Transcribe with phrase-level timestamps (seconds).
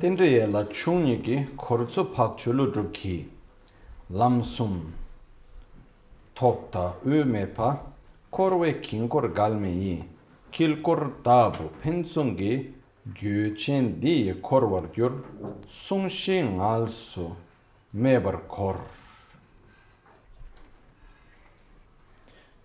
[0.00, 3.26] Tendriye la chungye ki khortsu pak chulu drupki
[4.10, 4.92] lamsum
[6.34, 7.80] topta u me pa
[8.30, 10.04] korwe kinkor galme yi
[10.52, 12.74] kilkor tabu pensung ki
[13.14, 15.12] gyuchen di korwar gyur
[15.66, 17.34] sungshi ngal su
[17.94, 18.76] mebar kor.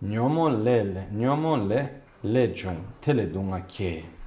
[0.02, 4.21] Nyomo le le, nyomo le le chung tele dunga kye.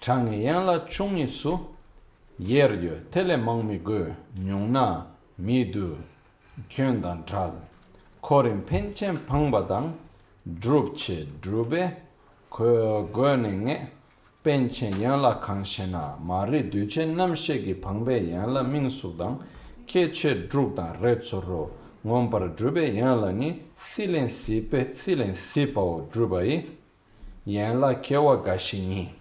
[0.00, 1.58] changi yanla chungi su
[2.38, 5.06] yeryo tele mangmi go nyungna
[5.38, 5.96] midu
[6.68, 7.52] kyundan chal
[8.20, 9.92] korin penchen pangbadang
[10.44, 11.96] drupche drube
[12.48, 13.88] ko goninge
[14.42, 19.38] penchen yanla kangshena mari duche namshegi pangbe yanla mingsudang
[19.86, 21.70] keche drupdan retsoro
[22.06, 26.66] ngombar drube yanla ni silen sipe silen sipao drubayi
[27.46, 29.17] yanla kewa gashini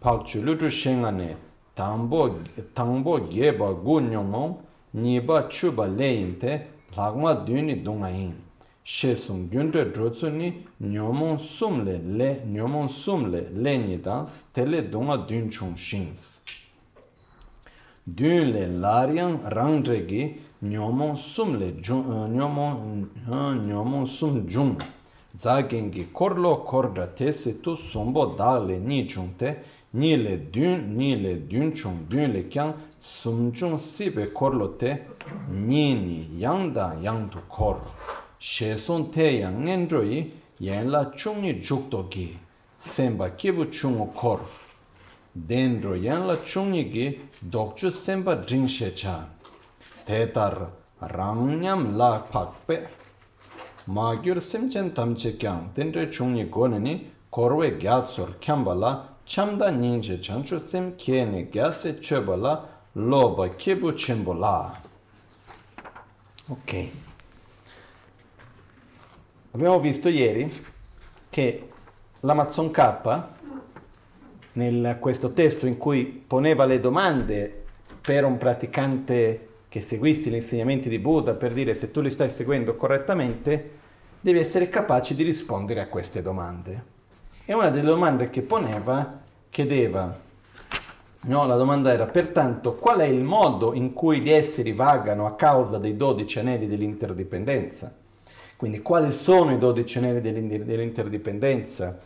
[0.00, 1.36] pal chulu tu shengane
[1.74, 2.40] tangbo
[2.74, 4.62] tangbo geba gu nyongmo
[4.94, 8.34] niba chuba leyin te lagma duni dungayin
[8.82, 15.16] she sum gyunte drotsu ni nyomon sumle le nyomon sumle le ni dan stele dunga
[15.28, 16.40] dun chung shins
[18.06, 23.06] dun le larian rang dregi nyomon sumle nyomon
[23.66, 24.76] nyomon sum jung.
[25.38, 29.62] Zagengi korlo korda te se tu sombo dale ni chung te
[29.92, 34.54] ni le dun, ni le dun chung, dun le kyang, sum chung si be kor
[34.54, 34.98] lo te,
[35.48, 37.80] ni ni yang da yang tu kor.
[38.38, 42.38] She son te yang ngen dro yi, yen la chung ni juk to gi,
[42.78, 44.40] sem ba ki bu chung o kor.
[45.34, 49.26] Den dro yen la chung ni gi, dok chu sem ba dring she cha.
[50.06, 52.86] Te tar rang nyam la pak pe.
[53.86, 57.76] Ma gyur sim chen tam che kyang, den dre chung ni go ne ni korwe
[57.78, 62.36] gyat sur kyamba la, sor kyam ba la chamda nyingje chanchu sem kiene gyase chöba
[62.36, 64.76] la loba kibu chenbo la.
[66.48, 66.88] Ok.
[69.52, 70.52] Abbiamo visto ieri
[71.28, 71.68] che
[72.20, 73.22] l'Amazon K,
[74.54, 77.64] nel questo testo in cui poneva le domande
[78.02, 82.30] per un praticante che seguisse gli insegnamenti di Buddha per dire se tu li stai
[82.30, 83.78] seguendo correttamente,
[84.20, 86.98] devi essere capace di rispondere a queste domande.
[87.50, 89.18] E una delle domande che poneva
[89.50, 90.16] chiedeva,
[91.22, 95.34] no, la domanda era, pertanto, qual è il modo in cui gli esseri vagano a
[95.34, 97.92] causa dei dodici anelli dell'interdipendenza?
[98.54, 101.98] Quindi quali sono i dodici anelli dell'interdipendenza?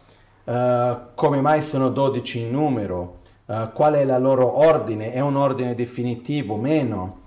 [0.45, 3.19] Uh, come mai sono dodici in numero?
[3.45, 5.13] Uh, qual è la loro ordine?
[5.13, 6.57] È un ordine definitivo?
[6.57, 7.19] Meno?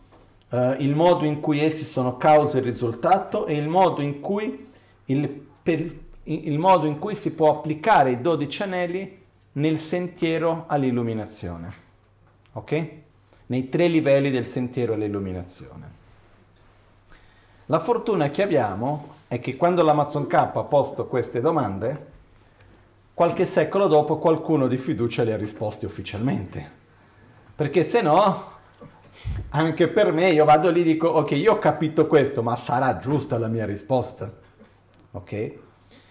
[0.50, 4.70] Uh, il modo in cui essi sono causa e risultato e il modo in cui
[5.06, 5.30] il,
[5.62, 9.24] per, il modo in cui si può applicare i dodici anelli
[9.54, 11.86] nel sentiero all'illuminazione.
[12.54, 12.88] Ok?
[13.48, 15.96] Nei tre livelli del sentiero all'illuminazione.
[17.68, 22.16] La fortuna che abbiamo è che quando l'Amazon K ha posto queste domande,
[23.14, 26.76] qualche secolo dopo qualcuno di fiducia le ha risposte ufficialmente.
[27.56, 28.52] Perché se no,
[29.50, 33.00] anche per me, io vado lì e dico, ok, io ho capito questo, ma sarà
[33.00, 34.32] giusta la mia risposta?
[35.12, 35.66] Ok?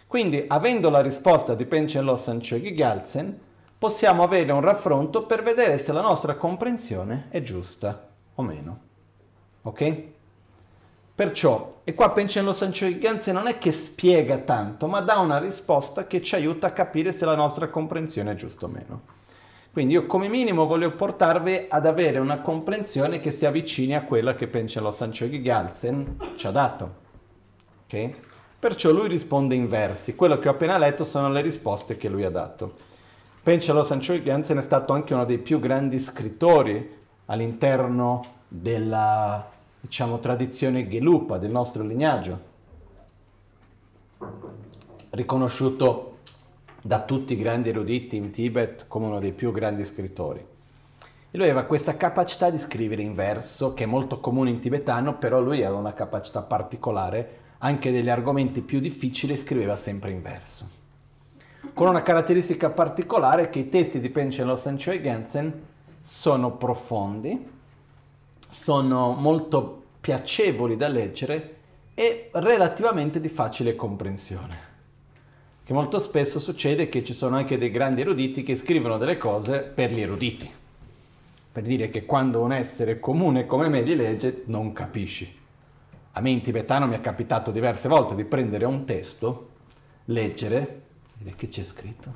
[0.06, 3.38] Quindi, avendo la risposta di Penchen Lossan Chögy Gyaltsen,
[3.76, 8.80] possiamo avere un raffronto per vedere se la nostra comprensione è giusta o meno.
[9.62, 10.02] Ok?
[11.14, 15.38] Perciò, e qua Penchen Lossan Chögy Gyaltsen non è che spiega tanto, ma dà una
[15.38, 19.00] risposta che ci aiuta a capire se la nostra comprensione è giusta o meno.
[19.72, 24.34] Quindi io come minimo voglio portarvi ad avere una comprensione che si avvicini a quella
[24.34, 26.94] che Penchen Lossan Chögy Gyaltsen ci ha dato.
[27.84, 28.25] Ok?
[28.66, 30.16] Perciò lui risponde in versi.
[30.16, 32.74] Quello che ho appena letto sono le risposte che lui ha dato.
[33.40, 36.92] Pencelo Sancho Jansen è stato anche uno dei più grandi scrittori
[37.26, 42.40] all'interno della diciamo, tradizione Gelupa, del nostro lignaggio.
[45.10, 46.16] Riconosciuto
[46.82, 50.40] da tutti i grandi eruditi in Tibet come uno dei più grandi scrittori.
[50.40, 55.18] E lui aveva questa capacità di scrivere in verso, che è molto comune in tibetano,
[55.18, 60.68] però lui aveva una capacità particolare anche degli argomenti più difficili scriveva sempre in verso.
[61.72, 65.62] Con una caratteristica particolare che i testi di Penchen Lawson e Gensen
[66.02, 67.48] sono profondi,
[68.48, 71.54] sono molto piacevoli da leggere
[71.94, 74.74] e relativamente di facile comprensione.
[75.64, 79.62] Che molto spesso succede che ci sono anche dei grandi eruditi che scrivono delle cose
[79.62, 80.48] per gli eruditi.
[81.50, 85.44] Per dire che quando un essere comune come me li legge non capisci.
[86.16, 89.48] A me in tibetano mi è capitato diverse volte di prendere un testo,
[90.06, 90.82] leggere,
[91.12, 92.14] dire che c'è scritto.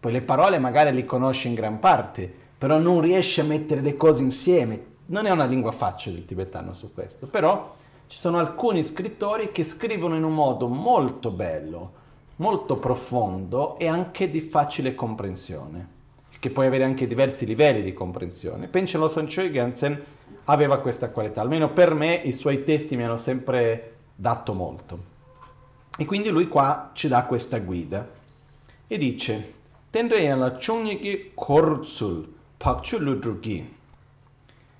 [0.00, 3.96] Poi le parole magari le conosci in gran parte, però non riesci a mettere le
[3.96, 4.86] cose insieme.
[5.06, 7.76] Non è una lingua facile il tibetano su questo, però
[8.08, 11.92] ci sono alcuni scrittori che scrivono in un modo molto bello,
[12.36, 15.88] molto profondo e anche di facile comprensione,
[16.40, 18.66] che puoi avere anche diversi livelli di comprensione.
[18.66, 20.02] Pencelo Sanchoi Gansen
[20.50, 25.16] aveva questa qualità, almeno per me i suoi testi mi hanno sempre dato molto.
[25.96, 28.08] E quindi lui qua ci dà questa guida
[28.86, 29.54] e dice.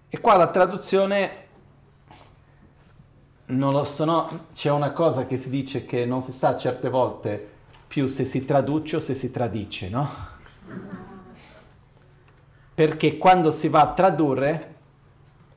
[0.09, 1.47] E qua la traduzione
[3.47, 6.89] non lo so, no, c'è una cosa che si dice che non si sa certe
[6.89, 7.57] volte
[7.87, 10.09] più se si traduce o se si tradice, no?
[12.75, 14.77] Perché quando si va a tradurre,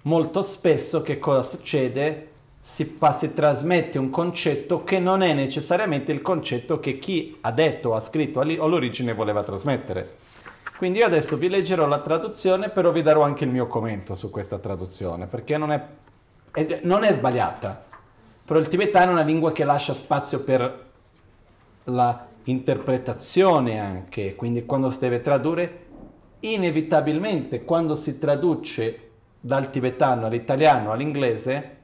[0.03, 2.29] molto spesso che cosa succede?
[2.59, 7.95] Si, si, trasmette un concetto che non è necessariamente il concetto che chi ha detto
[7.95, 10.17] ha scritto all'origine voleva trasmettere.
[10.77, 14.29] Quindi io adesso vi leggerò la traduzione, però vi darò anche il mio commento su
[14.29, 15.85] questa traduzione, perché non è
[16.53, 17.85] ed non è sbagliata,
[18.43, 20.89] però il tibetano è una lingua che lascia spazio per
[21.85, 25.85] la interpretazione anche, quindi quando si deve tradurre,
[26.41, 29.10] inevitabilmente quando si traduce
[29.41, 31.77] dal tibetano all'italiano all'inglese,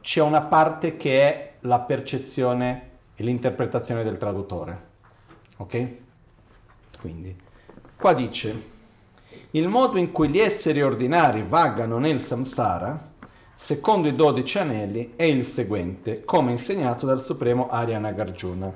[0.00, 4.86] c'è una parte che è la percezione e l'interpretazione del traduttore.
[5.56, 5.88] Ok?
[7.00, 7.36] Quindi,
[7.96, 8.62] qua dice,
[9.50, 13.06] il modo in cui gli esseri ordinari vagano nel samsara
[13.58, 18.72] secondo i dodici anelli, è il seguente, come insegnato dal Supremo Arya Nagarjuna.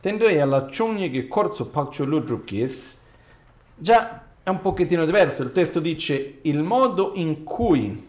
[0.00, 2.98] Tendrei alla Chungyigi Korzo Pakcho Lujukis,
[3.76, 8.08] già è un pochettino diverso, il testo dice il modo in cui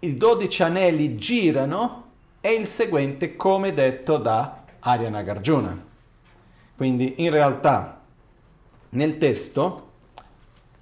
[0.00, 5.82] i dodici anelli girano è il seguente, come detto da Arya Nagarjuna.
[6.76, 8.02] Quindi in realtà
[8.90, 9.88] nel testo,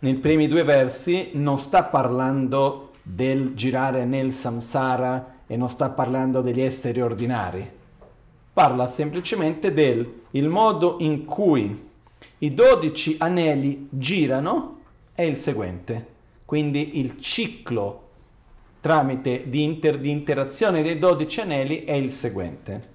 [0.00, 6.40] nei primi due versi, non sta parlando del girare nel samsara e non sta parlando
[6.40, 7.78] degli esseri ordinari.
[8.52, 11.89] Parla semplicemente del modo in cui
[12.42, 14.78] i dodici anelli girano
[15.14, 16.06] è il seguente.
[16.46, 18.08] Quindi il ciclo
[18.80, 22.88] tramite di, inter, di interazione dei dodici anelli è il seguente.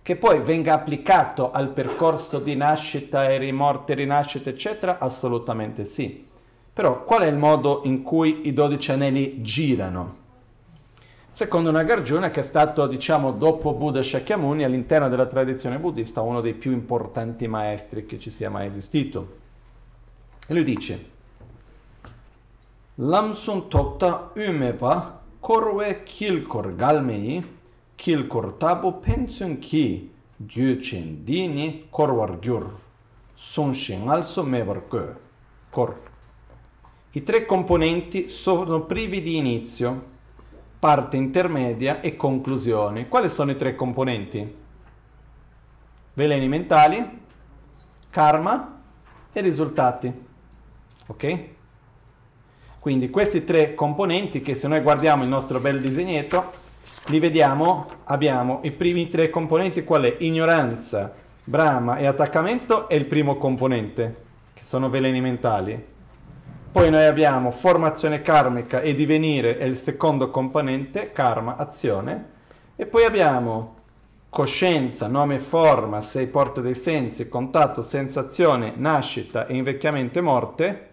[0.00, 6.26] Che poi venga applicato al percorso di nascita e rimorte, rinascita, eccetera, assolutamente sì.
[6.72, 10.24] Però qual è il modo in cui i dodici anelli girano?
[11.36, 16.40] Secondo una Nagarjuna che è stato, diciamo, dopo Buddha Shakyamuni all'interno della tradizione buddista uno
[16.40, 19.36] dei più importanti maestri che ci sia mai esistito.
[20.46, 21.10] E lui dice
[22.94, 27.44] Lamsun tokta umepa korwe kilkor galmei
[27.94, 32.74] kilkor tabo pensun ki gyuchen dini korwar gyur
[33.34, 34.88] sunshin also mevar
[35.68, 36.00] kor
[37.10, 40.15] i tre componenti sono privi di inizio,
[40.86, 43.08] parte intermedia e conclusione.
[43.08, 44.54] Quali sono i tre componenti?
[46.12, 47.04] Veleni mentali,
[48.08, 48.82] karma
[49.32, 50.12] e risultati.
[51.08, 51.38] Ok?
[52.78, 56.52] Quindi questi tre componenti che se noi guardiamo il nostro bel disegnetto,
[57.06, 60.14] li vediamo, abbiamo i primi tre componenti, qual è?
[60.20, 61.12] Ignoranza,
[61.42, 64.22] brama e attaccamento è il primo componente,
[64.54, 65.94] che sono veleni mentali.
[66.76, 72.28] Poi noi abbiamo formazione karmica e divenire è il secondo componente, karma, azione.
[72.76, 73.76] E poi abbiamo
[74.28, 80.90] coscienza, nome e forma, sei porte dei sensi, contatto, sensazione, nascita e invecchiamento e morte.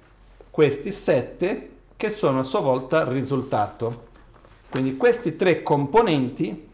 [0.49, 4.07] Questi sette che sono a sua volta risultato.
[4.69, 6.69] Quindi questi tre componenti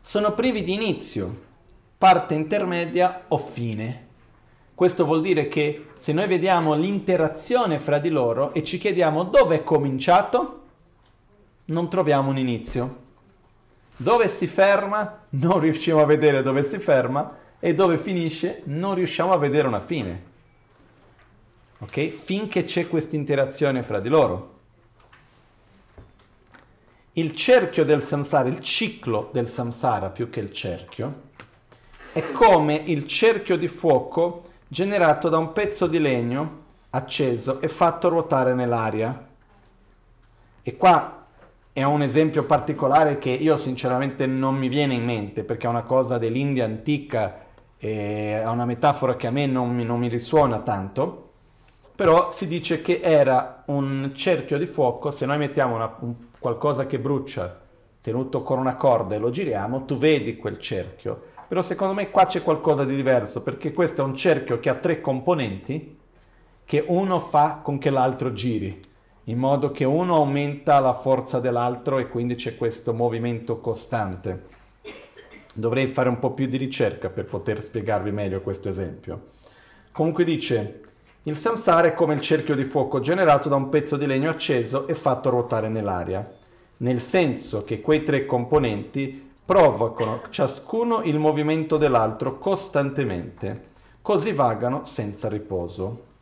[0.00, 1.38] sono privi di inizio,
[1.98, 4.03] parte intermedia o fine.
[4.74, 9.56] Questo vuol dire che se noi vediamo l'interazione fra di loro e ci chiediamo dove
[9.56, 10.62] è cominciato,
[11.66, 13.02] non troviamo un inizio.
[13.96, 19.32] Dove si ferma, non riusciamo a vedere dove si ferma e dove finisce, non riusciamo
[19.32, 20.22] a vedere una fine.
[21.78, 22.08] Ok?
[22.08, 24.52] Finché c'è questa interazione fra di loro.
[27.12, 31.30] Il cerchio del samsara, il ciclo del samsara più che il cerchio,
[32.12, 38.08] è come il cerchio di fuoco generato da un pezzo di legno acceso e fatto
[38.08, 39.28] ruotare nell'aria.
[40.62, 41.26] E qua
[41.72, 45.82] è un esempio particolare che io sinceramente non mi viene in mente perché è una
[45.82, 47.42] cosa dell'India antica,
[47.76, 51.32] è una metafora che a me non mi, non mi risuona tanto,
[51.94, 56.86] però si dice che era un cerchio di fuoco, se noi mettiamo una, un, qualcosa
[56.86, 57.60] che brucia
[58.00, 62.26] tenuto con una corda e lo giriamo, tu vedi quel cerchio Però secondo me qua
[62.26, 65.98] c'è qualcosa di diverso, perché questo è un cerchio che ha tre componenti
[66.64, 68.80] che uno fa con che l'altro giri,
[69.24, 74.44] in modo che uno aumenta la forza dell'altro e quindi c'è questo movimento costante.
[75.54, 79.26] Dovrei fare un po' più di ricerca per poter spiegarvi meglio questo esempio.
[79.92, 80.80] Comunque dice,
[81.24, 84.88] il samsara è come il cerchio di fuoco generato da un pezzo di legno acceso
[84.88, 86.28] e fatto ruotare nell'aria,
[86.78, 95.28] nel senso che quei tre componenti provocano ciascuno il movimento dell'altro costantemente, così vagano senza
[95.28, 96.12] riposo.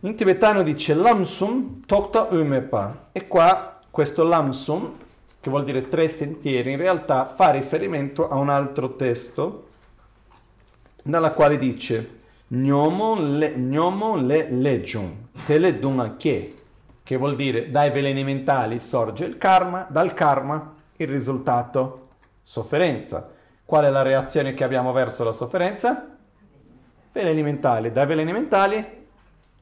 [0.00, 4.92] In tibetano dice Lamsum Tokta Umepa e qua questo Lamsum,
[5.40, 9.64] che vuol dire tre sentieri, in realtà fa riferimento a un altro testo
[11.04, 12.14] nella quale dice
[12.48, 16.54] Gnomo le, gnomo le legion, teleduna che,
[17.02, 22.08] che vuol dire dai veleni mentali sorge il karma, dal karma il risultato
[22.42, 23.30] sofferenza.
[23.64, 26.16] Qual è la reazione che abbiamo verso la sofferenza?
[27.12, 27.90] Veleni mentali.
[27.90, 28.84] Dai veleni mentali,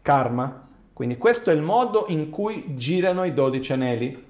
[0.03, 0.67] karma.
[0.93, 4.25] Quindi questo è il modo in cui girano i dodici anelli.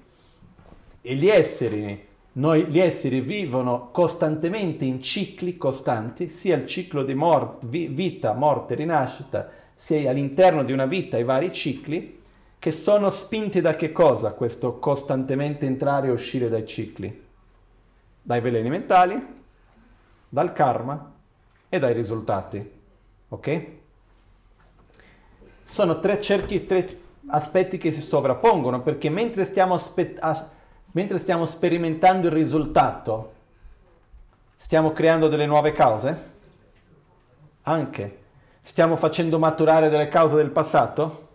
[1.01, 7.13] E gli esseri, noi, gli esseri vivono costantemente in cicli costanti, sia il ciclo di
[7.13, 12.21] mor- vi- vita, morte, rinascita, sia all'interno di una vita i vari cicli,
[12.65, 17.23] che sono spinti da che cosa questo costantemente entrare e uscire dai cicli?
[18.23, 19.23] Dai veleni mentali,
[20.27, 21.13] dal karma
[21.69, 22.71] e dai risultati.
[23.29, 23.65] Ok?
[25.63, 30.49] Sono tre cerchi, tre aspetti che si sovrappongono perché mentre stiamo, aspe- as-
[30.93, 33.33] mentre stiamo sperimentando il risultato,
[34.55, 36.31] stiamo creando delle nuove cause?
[37.61, 38.23] Anche.
[38.59, 41.27] Stiamo facendo maturare delle cause del passato?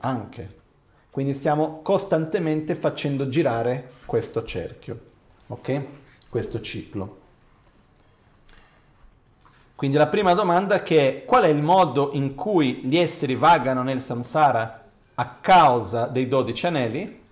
[0.00, 0.55] Anche.
[1.16, 5.00] Quindi stiamo costantemente facendo girare questo cerchio,
[5.46, 5.82] ok?
[6.28, 7.16] Questo ciclo.
[9.74, 13.82] Quindi la prima domanda che è qual è il modo in cui gli esseri vagano
[13.82, 17.22] nel samsara a causa dei dodici anelli?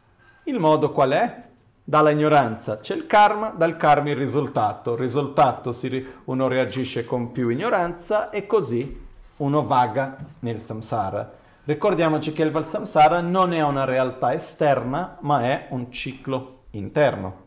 [0.45, 1.43] Il modo qual è?
[1.85, 4.95] Dalla ignoranza c'è il karma, dal karma il risultato.
[4.95, 8.99] Il risultato si, uno reagisce con più ignoranza e così
[9.37, 11.43] uno vaga nel samsara.
[11.67, 17.43] Ricordiamoci che il Valsamsara non è una realtà esterna, ma è un ciclo interno.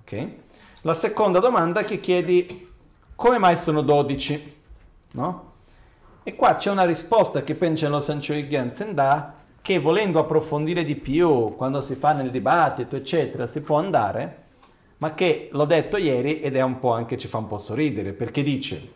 [0.00, 0.28] Ok?
[0.80, 2.70] La seconda domanda che chiedi,
[3.14, 4.56] come mai sono 12?
[5.12, 5.52] No?
[6.22, 10.96] E qua c'è una risposta che pensa lo Sanchoi Gensen dà, che volendo approfondire di
[10.96, 14.36] più, quando si fa nel dibattito, eccetera, si può andare,
[14.98, 18.14] ma che l'ho detto ieri ed è un po' anche ci fa un po' sorridere,
[18.14, 18.92] perché dice,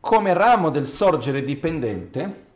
[0.00, 2.48] come ramo del sorgere dipendente,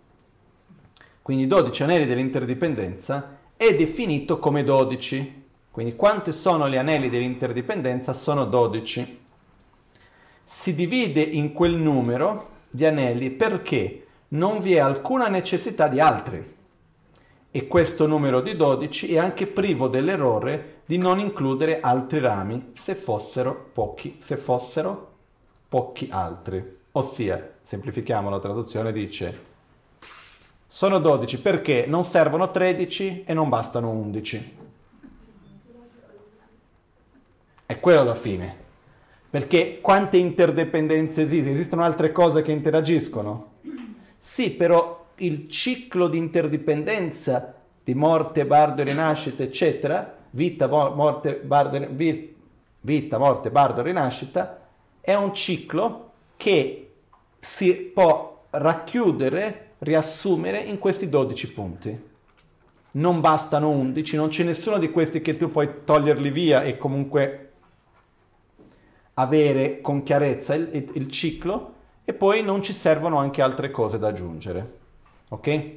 [1.25, 5.45] quindi 12 anelli dell'interdipendenza, è definito come 12.
[5.71, 8.12] Quindi quanti sono gli anelli dell'interdipendenza?
[8.12, 9.21] Sono 12.
[10.45, 16.57] Si divide in quel numero di anelli perché non vi è alcuna necessità di altri.
[17.50, 22.95] E questo numero di 12 è anche privo dell'errore di non includere altri rami se
[22.95, 25.12] fossero pochi, se fossero
[25.71, 26.81] pochi altri.
[26.93, 29.52] Ossia, semplifichiamo la traduzione, dice
[30.75, 34.57] sono 12 perché non servono 13 e non bastano 11.
[37.64, 38.57] È quello alla fine.
[39.31, 41.52] Perché quante interdipendenze esistono?
[41.52, 43.52] Esistono altre cose che interagiscono?
[44.19, 47.54] Sì, però il ciclo di interdipendenza
[47.85, 51.87] di morte, bardo, rinascita, eccetera, vita, morte, bardo,
[52.81, 54.61] vita, morte, bardo, rinascita,
[55.00, 56.90] è un ciclo che
[57.38, 62.12] si può racchiudere riassumere in questi 12 punti.
[62.93, 67.50] Non bastano 11, non c'è nessuno di questi che tu puoi toglierli via e comunque
[69.14, 71.73] avere con chiarezza il, il, ciclo
[72.04, 74.78] e poi non ci servono anche altre cose da aggiungere.
[75.28, 75.71] Ok?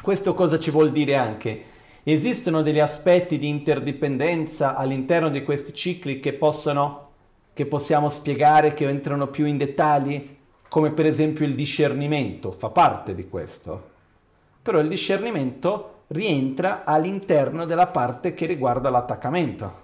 [0.00, 1.64] Questo cosa ci vuol dire anche?
[2.04, 7.10] Esistono degli aspetti di interdipendenza all'interno di questi cicli che, possono,
[7.52, 10.36] che possiamo spiegare, che entrano più in dettagli?
[10.72, 13.90] Come per esempio il discernimento, fa parte di questo.
[14.62, 19.80] Però il discernimento rientra all'interno della parte che riguarda l'attaccamento.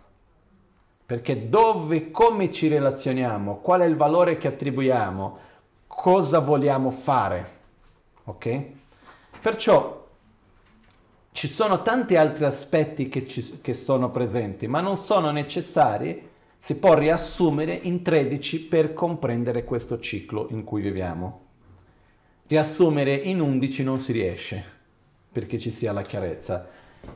[1.04, 5.38] Perché dove, come ci relazioniamo, qual è il valore che attribuiamo,
[5.87, 7.50] cosa vogliamo fare.
[8.25, 8.62] Ok?
[9.42, 10.07] Perciò
[11.33, 16.27] ci sono tanti altri aspetti che, ci, che sono presenti, ma non sono necessari
[16.58, 21.46] si può riassumere in 13 per comprendere questo ciclo in cui viviamo.
[22.46, 24.76] Riassumere in 11 non si riesce
[25.30, 26.68] perché ci sia la chiarezza.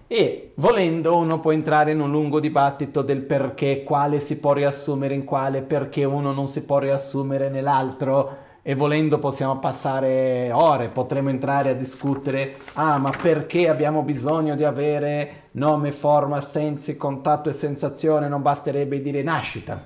[0.06, 5.14] E volendo uno può entrare in un lungo dibattito del perché, quale si può riassumere
[5.14, 11.30] in quale, perché uno non si può riassumere nell'altro e volendo possiamo passare ore, potremmo
[11.30, 17.54] entrare a discutere, ah ma perché abbiamo bisogno di avere nome, forma, sensi, contatto e
[17.54, 19.82] sensazione, non basterebbe dire nascita,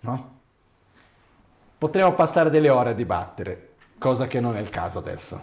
[0.00, 0.38] no?
[1.78, 5.40] Potremmo passare delle ore a dibattere, cosa che non è il caso adesso,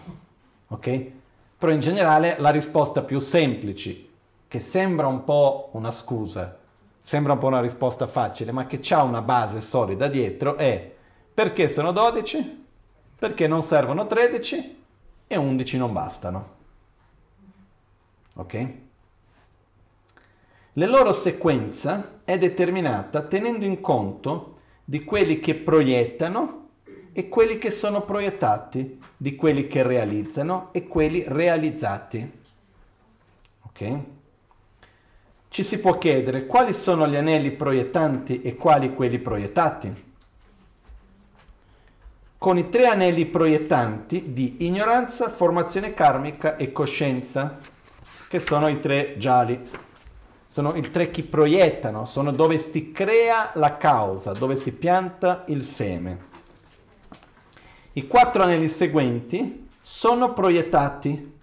[0.67, 1.11] ok?
[1.57, 4.05] Però in generale la risposta più semplice,
[4.47, 6.59] che sembra un po' una scusa,
[7.01, 10.93] sembra un po' una risposta facile, ma che ha una base solida dietro, è
[11.37, 12.65] perché sono 12,
[13.19, 14.83] perché non servono 13
[15.27, 16.55] e 11 non bastano.
[18.33, 18.67] Ok?
[20.73, 26.69] La loro sequenza è determinata tenendo in conto di quelli che proiettano
[27.13, 32.31] e quelli che sono proiettati, di quelli che realizzano e quelli realizzati.
[33.61, 33.97] Ok?
[35.49, 40.05] Ci si può chiedere quali sono gli anelli proiettanti e quali quelli proiettati.
[42.39, 47.57] Con i tre anelli proiettanti di ignoranza, formazione karmica e coscienza,
[48.29, 49.59] che sono i tre gialli.
[50.47, 55.63] Sono i tre che proiettano, sono dove si crea la causa, dove si pianta il
[55.63, 56.25] seme.
[57.93, 61.33] I quattro anelli seguenti sono proiettati,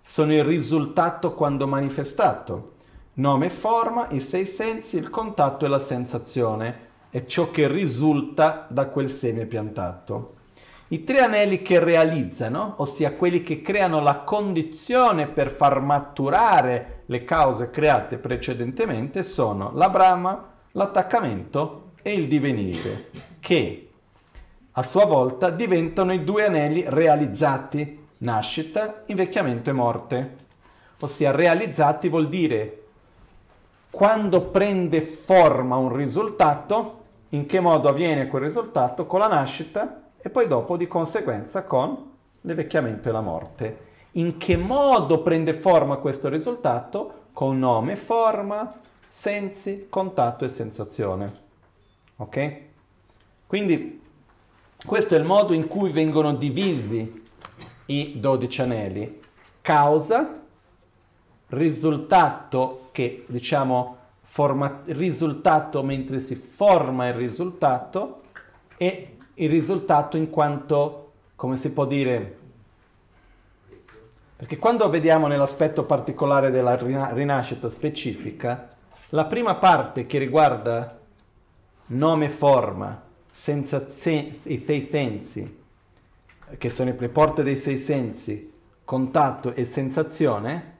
[0.00, 2.74] sono il risultato quando manifestato.
[3.14, 6.78] Nome e forma, i sei sensi, il contatto e la sensazione
[7.10, 10.42] è ciò che risulta da quel seme piantato.
[10.88, 17.24] I tre anelli che realizzano, ossia quelli che creano la condizione per far maturare le
[17.24, 23.08] cause create precedentemente, sono la brama, l'attaccamento e il divenire,
[23.40, 23.88] che
[24.72, 30.36] a sua volta diventano i due anelli realizzati, nascita, invecchiamento e morte.
[31.00, 32.82] Ossia realizzati vuol dire
[33.88, 40.30] quando prende forma un risultato, in che modo avviene quel risultato con la nascita e
[40.30, 43.78] poi dopo di conseguenza con l'invecchiamento e la morte.
[44.12, 47.24] In che modo prende forma questo risultato?
[47.34, 48.72] Con nome, forma,
[49.06, 51.32] sensi, contatto e sensazione.
[52.16, 52.56] Ok?
[53.46, 54.00] Quindi
[54.86, 57.22] questo è il modo in cui vengono divisi
[57.86, 59.20] i 12 anelli.
[59.60, 60.40] Causa,
[61.48, 68.22] risultato che diciamo forma, risultato mentre si forma il risultato
[68.78, 72.38] e il risultato in quanto, come si può dire,
[74.36, 78.68] perché quando vediamo nell'aspetto particolare della rinascita specifica,
[79.10, 80.98] la prima parte che riguarda
[81.86, 85.62] nome forma, senza sen- i sei sensi,
[86.58, 88.52] che sono le porte dei sei sensi,
[88.84, 90.72] contatto e sensazione,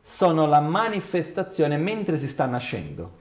[0.00, 3.20] sono la manifestazione mentre si sta nascendo.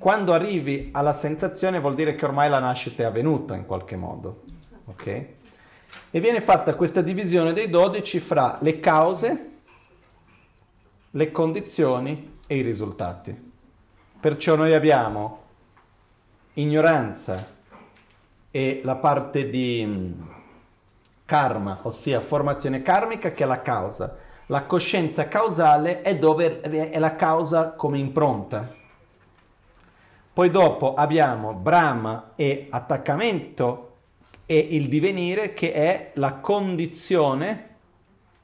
[0.00, 4.40] Quando arrivi alla sensazione vuol dire che ormai la nascita è avvenuta in qualche modo.
[4.86, 5.06] Ok?
[5.06, 9.50] E viene fatta questa divisione dei dodici fra le cause,
[11.10, 13.52] le condizioni e i risultati.
[14.18, 15.42] Perciò noi abbiamo
[16.54, 17.58] ignoranza,
[18.50, 20.12] e la parte di mm,
[21.26, 24.16] karma, ossia formazione karmica che è la causa.
[24.46, 28.79] La coscienza causale è, dove è la causa come impronta.
[30.40, 33.96] Poi dopo abbiamo Brahma e attaccamento
[34.46, 37.68] e il divenire che è la condizione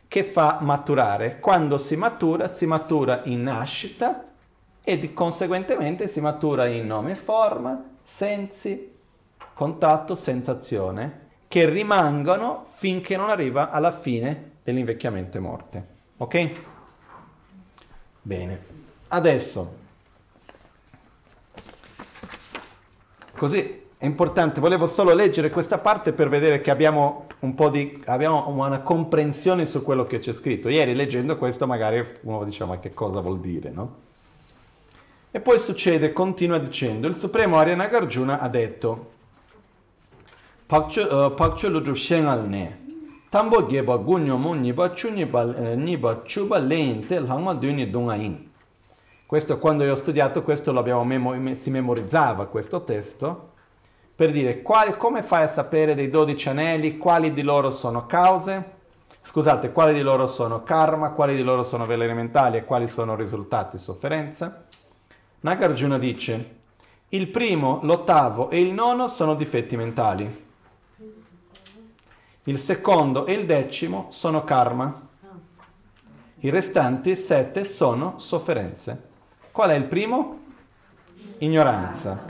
[0.06, 1.40] che fa maturare.
[1.40, 4.26] Quando si matura, si matura in nascita
[4.84, 8.92] e conseguentemente si matura in nome, forma, sensi,
[9.54, 15.86] contatto, sensazione, che rimangono finché non arriva alla fine dell'invecchiamento e morte.
[16.18, 16.50] Ok?
[18.20, 18.64] Bene.
[19.08, 19.84] Adesso,
[23.36, 28.02] così è importante, volevo solo leggere questa parte per vedere che abbiamo un po' di,
[28.06, 30.68] abbiamo una comprensione su quello che c'è scritto.
[30.68, 34.04] Ieri leggendo questo magari uno diceva ma che cosa vuol dire, no?
[35.30, 39.14] E poi succede, continua dicendo, il Supremo Ariana Gargiuna ha detto,
[40.66, 42.84] pakcho lo shengal ne
[43.28, 45.44] tambo geba gunyo mo nipa chu nipa
[45.76, 48.45] nipa chuba lente langma duni dunga in
[49.26, 50.72] questo quando io ho studiato questo
[51.04, 53.52] memo, si memorizzava questo testo
[54.14, 58.74] per dire qual, come fai a sapere dei 12 anelli quali di loro sono cause
[59.20, 63.16] scusate quali di loro sono karma quali di loro sono veleni mentali e quali sono
[63.16, 64.64] risultati sofferenza
[65.40, 66.54] Nagarjuna dice
[67.10, 70.44] il primo, l'ottavo e il nono sono difetti mentali
[72.48, 75.08] il secondo e il decimo sono karma.
[76.40, 79.05] I restanti sette sono sofferenze.
[79.56, 80.40] Qual è il primo?
[81.38, 82.22] Ignoranza.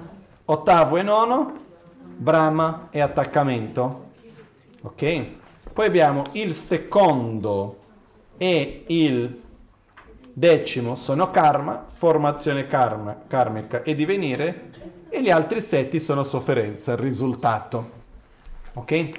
[0.45, 1.59] Ottavo e nono?
[1.99, 4.11] Brahma e attaccamento.
[4.83, 5.27] Ok?
[5.73, 7.81] Poi abbiamo il secondo
[8.37, 9.43] e il
[10.33, 14.71] decimo sono karma, formazione karma, karmica e divenire,
[15.09, 17.91] e gli altri sette sono sofferenza, risultato.
[18.75, 19.11] Ok?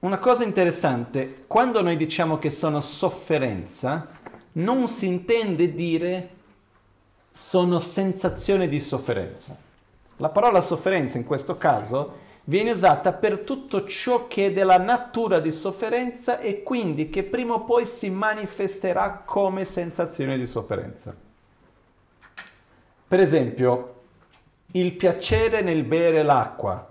[0.00, 4.22] Una cosa interessante, quando noi diciamo che sono sofferenza,
[4.54, 6.30] non si intende dire
[7.30, 9.56] sono sensazione di sofferenza.
[10.18, 15.40] La parola sofferenza in questo caso viene usata per tutto ciò che è della natura
[15.40, 21.14] di sofferenza e quindi che prima o poi si manifesterà come sensazione di sofferenza.
[23.06, 24.02] Per esempio,
[24.72, 26.90] il piacere nel bere l'acqua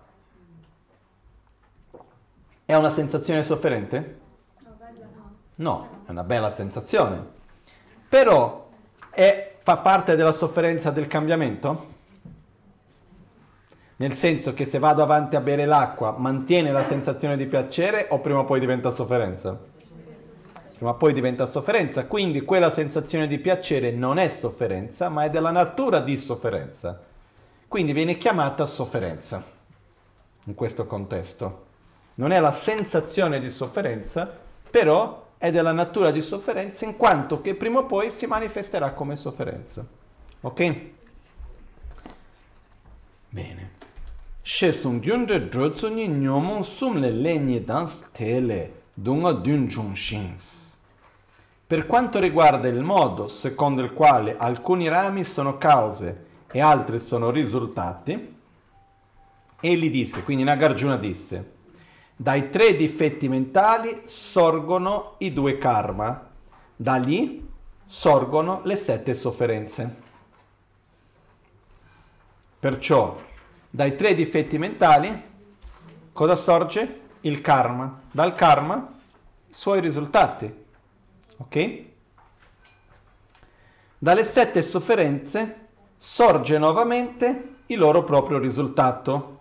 [2.65, 4.19] è una sensazione sofferente?
[5.56, 7.33] No, è una bella sensazione.
[8.13, 8.69] Però
[9.10, 11.88] è, fa parte della sofferenza del cambiamento?
[13.95, 18.19] Nel senso che se vado avanti a bere l'acqua mantiene la sensazione di piacere o
[18.19, 19.60] prima o poi diventa sofferenza?
[20.76, 25.32] Prima o poi diventa sofferenza, quindi quella sensazione di piacere non è sofferenza, ma è
[25.32, 27.02] della natura di sofferenza.
[27.67, 29.43] Quindi viene chiamata sofferenza
[30.43, 31.65] in questo contesto
[32.15, 34.32] non è la sensazione di sofferenza,
[34.69, 39.17] però è della natura di sofferenza in quanto che prima o poi si manifesterà come
[39.17, 39.86] sofferenza.
[40.39, 40.82] Ok?
[43.27, 43.71] Bene.
[44.41, 50.77] Shesung gyunde drotsuni nyomon sumle legni dans tele dunga dun shins.
[51.67, 57.32] Per quanto riguarda il modo secondo il quale alcuni rami sono cause e altri sono
[57.32, 58.36] risultati,
[59.60, 61.52] egli disse, quindi Nagarjuna disse,
[62.23, 66.25] dai tre difetti mentali sorgono i due karma,
[66.73, 67.45] da lì
[67.86, 70.01] sorgono le sette sofferenze.
[72.57, 73.19] Perciò,
[73.69, 75.21] dai tre difetti mentali,
[76.13, 77.01] cosa sorge?
[77.21, 77.99] Il karma.
[78.09, 78.93] Dal karma,
[79.49, 80.49] i suoi risultati.
[81.36, 81.83] Ok?
[83.97, 89.39] Dalle sette sofferenze sorge nuovamente il loro proprio risultato,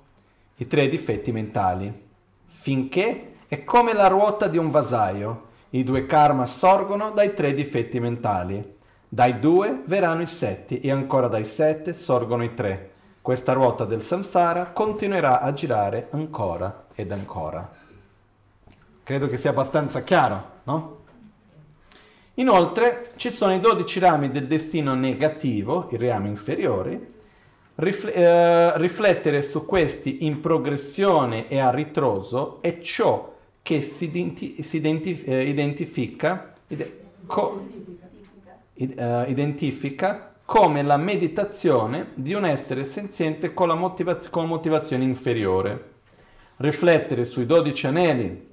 [0.56, 2.10] i tre difetti mentali
[2.52, 5.48] finché è come la ruota di un vasaio.
[5.70, 8.76] I due karma sorgono dai tre difetti mentali.
[9.08, 12.90] Dai due verranno i sette e ancora dai sette sorgono i tre.
[13.22, 17.70] Questa ruota del samsara continuerà a girare ancora ed ancora.
[19.02, 21.00] Credo che sia abbastanza chiaro, no?
[22.34, 27.12] Inoltre ci sono i dodici rami del destino negativo, i rami inferiori,
[27.74, 34.62] Rifle- eh, riflettere su questi in progressione e a ritroso è ciò che si, identi-
[34.62, 37.66] si identif- eh, identifica, ide- co-
[38.74, 45.90] id- uh, identifica, come la meditazione di un essere senziente con motivaz- con motivazione inferiore.
[46.56, 48.50] Riflettere sui dodici anelli,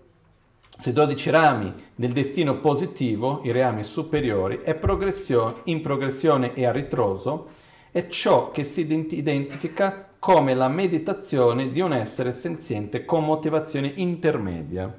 [0.79, 6.71] sui dodici rami del destino positivo, i rami superiori, è progressione, in progressione e a
[6.71, 7.49] ritroso,
[7.91, 14.93] è ciò che si identifica come la meditazione di un essere senziente con motivazione intermedia.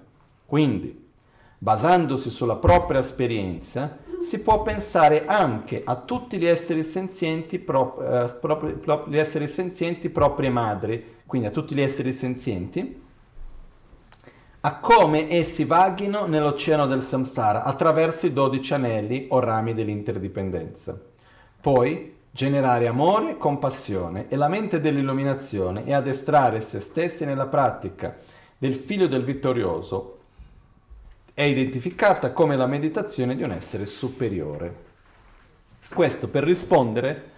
[0.46, 1.09] Quindi,
[1.59, 8.35] basandosi sulla propria esperienza, si può pensare anche a tutti gli esseri senzienti, pro, eh,
[8.40, 13.03] propri, pro, gli esseri senzienti proprie madri, quindi a tutti gli esseri senzienti,
[14.62, 21.00] a come essi vaghino nell'oceano del samsara attraverso i dodici anelli o rami dell'interdipendenza.
[21.61, 28.16] Poi generare amore compassione e la mente dell'illuminazione e addestrare se stessi nella pratica
[28.56, 30.18] del figlio del vittorioso
[31.34, 34.88] è identificata come la meditazione di un essere superiore.
[35.92, 37.30] Questo per rispondere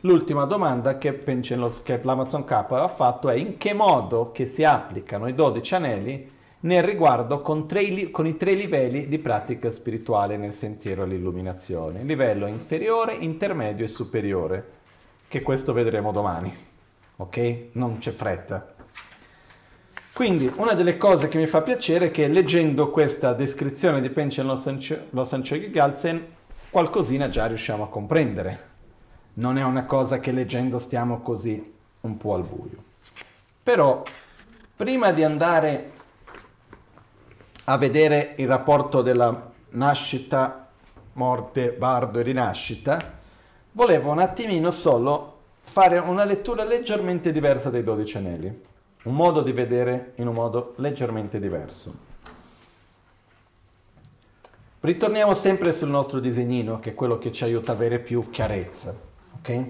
[0.00, 5.28] l'ultima domanda che, che l'Amazon K ha fatto è in che modo che si applicano
[5.28, 6.30] i 12 anelli
[6.60, 12.46] nel riguardo con, tre, con, i tre livelli di pratica spirituale nel sentiero all'illuminazione, livello
[12.46, 14.70] inferiore, intermedio e superiore,
[15.28, 16.54] che questo vedremo domani,
[17.16, 17.66] ok?
[17.72, 18.74] Non c'è fretta.
[20.12, 24.46] Quindi una delle cose che mi fa piacere è che leggendo questa descrizione di Penchen
[24.46, 26.26] Losancheghi Galsen
[26.68, 28.68] qualcosina già riusciamo a comprendere.
[29.34, 32.84] Non è una cosa che leggendo stiamo così un po' al buio.
[33.62, 34.02] Però
[34.76, 35.92] prima di andare
[37.70, 40.68] a vedere il rapporto della nascita,
[41.12, 43.18] morte, bardo e rinascita,
[43.72, 48.62] volevo un attimino solo fare una lettura leggermente diversa dei dodici anelli,
[49.04, 52.08] un modo di vedere in un modo leggermente diverso.
[54.80, 58.92] Ritorniamo sempre sul nostro disegnino, che è quello che ci aiuta a avere più chiarezza.
[59.36, 59.64] ok?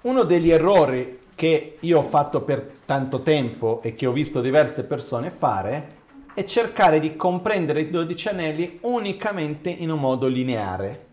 [0.00, 4.84] Uno degli errori che io ho fatto per tanto tempo e che ho visto diverse
[4.84, 6.02] persone fare
[6.34, 11.06] è cercare di comprendere i dodici anelli unicamente in un modo lineare.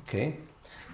[0.00, 0.32] Ok?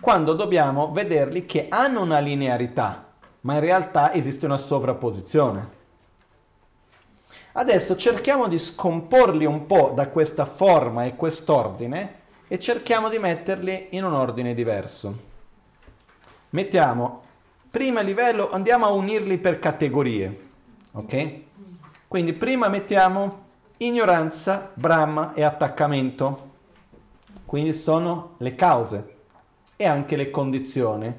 [0.00, 5.80] Quando dobbiamo vederli che hanno una linearità, ma in realtà esiste una sovrapposizione.
[7.52, 13.88] Adesso cerchiamo di scomporli un po' da questa forma e quest'ordine e cerchiamo di metterli
[13.90, 15.30] in un ordine diverso.
[16.50, 17.22] Mettiamo
[17.72, 20.50] prima livello, andiamo a unirli per categorie,
[20.92, 21.40] ok?
[22.06, 23.46] Quindi prima mettiamo
[23.78, 26.50] ignoranza, Brahma e attaccamento,
[27.46, 29.16] quindi sono le cause
[29.74, 31.10] e anche le condizioni.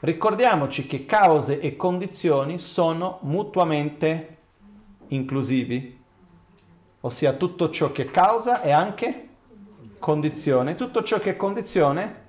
[0.00, 4.36] Ricordiamoci che cause e condizioni sono mutuamente
[5.08, 5.98] inclusivi,
[7.00, 9.28] ossia tutto ciò che causa è anche
[9.98, 12.24] condizione, tutto ciò che è condizione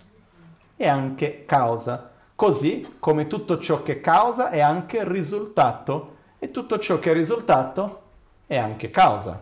[0.77, 6.99] è anche causa, così come tutto ciò che causa è anche risultato e tutto ciò
[6.99, 8.01] che è risultato
[8.45, 9.41] è anche causa.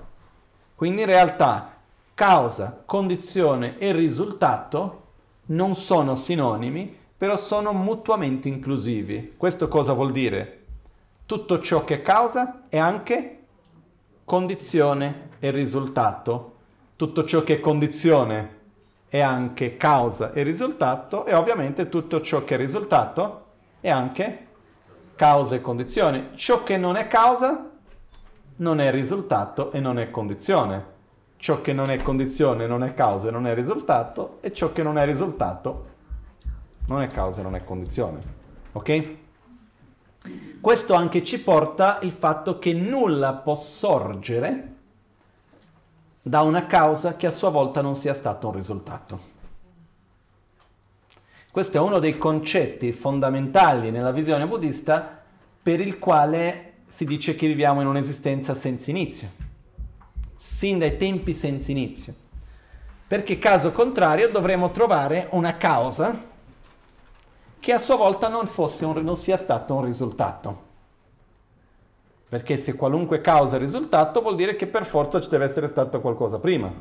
[0.73, 1.75] Quindi in realtà
[2.13, 5.03] causa, condizione e risultato
[5.47, 9.33] non sono sinonimi, però sono mutuamente inclusivi.
[9.35, 10.63] Questo cosa vuol dire?
[11.25, 13.39] Tutto ciò che causa è anche
[14.23, 16.53] condizione e risultato.
[16.95, 18.54] Tutto ciò che è condizione
[19.15, 23.43] è anche causa e risultato e ovviamente tutto ciò che è risultato
[23.79, 24.47] è anche
[25.15, 26.31] causa e condizione.
[26.35, 27.71] Ciò che non è causa
[28.57, 30.93] non è risultato e non è condizione.
[31.37, 34.83] Ciò che non è condizione non è causa e non è risultato e ciò che
[34.83, 35.93] non è risultato
[36.87, 38.19] non è causa e non è condizione.
[38.73, 39.15] Ok?
[40.59, 44.74] Questo anche ci porta il fatto che nulla può sorgere
[46.27, 49.19] da una causa che a sua volta non sia stato un risultato.
[51.51, 55.21] Questo è uno dei concetti fondamentali nella visione buddista
[55.61, 59.29] per il quale si dice che viviamo in un'esistenza senza inizio,
[60.35, 62.15] sin dai tempi senza inizio.
[63.05, 66.19] Perché caso contrario dovremo trovare una causa
[67.59, 70.64] che a sua volta non, un, non sia stato un risultato.
[72.27, 76.01] Perché se qualunque causa è risultato vuol dire che per forza ci deve essere stato
[76.01, 76.71] qualcosa prima.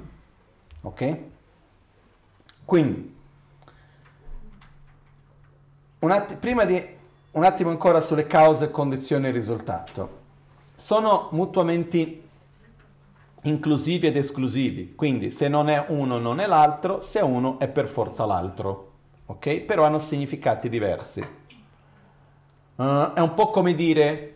[0.82, 1.18] Ok?
[2.64, 3.14] Quindi,
[6.00, 6.82] un att- prima di
[7.32, 10.22] un attimo ancora sulle cause, condizioni e risultato.
[10.74, 12.22] Sono mutuamente
[13.42, 17.68] inclusivi ed esclusivi, quindi se non è uno non è l'altro, se è uno è
[17.68, 18.92] per forza l'altro
[19.26, 19.60] ok?
[19.60, 21.20] Però hanno significati diversi.
[22.76, 24.33] Uh, è un po' come dire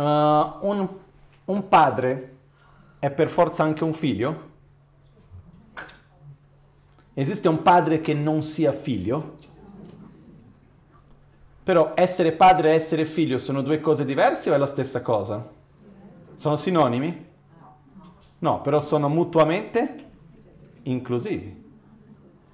[0.00, 0.88] uh, un,
[1.44, 2.36] un padre
[2.98, 4.48] è per forza anche un figlio?
[7.12, 9.36] Esiste un padre che non sia figlio?
[11.62, 15.46] Però essere padre e essere figlio sono due cose diverse o è la stessa cosa?
[16.34, 17.28] Sono sinonimi?
[18.38, 20.08] No, però sono mutuamente
[20.84, 21.68] inclusivi.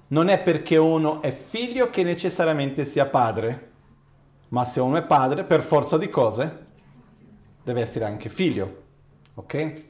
[0.09, 3.71] Non è perché uno è figlio che necessariamente sia padre,
[4.49, 6.66] ma se uno è padre, per forza di cose,
[7.67, 8.83] deve essere anche figlio.
[9.35, 9.83] Ok?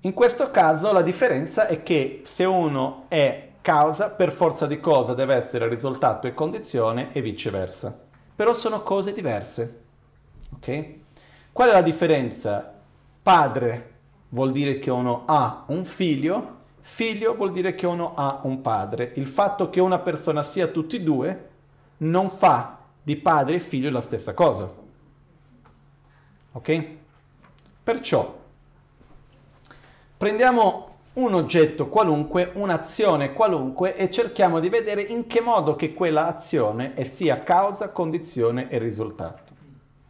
[0.00, 5.14] In questo caso la differenza è che se uno è causa, per forza di cosa
[5.14, 7.96] deve essere risultato e condizione e viceversa.
[8.34, 9.82] Però sono cose diverse.
[10.54, 10.94] Ok?
[11.52, 12.74] Qual è la differenza?
[13.22, 13.94] Padre
[14.30, 19.12] vuol dire che uno ha un figlio Figlio vuol dire che uno ha un padre.
[19.16, 21.48] Il fatto che una persona sia tutti e due
[21.98, 24.72] non fa di padre e figlio la stessa cosa.
[26.52, 26.86] Ok?
[27.82, 28.36] Perciò
[30.16, 36.26] prendiamo un oggetto qualunque, un'azione qualunque e cerchiamo di vedere in che modo che quella
[36.26, 39.52] azione è sia causa, condizione e risultato.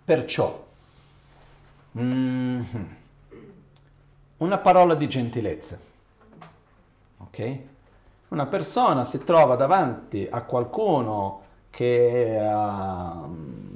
[0.05, 0.66] Perciò,
[1.98, 2.85] mm-hmm,
[4.38, 5.79] una parola di gentilezza.
[7.18, 7.59] Ok?
[8.29, 13.67] Una persona si trova davanti a qualcuno che uh,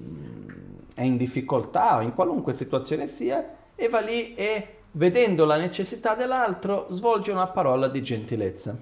[0.95, 6.15] è in difficoltà o in qualunque situazione sia e va lì e vedendo la necessità
[6.15, 8.77] dell'altro svolge una parola di gentilezza.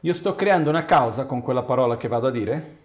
[0.00, 2.78] Io sto creando una causa con quella parola che vado a dire?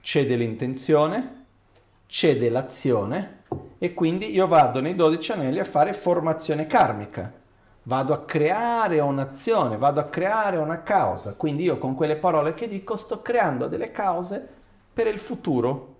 [0.00, 1.46] C'è dell'intenzione,
[2.06, 3.42] c'è dell'azione
[3.78, 7.32] e quindi io vado nei 12 anelli a fare formazione karmica.
[7.86, 11.34] Vado a creare un'azione, vado a creare una causa.
[11.34, 14.46] Quindi io con quelle parole che dico sto creando delle cause
[14.92, 15.92] per il futuro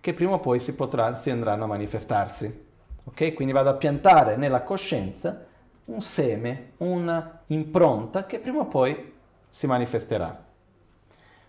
[0.00, 2.66] che prima o poi si, potrà, si andranno a manifestarsi.
[3.04, 3.34] Ok?
[3.34, 5.46] Quindi vado a piantare nella coscienza
[5.86, 9.14] un seme, una impronta che prima o poi
[9.48, 10.46] si manifesterà.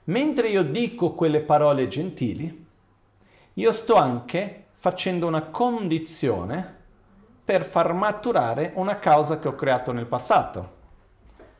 [0.05, 2.67] Mentre io dico quelle parole gentili,
[3.53, 6.77] io sto anche facendo una condizione
[7.49, 10.73] per far maturare una causa che ho creato nel passato.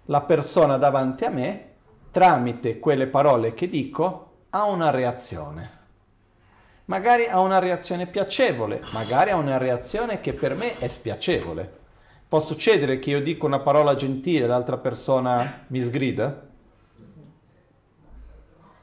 [0.06, 1.70] La persona davanti a me,
[2.12, 5.78] tramite quelle parole che dico, ha una reazione.
[6.86, 11.78] Magari ha una reazione piacevole, magari ha una reazione che per me è spiacevole.
[12.28, 16.50] Può succedere che io dico una parola gentile e l'altra persona mi sgrida?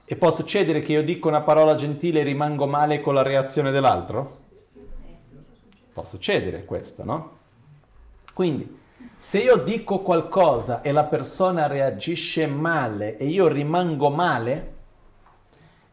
[0.04, 3.70] E può succedere che io dico una parola gentile e rimango male con la reazione
[3.70, 4.45] dell'altro?
[5.96, 7.30] Può succedere questo, no?
[8.34, 8.78] Quindi,
[9.18, 14.74] se io dico qualcosa e la persona reagisce male e io rimango male,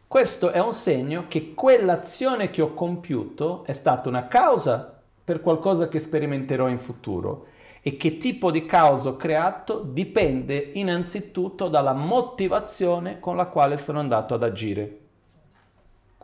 [0.06, 5.88] questo è un segno che quell'azione che ho compiuto è stata una causa per qualcosa
[5.88, 7.46] che sperimenterò in futuro
[7.80, 14.00] e che tipo di causa ho creato dipende innanzitutto dalla motivazione con la quale sono
[14.00, 14.98] andato ad agire.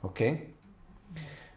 [0.02, 0.49] Ok?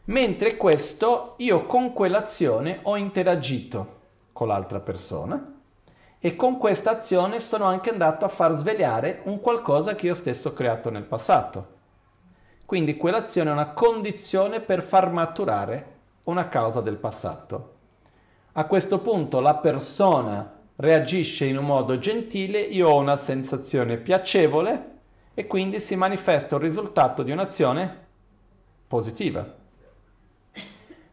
[0.05, 4.01] Mentre questo io con quell'azione ho interagito
[4.33, 5.61] con l'altra persona
[6.19, 10.49] e con questa azione sono anche andato a far svegliare un qualcosa che io stesso
[10.49, 11.67] ho creato nel passato.
[12.65, 15.91] Quindi quell'azione è una condizione per far maturare
[16.23, 17.75] una causa del passato.
[18.53, 24.91] A questo punto la persona reagisce in un modo gentile, io ho una sensazione piacevole
[25.33, 28.05] e quindi si manifesta il risultato di un'azione
[28.85, 29.61] positiva.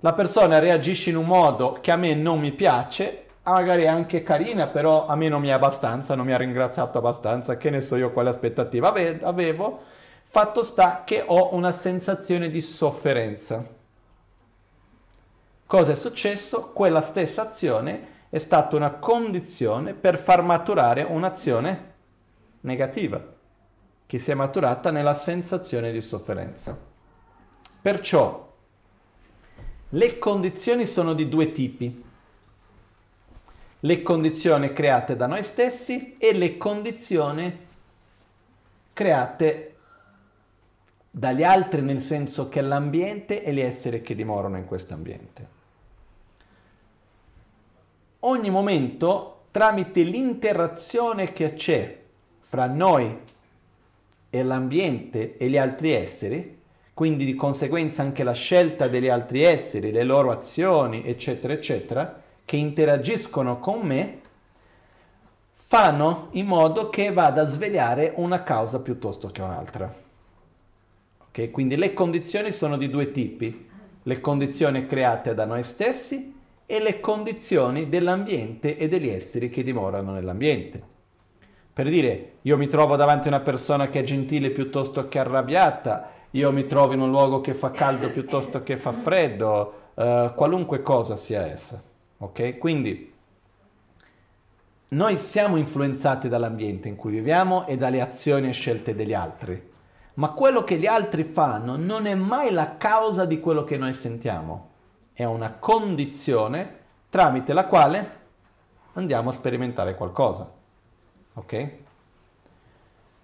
[0.00, 4.22] La persona reagisce in un modo che a me non mi piace, magari è anche
[4.22, 7.82] carina, però a me non mi è abbastanza, non mi ha ringraziato abbastanza, che ne
[7.82, 9.80] so io quale aspettativa avevo,
[10.24, 13.62] fatto sta che ho una sensazione di sofferenza.
[15.66, 16.70] Cosa è successo?
[16.72, 21.92] Quella stessa azione è stata una condizione per far maturare un'azione
[22.60, 23.22] negativa,
[24.06, 26.78] che si è maturata nella sensazione di sofferenza.
[27.82, 28.49] Perciò
[29.90, 32.04] le condizioni sono di due tipi.
[33.82, 37.66] Le condizioni create da noi stessi e le condizioni
[38.92, 39.76] create
[41.10, 45.58] dagli altri nel senso che l'ambiente e gli esseri che dimorano in questo ambiente
[48.20, 51.98] ogni momento tramite l'interazione che c'è
[52.40, 53.18] fra noi
[54.28, 56.59] e l'ambiente e gli altri esseri,
[57.00, 62.56] quindi di conseguenza anche la scelta degli altri esseri, le loro azioni, eccetera, eccetera, che
[62.56, 64.20] interagiscono con me,
[65.54, 69.90] fanno in modo che vada a svegliare una causa piuttosto che un'altra.
[71.28, 71.50] Okay?
[71.50, 73.66] Quindi le condizioni sono di due tipi,
[74.02, 80.12] le condizioni create da noi stessi e le condizioni dell'ambiente e degli esseri che dimorano
[80.12, 80.82] nell'ambiente.
[81.72, 86.18] Per dire, io mi trovo davanti a una persona che è gentile piuttosto che arrabbiata,
[86.32, 90.82] io mi trovo in un luogo che fa caldo piuttosto che fa freddo, eh, qualunque
[90.82, 91.82] cosa sia essa.
[92.18, 92.58] Ok?
[92.58, 93.12] Quindi
[94.88, 99.70] noi siamo influenzati dall'ambiente in cui viviamo e dalle azioni e scelte degli altri,
[100.14, 103.94] ma quello che gli altri fanno non è mai la causa di quello che noi
[103.94, 104.68] sentiamo
[105.12, 108.18] è una condizione tramite la quale
[108.94, 110.50] andiamo a sperimentare qualcosa.
[111.34, 111.70] Ok?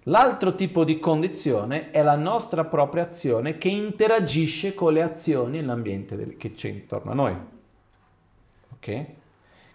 [0.07, 5.63] L'altro tipo di condizione è la nostra propria azione che interagisce con le azioni e
[5.63, 7.35] l'ambiente che c'è intorno a noi.
[8.73, 9.05] Ok?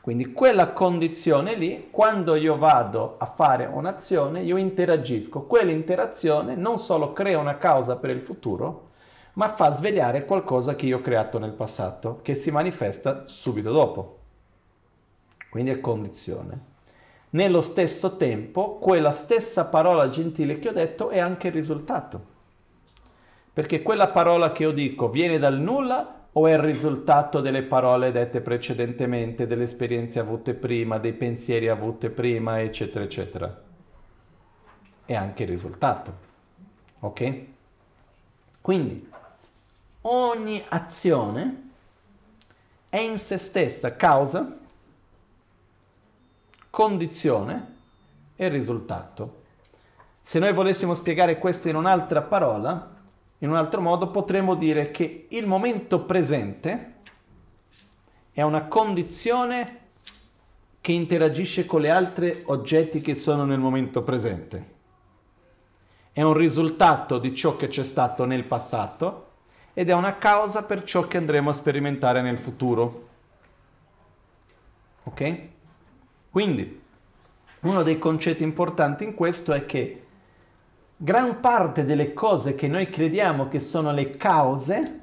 [0.01, 5.43] Quindi quella condizione lì, quando io vado a fare un'azione, io interagisco.
[5.43, 8.89] Quell'interazione non solo crea una causa per il futuro,
[9.35, 14.19] ma fa svegliare qualcosa che io ho creato nel passato, che si manifesta subito dopo.
[15.51, 16.72] Quindi è condizione.
[17.35, 22.31] Nello stesso tempo, quella stessa parola gentile che ho detto è anche il risultato.
[23.53, 28.13] Perché quella parola che io dico viene dal nulla o è il risultato delle parole
[28.13, 33.63] dette precedentemente, delle esperienze avute prima, dei pensieri avuti prima, eccetera, eccetera.
[35.07, 36.15] È anche il risultato.
[37.01, 37.45] Ok?
[38.61, 39.11] Quindi,
[40.03, 41.71] ogni azione
[42.91, 44.59] è in se stessa causa,
[46.73, 47.75] condizione
[48.35, 49.43] e risultato.
[50.23, 52.97] Se noi volessimo spiegare questo in un'altra parola,
[53.41, 56.95] in un altro modo, potremmo dire che il momento presente
[58.33, 59.81] è una condizione
[60.81, 64.71] che interagisce con gli altri oggetti che sono nel momento presente.
[66.11, 69.33] È un risultato di ciò che c'è stato nel passato
[69.75, 73.09] ed è una causa per ciò che andremo a sperimentare nel futuro.
[75.03, 75.51] Ok?
[76.33, 76.81] Quindi,
[77.61, 80.07] uno dei concetti importanti in questo è che
[80.97, 85.01] gran parte delle cose che noi crediamo che sono le cause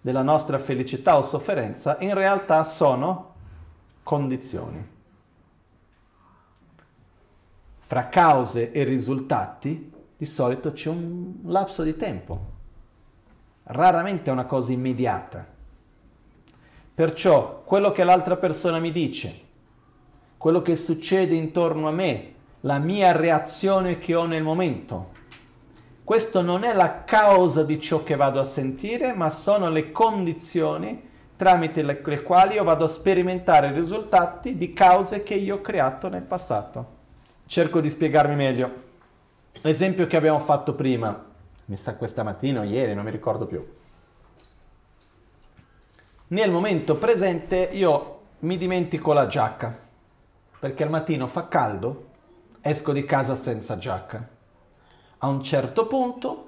[0.00, 3.34] della nostra felicità o sofferenza in realtà sono
[4.04, 4.88] condizioni.
[7.80, 12.52] Fra cause e risultati di solito c'è un lapso di tempo.
[13.64, 15.44] Raramente è una cosa immediata.
[16.94, 19.43] Perciò quello che l'altra persona mi dice,
[20.44, 25.12] quello che succede intorno a me, la mia reazione che ho nel momento,
[26.04, 31.00] questo non è la causa di ciò che vado a sentire, ma sono le condizioni
[31.34, 36.10] tramite le, le quali io vado a sperimentare risultati di cause che io ho creato
[36.10, 36.88] nel passato.
[37.46, 38.82] Cerco di spiegarmi meglio.
[39.62, 41.24] L'esempio che abbiamo fatto prima,
[41.64, 43.66] mi sa questa mattina o ieri, non mi ricordo più.
[46.26, 49.83] Nel momento presente io mi dimentico la giacca,
[50.64, 52.06] perché al mattino fa caldo,
[52.62, 54.26] esco di casa senza giacca.
[55.18, 56.46] A un certo punto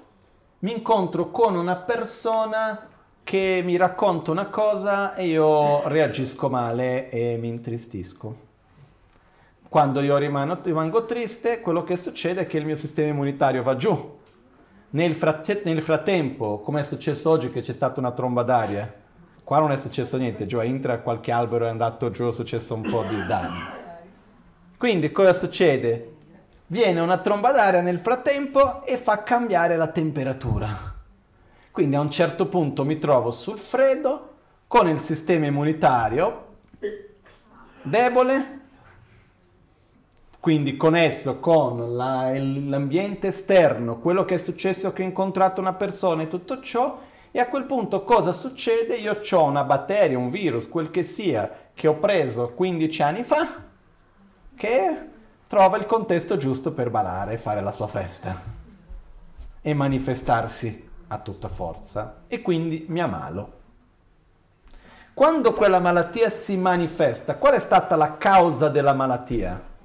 [0.61, 2.87] mi incontro con una persona
[3.23, 8.35] che mi racconta una cosa e io reagisco male e mi intristisco.
[9.69, 13.75] Quando io rimano, rimango triste, quello che succede è che il mio sistema immunitario va
[13.75, 14.17] giù.
[14.89, 18.91] Nel, fratte- nel frattempo, come è successo oggi che c'è stata una tromba d'aria,
[19.43, 22.73] qua non è successo niente, giù a Intra qualche albero è andato giù, è successo
[22.73, 23.76] un po' di danni.
[24.77, 26.13] Quindi cosa succede?
[26.67, 30.93] Viene una tromba d'aria nel frattempo e fa cambiare la temperatura.
[31.71, 34.33] Quindi a un certo punto mi trovo sul freddo
[34.67, 36.45] con il sistema immunitario
[37.81, 38.59] debole,
[40.39, 46.21] quindi connesso con la, l'ambiente esterno, quello che è successo che ho incontrato una persona
[46.21, 46.99] e tutto ciò,
[47.31, 48.95] e a quel punto cosa succede?
[48.95, 53.65] Io ho una batteria, un virus, quel che sia, che ho preso 15 anni fa,
[54.57, 54.97] che
[55.47, 58.35] trova il contesto giusto per ballare e fare la sua festa
[59.61, 63.53] e manifestarsi a tutta forza e quindi mi ammalo.
[65.13, 69.75] Quando quella malattia si manifesta, qual è stata la causa della malattia?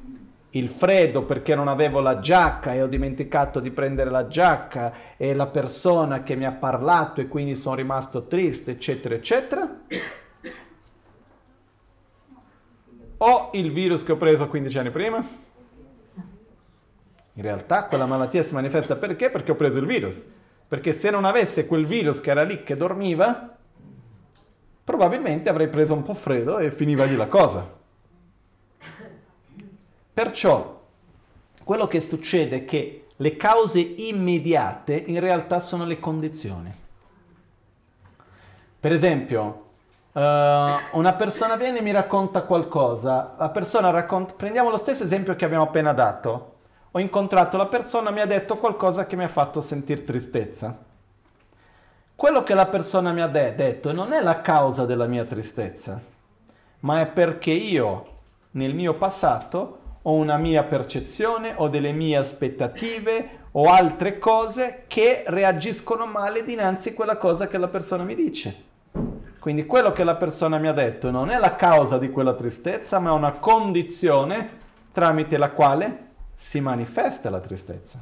[0.50, 5.34] Il freddo perché non avevo la giacca e ho dimenticato di prendere la giacca e
[5.34, 9.68] la persona che mi ha parlato e quindi sono rimasto triste, eccetera, eccetera.
[13.24, 15.26] O il virus che ho preso 15 anni prima?
[17.34, 19.30] In realtà quella malattia si manifesta perché?
[19.30, 20.24] Perché ho preso il virus
[20.72, 23.58] perché se non avesse quel virus che era lì che dormiva,
[24.82, 27.78] probabilmente avrei preso un po' freddo e finiva lì la cosa.
[30.14, 30.80] Perciò
[31.62, 36.72] quello che succede è che le cause immediate in realtà sono le condizioni.
[38.80, 39.61] Per esempio,
[40.12, 45.34] uh, una persona viene e mi racconta qualcosa, la persona racconta, prendiamo lo stesso esempio
[45.36, 46.54] che abbiamo appena dato,
[46.90, 50.90] ho incontrato la persona, mi ha detto qualcosa che mi ha fatto sentire tristezza.
[52.14, 56.00] Quello che la persona mi ha de- detto non è la causa della mia tristezza,
[56.80, 58.06] ma è perché io
[58.52, 65.24] nel mio passato ho una mia percezione, ho delle mie aspettative o altre cose che
[65.26, 68.70] reagiscono male dinanzi a quella cosa che la persona mi dice.
[69.42, 73.00] Quindi quello che la persona mi ha detto non è la causa di quella tristezza,
[73.00, 74.60] ma è una condizione
[74.92, 78.00] tramite la quale si manifesta la tristezza.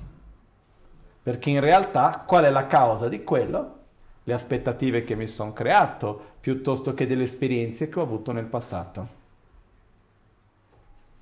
[1.23, 3.79] Perché in realtà qual è la causa di quello?
[4.25, 9.01] Le aspettative che mi sono creato piuttosto che delle esperienze che ho avuto nel passato.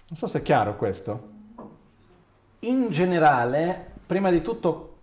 [0.08, 1.28] Non so se è chiaro questo.
[2.58, 4.96] In generale, prima di tutto,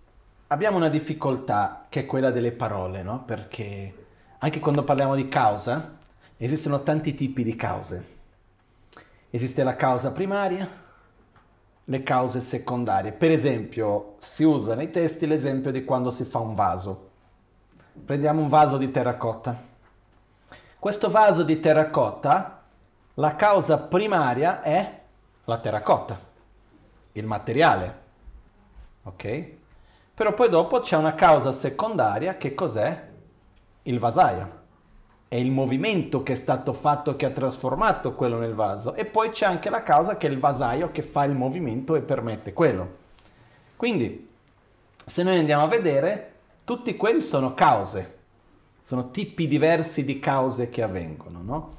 [0.47, 3.23] abbiamo una difficoltà che è quella delle parole, no?
[3.23, 4.03] Perché
[4.39, 5.97] anche quando parliamo di causa,
[6.37, 8.13] esistono tanti tipi di cause.
[9.29, 10.69] Esiste la causa primaria,
[11.83, 13.11] le cause secondarie.
[13.11, 17.09] Per esempio, si usa nei testi l'esempio di quando si fa un vaso.
[18.05, 19.73] Prendiamo un vaso di terracotta.
[20.77, 22.63] Questo vaso di terracotta,
[23.15, 25.01] la causa primaria è
[25.45, 26.19] la terracotta,
[27.13, 28.03] il materiale.
[29.03, 29.53] Ok?
[30.13, 33.04] Però poi dopo c'è una causa secondaria che cos'è?
[33.87, 34.63] Il vasaio
[35.27, 39.29] è il movimento che è stato fatto che ha trasformato quello nel vaso e poi
[39.29, 43.03] c'è anche la causa che è il vasaio che fa il movimento e permette quello.
[43.75, 44.27] Quindi,
[45.05, 46.31] se noi andiamo a vedere,
[46.63, 48.17] tutti quelli sono cause,
[48.83, 51.75] sono tipi diversi di cause che avvengono, no?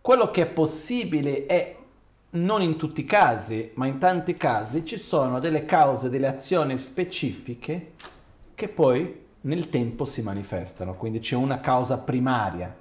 [0.00, 1.76] Quello che è possibile è,
[2.30, 6.76] non in tutti i casi, ma in tanti casi, ci sono delle cause, delle azioni
[6.76, 7.92] specifiche
[8.56, 12.76] che poi nel tempo si manifestano, quindi c'è una causa primaria.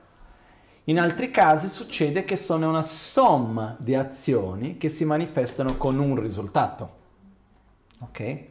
[0.85, 6.19] In altri casi succede che sono una somma di azioni che si manifestano con un
[6.19, 6.97] risultato.
[7.99, 8.43] Ok?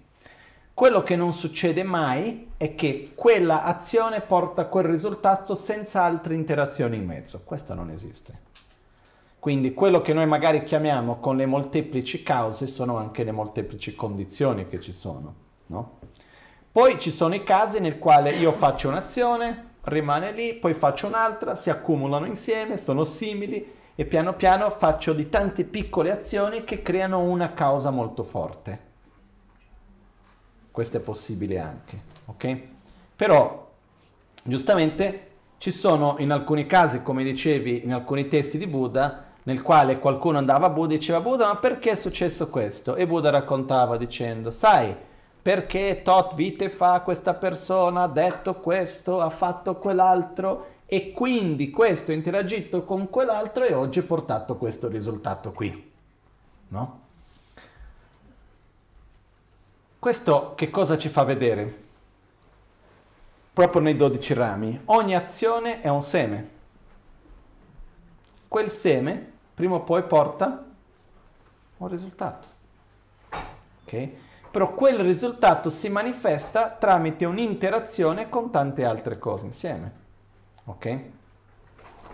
[0.73, 6.35] Quello che non succede mai è che quella azione porta a quel risultato senza altre
[6.35, 7.43] interazioni in mezzo.
[7.45, 8.47] Questo non esiste.
[9.41, 14.69] Quindi quello che noi magari chiamiamo con le molteplici cause sono anche le molteplici condizioni
[14.69, 15.35] che ci sono.
[15.67, 15.99] No?
[16.79, 21.57] Poi ci sono i casi nel quale io faccio un'azione, rimane lì, poi faccio un'altra,
[21.57, 27.19] si accumulano insieme, sono simili e piano piano faccio di tante piccole azioni che creano
[27.19, 28.81] una causa molto forte.
[30.71, 32.61] Questo è possibile anche, ok?
[33.17, 33.71] Però,
[34.45, 39.99] giustamente, ci sono in alcuni casi, come dicevi, in alcuni testi di Buddha, nel quale
[39.99, 42.95] qualcuno andava a Buddha e diceva Buddha ma perché è successo questo?
[42.95, 44.95] E Buddha raccontava dicendo sai
[45.49, 52.11] perché tot vite fa questa persona ha detto questo, ha fatto quell'altro e quindi questo
[52.11, 55.93] ha interagito con quell'altro e oggi ha portato questo risultato qui.
[56.69, 57.01] No?
[59.99, 61.83] Questo che cosa ci fa vedere?
[63.55, 66.51] Proprio nei dodici rami, ogni azione è un seme.
[68.49, 70.67] Quel seme prima o poi porta
[71.79, 72.49] un risultato.
[73.85, 74.27] Ok?
[74.51, 79.93] Però quel risultato si manifesta tramite un'interazione con tante altre cose insieme.
[80.65, 81.01] Ok?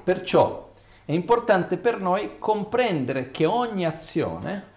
[0.03, 0.71] Perciò
[1.05, 4.73] è importante per noi comprendere che ogni azione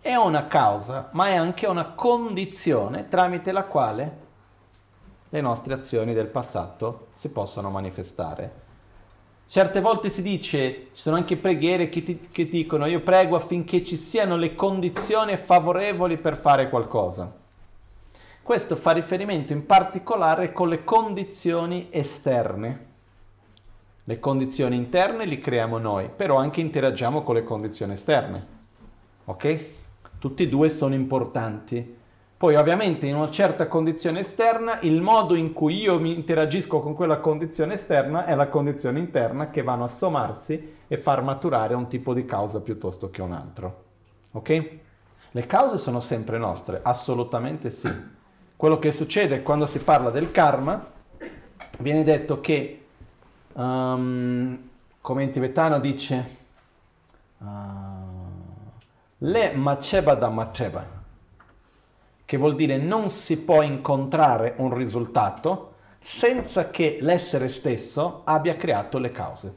[0.00, 4.22] è una causa, ma è anche una condizione tramite la quale
[5.30, 8.63] le nostre azioni del passato si possono manifestare
[9.46, 13.84] Certe volte si dice, ci sono anche preghiere che, ti, che dicono io prego affinché
[13.84, 17.30] ci siano le condizioni favorevoli per fare qualcosa.
[18.42, 22.92] Questo fa riferimento in particolare con le condizioni esterne.
[24.04, 28.46] Le condizioni interne li creiamo noi, però anche interagiamo con le condizioni esterne.
[29.26, 29.64] Ok?
[30.18, 31.96] Tutti e due sono importanti
[32.44, 36.92] poi ovviamente in una certa condizione esterna il modo in cui io mi interagisco con
[36.92, 41.88] quella condizione esterna è la condizione interna che vanno a sommarsi e far maturare un
[41.88, 43.84] tipo di causa piuttosto che un altro.
[44.32, 44.70] Ok?
[45.30, 47.90] Le cause sono sempre nostre, assolutamente sì.
[48.54, 50.86] Quello che succede quando si parla del karma,
[51.78, 52.84] viene detto che,
[53.54, 54.68] um,
[55.00, 56.36] come in tibetano dice,
[57.38, 57.46] uh,
[59.16, 60.93] le maceba da maceba
[62.34, 68.98] che vuol dire non si può incontrare un risultato senza che l'essere stesso abbia creato
[68.98, 69.54] le cause.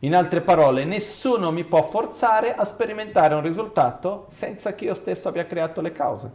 [0.00, 5.26] In altre parole, nessuno mi può forzare a sperimentare un risultato senza che io stesso
[5.26, 6.30] abbia creato le cause.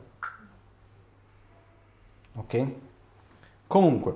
[2.33, 2.67] Ok?
[3.67, 4.15] Comunque,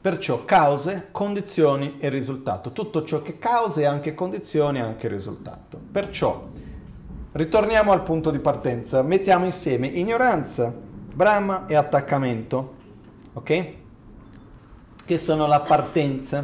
[0.00, 2.70] perciò cause, condizioni e risultato.
[2.70, 5.76] Tutto ciò che cause è anche condizione è anche risultato.
[5.90, 6.74] Perciò
[7.36, 9.02] Ritorniamo al punto di partenza.
[9.02, 12.76] Mettiamo insieme ignoranza, Brahma e attaccamento.
[13.34, 13.72] Ok?
[15.04, 16.42] Che sono la partenza.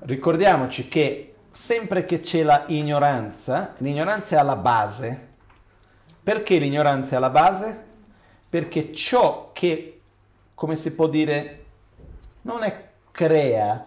[0.00, 5.28] Ricordiamoci che sempre che c'è la ignoranza, l'ignoranza è alla base.
[6.22, 7.84] Perché l'ignoranza è alla base?
[8.46, 10.00] Perché ciò che,
[10.52, 11.64] come si può dire,
[12.42, 13.86] non è crea,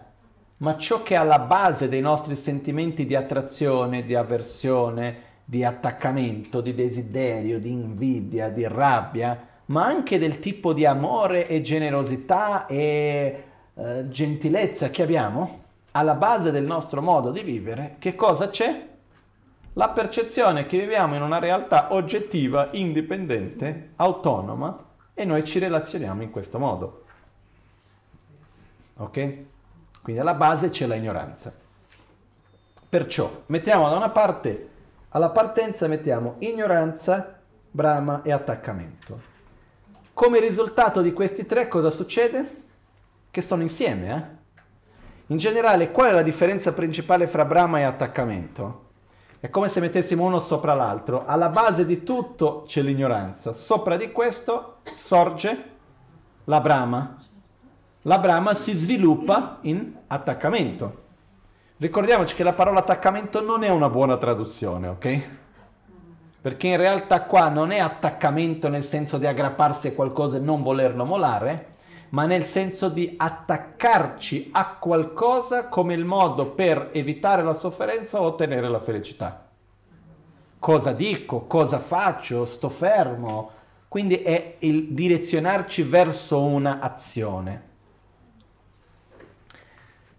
[0.62, 6.60] ma ciò che è alla base dei nostri sentimenti di attrazione, di avversione, di attaccamento,
[6.60, 13.44] di desiderio, di invidia, di rabbia, ma anche del tipo di amore e generosità e
[13.74, 18.86] eh, gentilezza che abbiamo, alla base del nostro modo di vivere, che cosa c'è?
[19.72, 26.30] La percezione che viviamo in una realtà oggettiva, indipendente, autonoma e noi ci relazioniamo in
[26.30, 27.04] questo modo.
[28.98, 29.50] Ok?
[30.02, 31.52] Quindi alla base c'è la ignoranza.
[32.88, 34.68] Perciò mettiamo da una parte,
[35.10, 37.38] alla partenza mettiamo ignoranza,
[37.70, 39.30] brama e attaccamento.
[40.12, 42.62] Come risultato di questi tre cosa succede?
[43.30, 44.14] Che stanno insieme.
[44.14, 44.40] Eh?
[45.28, 48.90] In generale, qual è la differenza principale fra brama e attaccamento?
[49.40, 51.24] È come se mettessimo uno sopra l'altro.
[51.24, 53.52] Alla base di tutto c'è l'ignoranza.
[53.52, 55.70] Sopra di questo sorge
[56.44, 57.21] la brama,
[58.02, 61.00] la brama si sviluppa in attaccamento.
[61.76, 65.28] Ricordiamoci che la parola attaccamento non è una buona traduzione, ok?
[66.40, 70.62] Perché in realtà qua non è attaccamento nel senso di aggrapparsi a qualcosa e non
[70.62, 71.74] volerlo molare,
[72.10, 78.26] ma nel senso di attaccarci a qualcosa come il modo per evitare la sofferenza o
[78.26, 79.48] ottenere la felicità.
[80.58, 81.46] Cosa dico?
[81.46, 82.44] Cosa faccio?
[82.44, 83.60] Sto fermo?
[83.92, 87.71] quindi è il direzionarci verso una azione.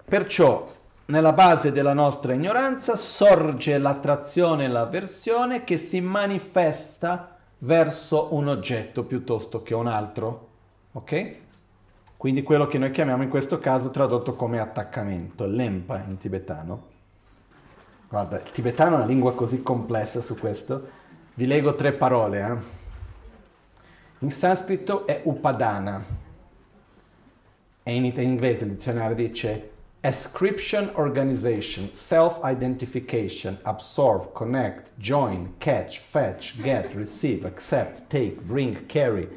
[0.06, 0.66] Perciò
[1.06, 9.04] nella base della nostra ignoranza sorge l'attrazione e l'avversione che si manifesta verso un oggetto
[9.04, 10.47] piuttosto che un altro.
[10.93, 11.38] Ok?
[12.16, 16.91] Quindi quello che noi chiamiamo in questo caso tradotto come attaccamento, lempa in tibetano.
[18.08, 20.88] Guarda, il tibetano è una lingua così complessa su questo.
[21.34, 22.39] Vi leggo tre parole.
[22.39, 22.82] Eh?
[24.20, 26.01] In sanscrito è upadana
[27.84, 29.72] e in inglese il dizionario dice
[30.04, 39.30] ascription organization, self-identification, absorb, connect, join, catch, fetch, get, receive, accept, take, bring, carry,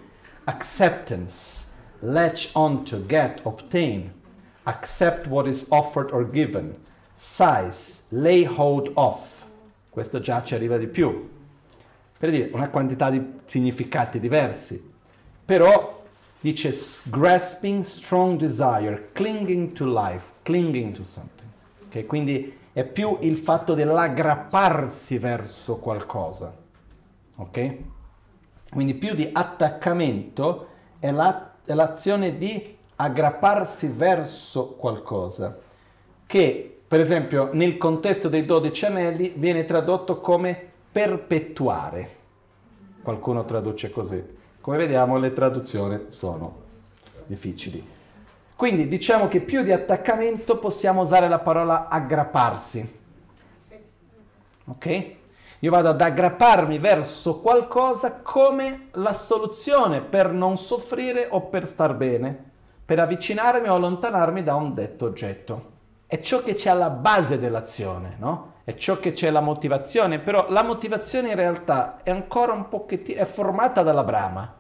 [0.49, 1.67] acceptance,
[2.03, 4.13] latch onto, get, obtain,
[4.67, 6.77] accept what is offered or given,
[7.15, 9.45] size, lay hold of.
[9.91, 11.31] Questo già ci arriva di più
[12.19, 14.83] per dire una quantità di significati diversi,
[15.45, 15.96] però
[16.53, 16.73] dice
[17.11, 21.51] grasping strong desire, clinging to life, clinging to something.
[21.87, 22.07] Okay?
[22.07, 26.57] Quindi è più il fatto dell'aggrapparsi verso qualcosa.
[27.37, 27.77] Ok?
[28.71, 30.69] Quindi più di attaccamento
[31.01, 35.59] è, la, è l'azione di aggrapparsi verso qualcosa,
[36.27, 40.57] che per esempio nel contesto dei dodici anelli viene tradotto come
[40.93, 42.11] perpetuare.
[43.03, 44.36] Qualcuno traduce così.
[44.67, 46.57] Come vediamo le traduzioni sono
[47.25, 47.89] difficili.
[48.57, 52.99] Quindi diciamo che più di attaccamento possiamo usare la parola aggrapparsi.
[54.65, 55.11] Ok?
[55.61, 61.95] Io vado ad aggrapparmi verso qualcosa come la soluzione per non soffrire o per star
[61.95, 62.37] bene,
[62.85, 65.71] per avvicinarmi o allontanarmi da un detto oggetto.
[66.07, 68.55] È ciò che c'è alla base dell'azione, no?
[68.67, 73.21] È ciò che c'è la motivazione, però la motivazione in realtà è ancora un pochettino,
[73.21, 74.57] è formata dalla brama,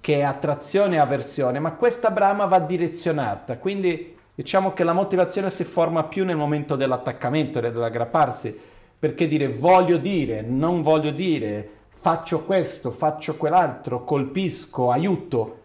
[0.00, 5.50] che è attrazione e avversione, ma questa brama va direzionata, quindi diciamo che la motivazione
[5.50, 8.58] si forma più nel momento dell'attaccamento, dell'aggrapparsi,
[8.98, 15.58] perché dire voglio dire, non voglio dire, faccio questo, faccio quell'altro, colpisco, aiuto,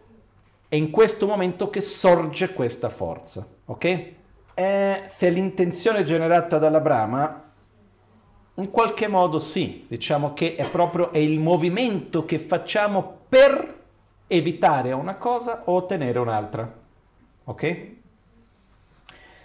[0.68, 4.12] è in questo momento che sorge questa forza, ok?
[4.54, 7.44] Eh, se l'intenzione è generata dalla Brahma,
[8.54, 13.78] in qualche modo sì, diciamo che è proprio è il movimento che facciamo per
[14.26, 16.78] evitare una cosa o ottenere un'altra.
[17.44, 17.88] Ok?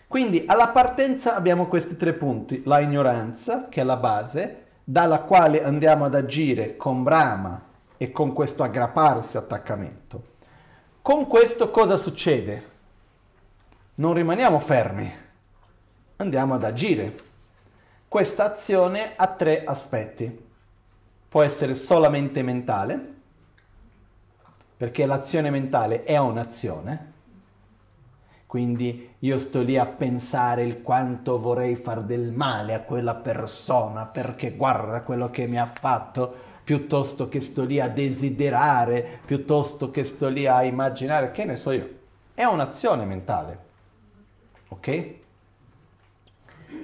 [0.07, 5.63] Quindi alla partenza abbiamo questi tre punti, la ignoranza, che è la base, dalla quale
[5.63, 7.61] andiamo ad agire con Brahma
[7.97, 10.33] e con questo aggrapparsi, attaccamento.
[11.01, 12.73] Con questo cosa succede?
[13.95, 15.09] Non rimaniamo fermi,
[16.17, 17.15] andiamo ad agire.
[18.07, 20.43] Questa azione ha tre aspetti.
[21.29, 23.13] Può essere solamente mentale,
[24.75, 27.13] perché l'azione mentale è un'azione,
[28.45, 34.05] quindi io sto lì a pensare il quanto vorrei far del male a quella persona
[34.05, 36.33] perché guarda quello che mi ha fatto,
[36.63, 41.71] piuttosto che sto lì a desiderare, piuttosto che sto lì a immaginare, che ne so
[41.71, 41.89] io.
[42.33, 43.64] È un'azione mentale.
[44.75, 45.13] Ok?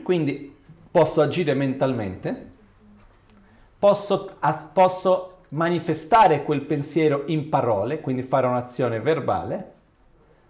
[0.03, 0.55] Quindi
[0.89, 2.49] posso agire mentalmente,
[3.77, 4.37] posso,
[4.73, 9.73] posso manifestare quel pensiero in parole, quindi fare un'azione verbale,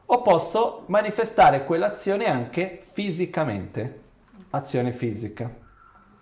[0.05, 4.01] o posso manifestare quell'azione anche fisicamente,
[4.51, 5.49] azione fisica.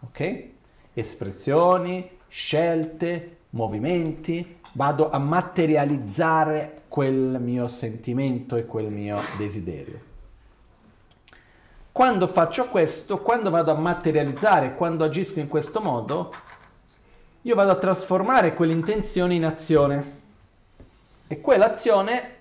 [0.02, 0.50] Ok?
[0.94, 10.09] Espressioni, scelte, movimenti, vado a materializzare quel mio sentimento e quel mio desiderio.
[12.00, 16.32] Quando faccio questo, quando vado a materializzare, quando agisco in questo modo,
[17.42, 20.20] io vado a trasformare quell'intenzione in azione.
[21.28, 22.36] E quell'azione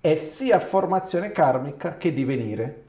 [0.00, 2.84] è sia formazione karmica che divenire.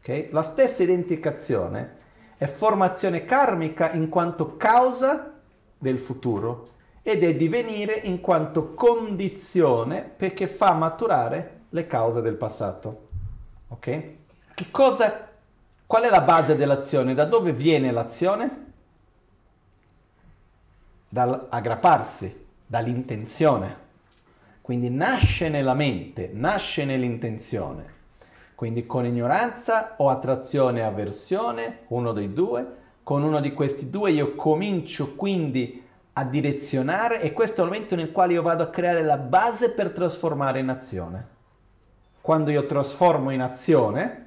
[0.00, 0.28] Okay?
[0.32, 1.96] La stessa identificazione
[2.36, 5.32] è formazione karmica in quanto causa
[5.78, 13.08] del futuro ed è divenire in quanto condizione perché fa maturare le cause del passato.
[13.68, 14.22] Ok?
[14.70, 15.28] Cosa,
[15.86, 17.14] qual è la base dell'azione?
[17.14, 18.72] Da dove viene l'azione?
[21.08, 23.82] Dall'aggrapparsi, dall'intenzione.
[24.60, 27.92] Quindi nasce nella mente, nasce nell'intenzione.
[28.54, 32.82] Quindi con ignoranza o attrazione e avversione, uno dei due.
[33.02, 35.84] Con uno di questi due io comincio quindi
[36.14, 39.70] a direzionare e questo è il momento nel quale io vado a creare la base
[39.70, 41.28] per trasformare in azione.
[42.20, 44.23] Quando io trasformo in azione,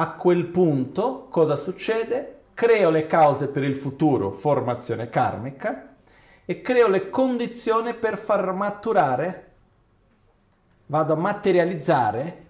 [0.00, 2.38] a quel punto cosa succede?
[2.54, 5.94] Creo le cause per il futuro, formazione karmica,
[6.46, 9.52] e creo le condizioni per far maturare,
[10.86, 12.46] vado a materializzare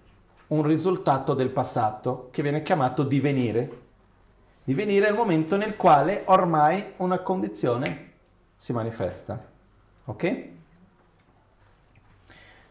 [0.47, 3.79] un risultato del passato che viene chiamato divenire.
[4.63, 8.11] Divenire è il momento nel quale ormai una condizione
[8.55, 9.45] si manifesta.
[10.05, 10.47] Ok?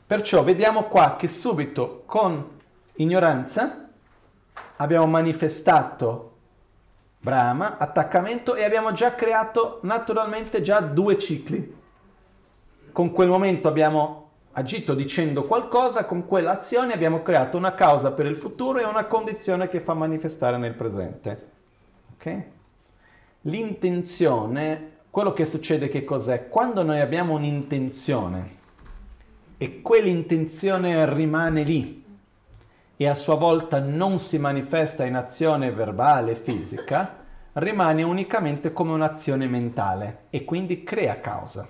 [0.06, 2.58] Perciò vediamo qua che subito con
[2.94, 3.89] ignoranza
[4.80, 6.26] abbiamo manifestato
[7.22, 11.76] Brahma, attaccamento e abbiamo già creato naturalmente già due cicli.
[12.92, 18.36] Con quel momento abbiamo agito dicendo qualcosa, con quell'azione abbiamo creato una causa per il
[18.36, 21.48] futuro e una condizione che fa manifestare nel presente.
[22.14, 22.44] Okay?
[23.42, 26.48] L'intenzione, quello che succede che cos'è?
[26.48, 28.56] Quando noi abbiamo un'intenzione
[29.58, 31.99] e quell'intenzione rimane lì,
[33.00, 37.24] e a sua volta non si manifesta in azione verbale fisica,
[37.54, 41.66] rimane unicamente come un'azione mentale e quindi crea causa.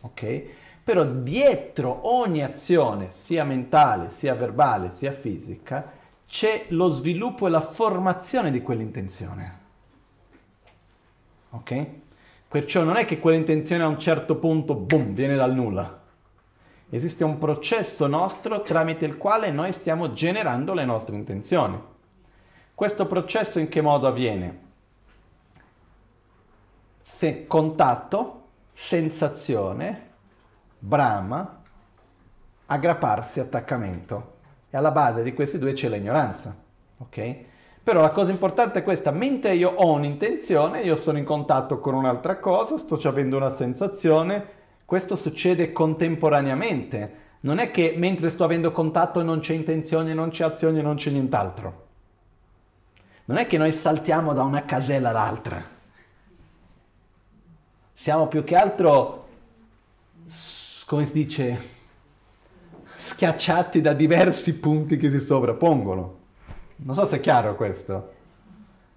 [0.00, 0.42] Ok?
[0.82, 5.92] Però dietro ogni azione, sia mentale, sia verbale, sia fisica,
[6.26, 9.58] c'è lo sviluppo e la formazione di quell'intenzione.
[11.50, 11.86] Ok?
[12.48, 16.06] Perciò non è che quell'intenzione a un certo punto, boom, viene dal nulla
[16.90, 21.78] Esiste un processo nostro tramite il quale noi stiamo generando le nostre intenzioni.
[22.74, 24.66] Questo processo in che modo avviene?
[27.02, 30.10] Se contatto, sensazione,
[30.78, 31.62] brama,
[32.66, 34.36] aggrapparsi, attaccamento.
[34.70, 36.56] E alla base di questi due c'è l'ignoranza.
[36.98, 37.36] Ok?
[37.82, 41.94] Però la cosa importante è questa, mentre io ho un'intenzione, io sono in contatto con
[41.94, 44.56] un'altra cosa, sto avendo una sensazione,
[44.88, 47.16] questo succede contemporaneamente.
[47.40, 51.10] Non è che mentre sto avendo contatto non c'è intenzione, non c'è azione, non c'è
[51.10, 51.88] nient'altro.
[53.26, 55.62] Non è che noi saltiamo da una casella all'altra.
[57.92, 59.28] Siamo più che altro,
[60.86, 61.60] come si dice,
[62.96, 66.18] schiacciati da diversi punti che si sovrappongono.
[66.76, 68.14] Non so se è chiaro questo.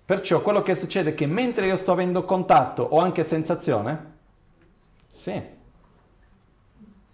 [0.06, 4.14] Perciò quello che succede è che mentre io sto avendo contatto ho anche sensazione?
[5.10, 5.60] Sì.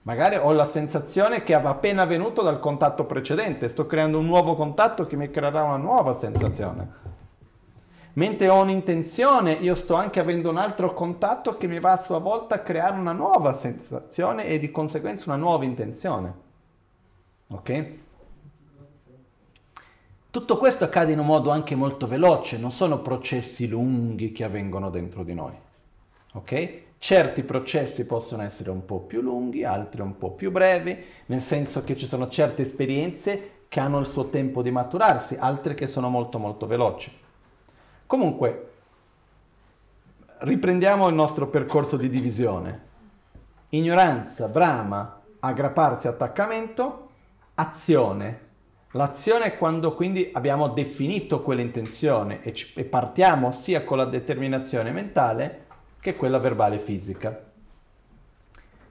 [0.08, 4.56] Magari ho la sensazione che è appena venuto dal contatto precedente, sto creando un nuovo
[4.56, 6.90] contatto che mi creerà una nuova sensazione.
[8.14, 12.20] Mentre ho un'intenzione, io sto anche avendo un altro contatto che mi va a sua
[12.20, 16.34] volta a creare una nuova sensazione e di conseguenza una nuova intenzione.
[17.50, 17.92] Ok?
[20.32, 24.90] Tutto questo accade in un modo anche molto veloce, non sono processi lunghi che avvengono
[24.90, 25.54] dentro di noi.
[26.32, 26.86] Ok?
[27.00, 31.84] Certi processi possono essere un po' più lunghi, altri un po' più brevi, nel senso
[31.84, 36.10] che ci sono certe esperienze che hanno il suo tempo di maturarsi, altre che sono
[36.10, 37.12] molto molto veloci.
[38.08, 38.72] Comunque,
[40.40, 42.86] riprendiamo il nostro percorso di divisione.
[43.70, 47.10] Ignoranza, brama, aggrapparsi, attaccamento,
[47.56, 48.46] azione.
[48.92, 54.92] L'azione è quando quindi abbiamo definito quell'intenzione e, ci, e partiamo sia con la determinazione
[54.92, 55.66] mentale,
[56.08, 57.38] che quella verbale fisica.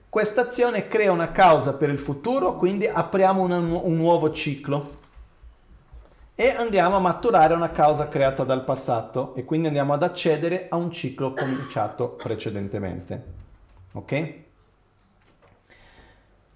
[0.07, 4.99] Questa azione crea una causa per il futuro, quindi apriamo una, un nuovo ciclo
[6.35, 10.75] e andiamo a maturare una causa creata dal passato e quindi andiamo ad accedere a
[10.75, 13.23] un ciclo cominciato precedentemente.
[13.93, 14.33] Ok?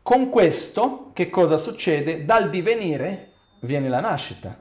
[0.04, 2.24] Con questo che cosa succede?
[2.24, 3.32] Dal divenire
[3.62, 4.56] viene la nascita.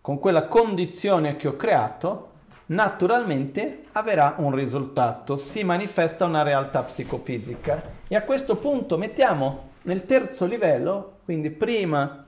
[0.00, 2.31] Con quella condizione che ho creato
[2.72, 7.82] naturalmente avrà un risultato, si manifesta una realtà psicofisica.
[8.08, 12.24] E a questo punto mettiamo nel terzo livello, quindi prima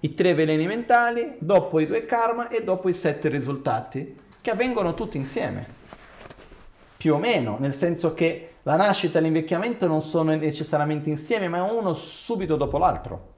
[0.00, 4.94] i tre veleni mentali, dopo i due karma e dopo i sette risultati, che avvengono
[4.94, 5.74] tutti insieme.
[6.96, 11.62] Più o meno, nel senso che la nascita e l'invecchiamento non sono necessariamente insieme, ma
[11.62, 13.34] uno subito dopo l'altro.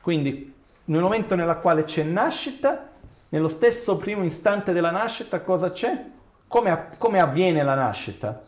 [0.00, 2.87] Quindi nel momento nel quale c'è nascita,
[3.30, 6.04] nello stesso primo istante della nascita cosa c'è?
[6.46, 8.46] Come, come avviene la nascita?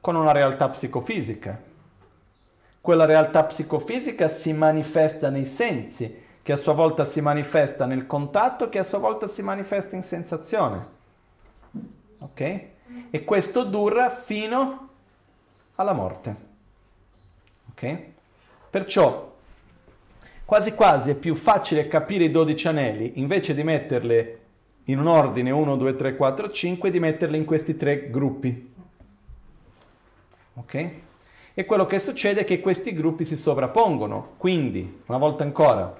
[0.00, 1.60] Con una realtà psicofisica.
[2.80, 8.68] Quella realtà psicofisica si manifesta nei sensi, che a sua volta si manifesta nel contatto,
[8.68, 10.86] che a sua volta si manifesta in sensazione.
[12.20, 12.40] Ok?
[13.10, 14.88] E questo dura fino
[15.74, 16.36] alla morte.
[17.70, 17.98] Ok?
[18.70, 19.25] Perciò
[20.46, 24.38] quasi quasi è più facile capire i 12 anelli invece di metterle
[24.84, 28.74] in un ordine 1, 2, 3, 4, 5, di metterle in questi tre gruppi.
[30.54, 30.90] Ok?
[31.52, 34.34] E quello che succede è che questi gruppi si sovrappongono.
[34.36, 35.92] Quindi, una volta ancora,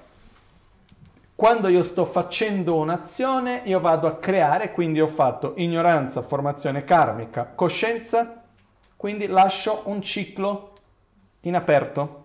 [1.35, 7.51] quando io sto facendo un'azione, io vado a creare, quindi ho fatto ignoranza, formazione karmica,
[7.53, 8.43] coscienza,
[8.95, 10.73] quindi lascio un ciclo
[11.41, 12.16] in aperto.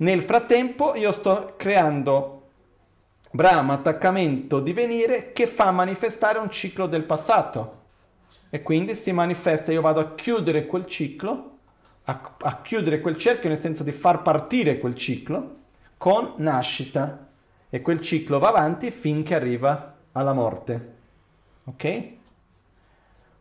[0.00, 2.38] Nel frattempo io sto creando
[3.30, 7.76] Brahma, attaccamento, divenire che fa manifestare un ciclo del passato.
[8.48, 11.58] E quindi si manifesta, io vado a chiudere quel ciclo,
[12.04, 15.54] a, a chiudere quel cerchio nel senso di far partire quel ciclo
[15.98, 17.26] con nascita.
[17.68, 20.94] E quel ciclo va avanti finché arriva alla morte.
[21.64, 22.12] Ok?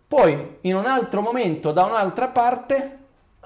[0.05, 2.96] Poi in un altro momento, da un'altra parte,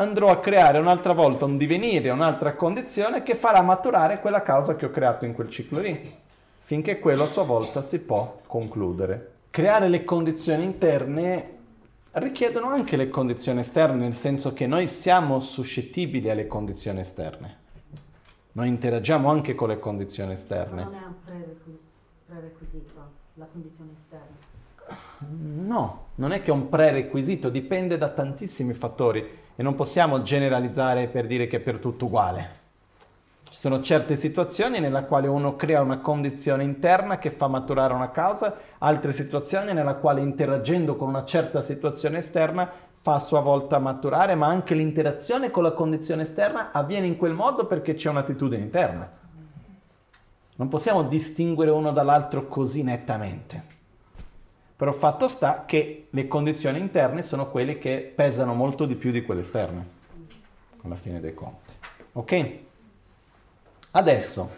[0.02, 4.86] andrò a creare un'altra volta un divenire, un'altra condizione che farà maturare quella causa che
[4.86, 6.14] ho creato in quel ciclo lì,
[6.60, 9.32] finché quello a sua volta si può concludere.
[9.49, 11.58] Creare le condizioni interne
[12.14, 17.60] richiedono anche le condizioni esterne, nel senso che noi siamo suscettibili alle condizioni esterne.
[18.54, 20.84] Noi interagiamo anche con le condizioni esterne.
[20.84, 21.78] Ma non è un
[22.26, 22.99] prerequisito
[23.36, 24.49] la condizione esterna.
[25.29, 31.07] No, non è che è un prerequisito, dipende da tantissimi fattori e non possiamo generalizzare
[31.07, 32.59] per dire che è per tutto uguale.
[33.49, 38.09] Ci sono certe situazioni nella quale uno crea una condizione interna che fa maturare una
[38.09, 43.79] causa, altre situazioni nella quale interagendo con una certa situazione esterna fa a sua volta
[43.79, 48.61] maturare, ma anche l'interazione con la condizione esterna avviene in quel modo perché c'è un'attitudine
[48.61, 49.19] interna.
[50.56, 53.80] Non possiamo distinguere uno dall'altro così nettamente.
[54.76, 59.22] Però fatto sta che le condizioni interne sono quelle che pesano molto di più di
[59.22, 59.88] quelle esterne,
[60.82, 61.72] alla fine dei conti.
[62.14, 62.49] Ok?
[63.91, 64.49] Adesso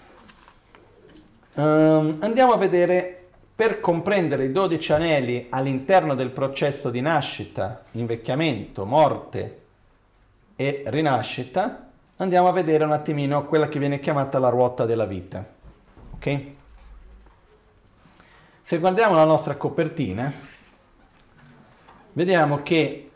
[1.55, 8.85] um, andiamo a vedere, per comprendere i 12 anelli all'interno del processo di nascita, invecchiamento,
[8.85, 9.61] morte
[10.55, 15.52] e rinascita, andiamo a vedere un attimino quella che viene chiamata la ruota della vita.
[16.23, 16.41] Ok?
[18.61, 20.31] Se guardiamo la nostra copertina,
[22.13, 23.11] vediamo che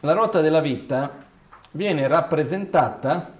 [0.00, 1.24] la ruota della vita
[1.70, 3.34] viene rappresentata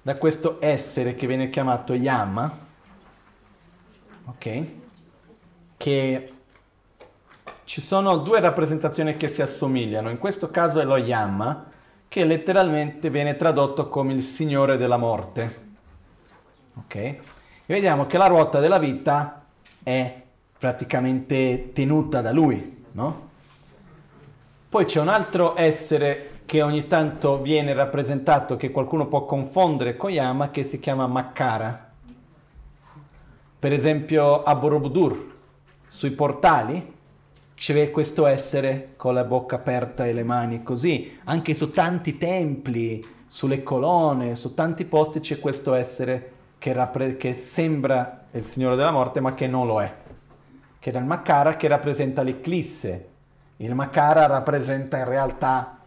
[0.00, 2.66] da questo essere che viene chiamato Yama,
[4.26, 4.66] ok?
[5.76, 6.32] Che
[7.64, 11.68] ci sono due rappresentazioni che si assomigliano, in questo caso è lo Yama,
[12.06, 15.66] che letteralmente viene tradotto come il Signore della morte,
[16.76, 17.36] ok?
[17.70, 19.44] E vediamo che la ruota della vita
[19.82, 20.22] è
[20.58, 23.28] praticamente tenuta da lui, no?
[24.70, 30.10] Poi c'è un altro essere che ogni tanto viene rappresentato, che qualcuno può confondere con
[30.10, 31.90] Yama, che si chiama Makkara.
[33.58, 35.34] Per esempio a Borobudur,
[35.86, 36.94] sui portali,
[37.54, 41.18] c'è questo essere con la bocca aperta e le mani così.
[41.24, 47.34] Anche su tanti templi, sulle colonne, su tanti posti c'è questo essere che, rappre- che
[47.34, 50.06] sembra il Signore della Morte, ma che non lo è
[50.78, 53.08] che era il Makara che rappresenta l'eclisse.
[53.56, 55.78] Il Makara rappresenta in realtà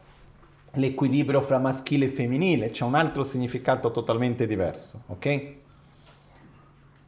[0.73, 5.53] l'equilibrio fra maschile e femminile, c'è un altro significato totalmente diverso, ok?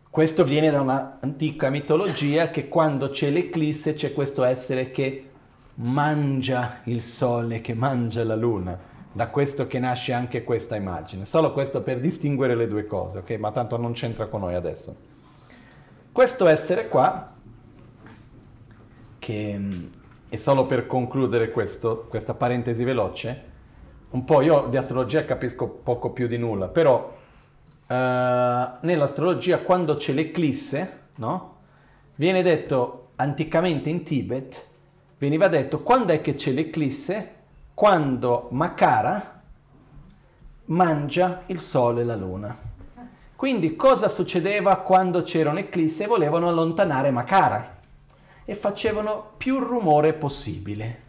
[0.09, 5.29] Questo viene da un'antica mitologia che quando c'è l'eclisse c'è questo essere che
[5.75, 8.91] mangia il sole, che mangia la luna.
[9.15, 11.25] Da questo che nasce anche questa immagine.
[11.25, 13.29] Solo questo per distinguere le due cose, ok?
[13.33, 14.95] Ma tanto non c'entra con noi adesso.
[16.11, 17.31] Questo essere qua
[19.19, 19.61] che,
[20.27, 23.51] e solo per concludere questo, questa parentesi veloce,
[24.09, 27.15] un po' io di astrologia capisco poco più di nulla, però
[27.87, 31.57] eh, nell'astrologia quando c'è l'eclisse, no?
[32.15, 34.67] Viene detto anticamente in Tibet,
[35.19, 37.41] veniva detto quando è che c'è l'eclisse?
[37.73, 39.41] Quando Makara
[40.65, 42.55] mangia il sole e la luna.
[43.35, 46.05] Quindi cosa succedeva quando c'era un'eclisse?
[46.05, 47.81] Volevano allontanare Makara
[48.45, 51.01] e facevano più rumore possibile.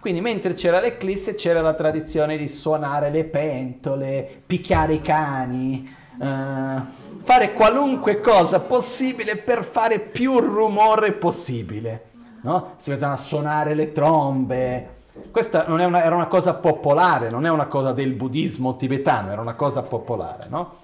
[0.00, 5.88] Quindi mentre c'era l'eclisse c'era la tradizione di suonare le pentole, picchiare i cani,
[6.18, 6.82] uh,
[7.18, 12.10] fare qualunque cosa possibile per fare più rumore possibile.
[12.42, 12.74] No?
[12.78, 15.00] Si a suonare le trombe.
[15.30, 19.54] Questa una, era una cosa popolare, non è una cosa del buddismo tibetano, era una
[19.54, 20.46] cosa popolare.
[20.48, 20.76] No?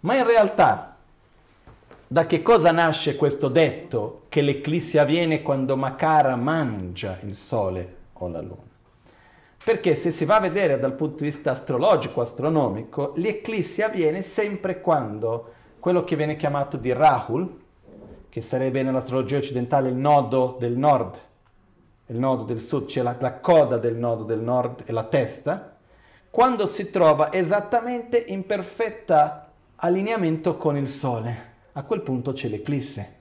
[0.00, 0.96] Ma in realtà
[2.06, 8.28] da che cosa nasce questo detto che l'eclissi avviene quando Makara mangia il sole o
[8.28, 8.64] la luna?
[9.64, 14.80] Perché se si va a vedere dal punto di vista astrologico, astronomico, l'eclissi avviene sempre
[14.80, 17.64] quando quello che viene chiamato di Rahul,
[18.28, 21.18] che sarebbe nell'astrologia occidentale il nodo del nord,
[22.06, 25.76] il nodo del sud, cioè la, la coda del nodo del nord e la testa,
[26.30, 29.44] quando si trova esattamente in perfetto
[29.76, 33.14] allineamento con il sole a quel punto c'è l'eclisse.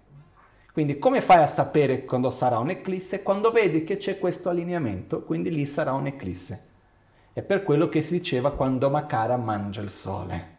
[0.72, 3.22] Quindi come fai a sapere quando sarà un'eclisse?
[3.22, 6.64] Quando vedi che c'è questo allineamento, quindi lì sarà un'eclisse.
[7.34, 10.54] È per quello che si diceva quando Makara mangia il sole.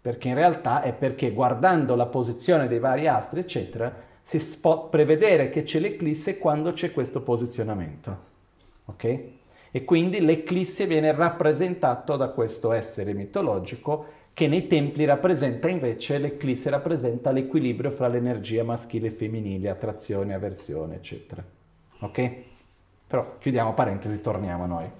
[0.00, 3.94] Perché in realtà è perché guardando la posizione dei vari astri, eccetera,
[4.26, 8.18] si può prevedere che c'è l'eclisse quando c'è questo posizionamento.
[8.86, 9.20] Ok?
[9.70, 16.70] E quindi l'eclisse viene rappresentato da questo essere mitologico che nei templi rappresenta invece, l'eclisse
[16.70, 21.44] rappresenta l'equilibrio fra l'energia maschile e femminile, attrazione, avversione, eccetera.
[22.00, 22.32] Ok?
[23.06, 24.90] Però chiudiamo parentesi, torniamo a noi.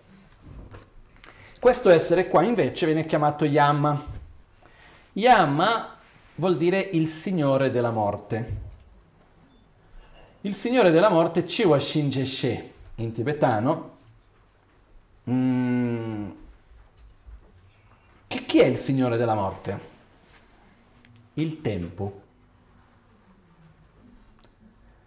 [1.58, 4.04] Questo essere qua invece viene chiamato Yama.
[5.14, 5.96] Yama
[6.36, 8.65] vuol dire il signore della morte.
[10.46, 13.96] Il signore della morte, Chiwa Shinjeshe, in tibetano,
[15.28, 16.30] mm,
[18.28, 19.80] che chi è il Signore della morte?
[21.34, 22.20] Il tempo.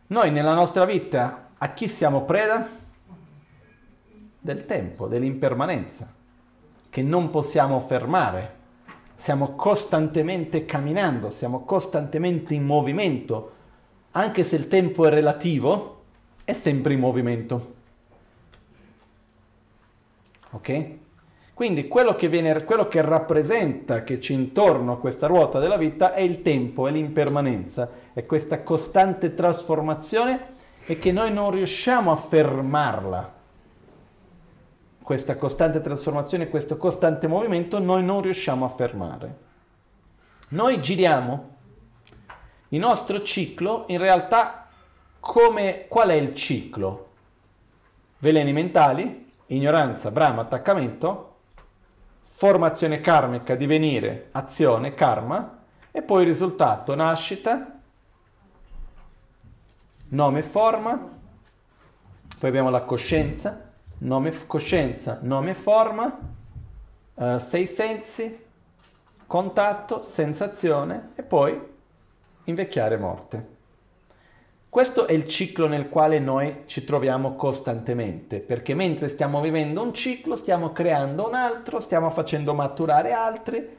[0.07, 2.67] Noi nella nostra vita a chi siamo preda?
[4.41, 6.13] Del tempo, dell'impermanenza,
[6.89, 8.57] che non possiamo fermare.
[9.15, 13.53] Siamo costantemente camminando, siamo costantemente in movimento.
[14.11, 16.01] Anche se il tempo è relativo,
[16.43, 17.75] è sempre in movimento.
[20.51, 20.97] Ok?
[21.53, 26.13] Quindi quello che, viene, quello che rappresenta, che c'è intorno a questa ruota della vita
[26.13, 30.53] è il tempo, è l'impermanenza, è questa costante trasformazione
[30.85, 33.33] e che noi non riusciamo a fermarla.
[35.03, 39.37] Questa costante trasformazione, questo costante movimento, noi non riusciamo a fermare.
[40.49, 41.57] Noi giriamo
[42.69, 44.67] il nostro ciclo, in realtà,
[45.19, 47.07] come, qual è il ciclo?
[48.19, 51.37] Veleni mentali, ignoranza, brama, attaccamento,
[52.23, 55.57] formazione karmica, divenire, azione, karma,
[55.91, 57.79] e poi il risultato, nascita,
[60.09, 61.17] nome, forma,
[62.39, 66.19] poi abbiamo la coscienza, nome, coscienza, nome, forma,
[67.15, 68.45] uh, sei sensi,
[69.25, 71.77] contatto, sensazione e poi
[72.49, 73.57] invecchiare morte.
[74.69, 79.93] Questo è il ciclo nel quale noi ci troviamo costantemente, perché mentre stiamo vivendo un
[79.95, 83.77] ciclo, stiamo creando un altro, stiamo facendo maturare altri,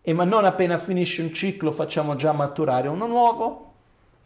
[0.00, 3.72] e ma non appena finisce un ciclo facciamo già maturare uno nuovo,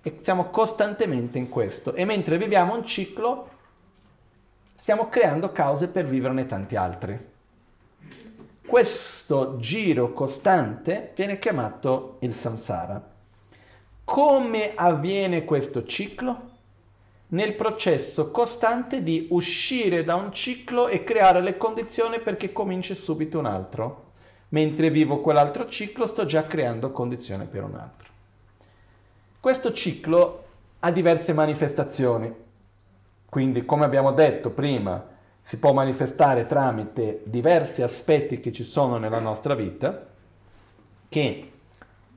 [0.00, 1.92] e siamo costantemente in questo.
[1.94, 3.50] E mentre viviamo un ciclo,
[4.74, 7.34] stiamo creando cause per viverne tanti altri.
[8.66, 13.15] Questo giro costante viene chiamato il samsara.
[14.06, 16.50] Come avviene questo ciclo?
[17.30, 23.40] Nel processo costante di uscire da un ciclo e creare le condizioni perché cominci subito
[23.40, 24.12] un altro.
[24.50, 28.08] Mentre vivo quell'altro ciclo sto già creando condizioni per un altro.
[29.40, 30.44] Questo ciclo
[30.78, 32.32] ha diverse manifestazioni.
[33.28, 35.04] Quindi, come abbiamo detto prima,
[35.40, 40.06] si può manifestare tramite diversi aspetti che ci sono nella nostra vita,
[41.08, 41.50] che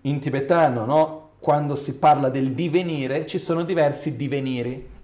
[0.01, 4.97] in tibetano no, quando si parla del divenire, ci sono diversi diveniri.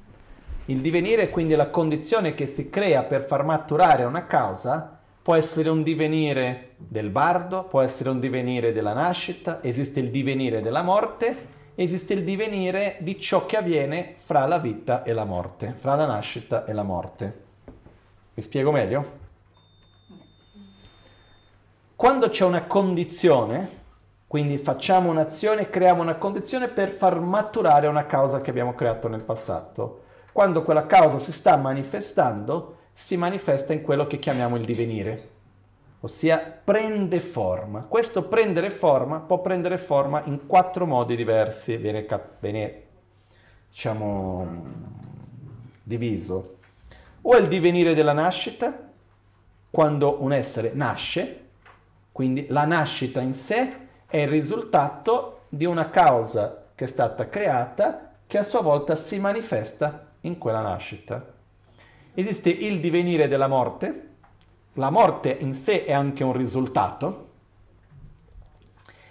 [0.65, 5.35] Il divenire è quindi la condizione che si crea per far maturare una causa, può
[5.35, 10.81] essere un divenire del bardo, può essere un divenire della nascita, esiste il divenire della
[10.81, 15.95] morte, esiste il divenire di ciò che avviene fra la vita e la morte, fra
[15.95, 17.43] la nascita e la morte.
[18.33, 19.23] Mi spiego meglio?
[21.95, 23.83] Quando c'è una condizione,
[24.27, 29.21] quindi facciamo un'azione, creiamo una condizione per far maturare una causa che abbiamo creato nel
[29.21, 30.01] passato.
[30.31, 35.29] Quando quella causa si sta manifestando, si manifesta in quello che chiamiamo il divenire,
[35.99, 37.85] ossia prende forma.
[37.87, 42.05] Questo prendere forma può prendere forma in quattro modi diversi, viene,
[42.39, 42.83] viene
[43.69, 44.63] diciamo,
[45.83, 46.57] diviso.
[47.21, 48.91] O il divenire della nascita,
[49.69, 51.43] quando un essere nasce,
[52.11, 58.11] quindi la nascita in sé è il risultato di una causa che è stata creata
[58.27, 61.33] che a sua volta si manifesta in quella nascita.
[62.13, 64.09] Esiste il divenire della morte,
[64.73, 67.29] la morte in sé è anche un risultato,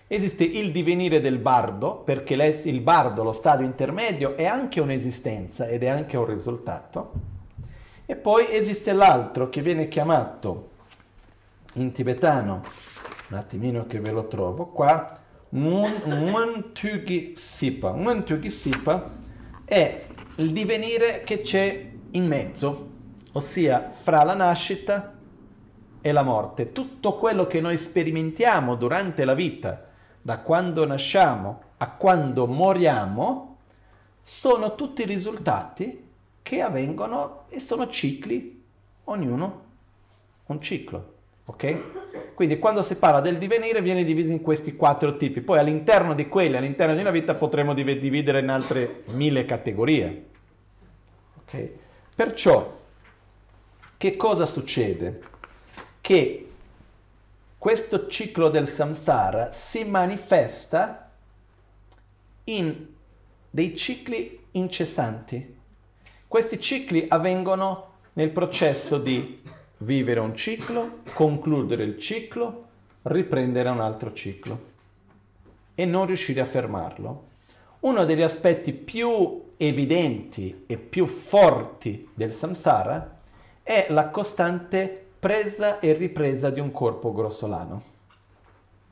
[0.07, 5.83] esiste il divenire del bardo, perché il bardo, lo stadio intermedio, è anche un'esistenza ed
[5.83, 7.13] è anche un risultato,
[8.07, 10.71] e poi esiste l'altro che viene chiamato
[11.75, 12.63] in tibetano
[13.35, 15.19] un attimino che ve lo trovo qua,
[15.51, 17.93] Muntugi Sipa.
[19.65, 20.07] È
[20.37, 22.91] il divenire che c'è in mezzo,
[23.33, 25.15] ossia fra la nascita
[26.01, 26.71] e la morte.
[26.71, 29.89] Tutto quello che noi sperimentiamo durante la vita,
[30.23, 33.57] da quando nasciamo a quando moriamo,
[34.23, 36.09] sono tutti risultati
[36.41, 38.63] che avvengono e sono cicli,
[39.05, 39.63] ognuno
[40.47, 41.14] un ciclo.
[41.47, 42.33] Ok?
[42.35, 46.29] Quindi quando si parla del divenire viene diviso in questi quattro tipi, poi all'interno di
[46.29, 50.25] quelli, all'interno di una vita potremo dividere in altre mille categorie.
[51.41, 51.69] Ok?
[52.15, 52.81] Perciò,
[53.97, 55.21] che cosa succede?
[56.01, 56.49] Che
[57.59, 61.11] questo ciclo del samsara si manifesta
[62.45, 62.87] in
[63.49, 65.57] dei cicli incessanti.
[66.27, 69.41] Questi cicli avvengono nel processo di
[69.79, 72.67] vivere un ciclo, concludere il ciclo,
[73.03, 74.73] riprendere un altro ciclo
[75.75, 77.33] e non riuscire a fermarlo.
[77.81, 83.21] Uno degli aspetti più evidenti e più forti del samsara
[83.63, 87.83] è la costante presa e ripresa di un corpo grossolano,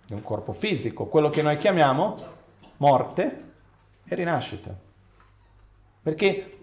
[0.07, 2.17] di un corpo fisico, quello che noi chiamiamo
[2.79, 3.43] morte
[4.05, 4.75] e rinascita.
[6.03, 6.57] Perché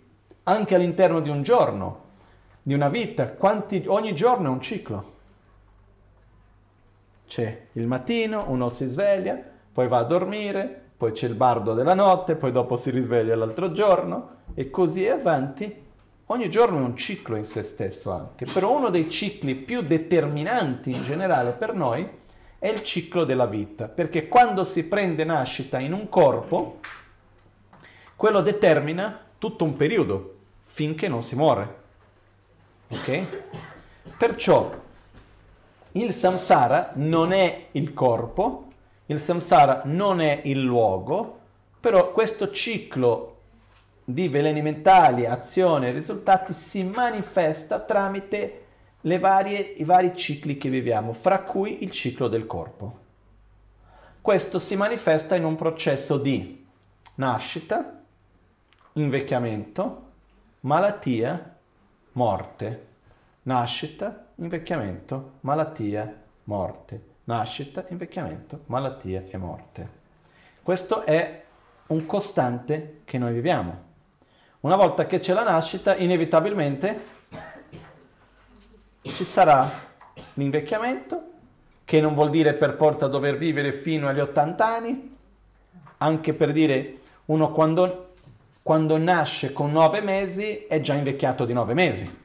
[0.43, 2.07] anche all'interno di un giorno
[2.69, 5.13] di una vita, quanti, ogni giorno è un ciclo.
[7.25, 9.41] C'è il mattino, uno si sveglia,
[9.73, 13.71] poi va a dormire, poi c'è il bardo della notte, poi dopo si risveglia l'altro
[13.71, 15.81] giorno e così avanti.
[16.27, 20.91] Ogni giorno è un ciclo in se stesso anche, però uno dei cicli più determinanti
[20.91, 22.07] in generale per noi
[22.59, 26.81] è il ciclo della vita, perché quando si prende nascita in un corpo,
[28.15, 31.78] quello determina tutto un periodo finché non si muore.
[32.89, 33.25] Ok?
[34.17, 34.77] Perciò
[35.93, 38.67] il samsara non è il corpo,
[39.07, 41.39] il samsara non è il luogo,
[41.79, 43.37] però questo ciclo
[44.03, 48.65] di veleni mentali, azione e risultati si manifesta tramite
[49.01, 52.97] varie, i vari cicli che viviamo, fra cui il ciclo del corpo.
[54.21, 56.65] Questo si manifesta in un processo di
[57.15, 58.01] nascita,
[58.93, 60.03] invecchiamento,
[60.61, 61.57] malattia
[62.13, 62.87] morte,
[63.43, 66.13] nascita, invecchiamento, malattia,
[66.45, 69.89] morte, nascita, invecchiamento, malattia e morte.
[70.63, 71.43] Questo è
[71.87, 73.87] un costante che noi viviamo.
[74.61, 77.17] Una volta che c'è la nascita, inevitabilmente
[79.01, 79.87] ci sarà
[80.33, 81.23] l'invecchiamento,
[81.85, 85.17] che non vuol dire per forza dover vivere fino agli 80 anni,
[85.97, 88.08] anche per dire uno quando
[88.61, 92.17] quando nasce con nove mesi è già invecchiato di nove mesi,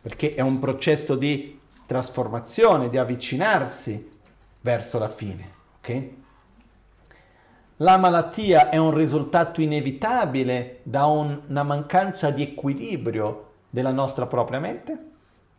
[0.00, 4.18] perché è un processo di trasformazione, di avvicinarsi
[4.60, 5.50] verso la fine.
[5.78, 6.22] Okay?
[7.80, 14.58] La malattia è un risultato inevitabile da un, una mancanza di equilibrio della nostra propria
[14.58, 15.10] mente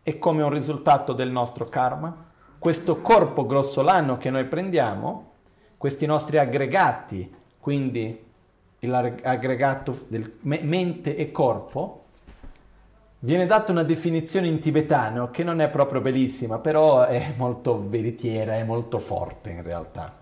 [0.02, 2.26] e come un risultato del nostro karma.
[2.58, 5.34] Questo corpo grossolano che noi prendiamo,
[5.78, 8.26] questi nostri aggregati, quindi
[8.86, 12.04] l'aggregato del mente e corpo,
[13.20, 18.56] viene data una definizione in tibetano che non è proprio bellissima, però è molto veritiera,
[18.56, 20.16] è molto forte in realtà.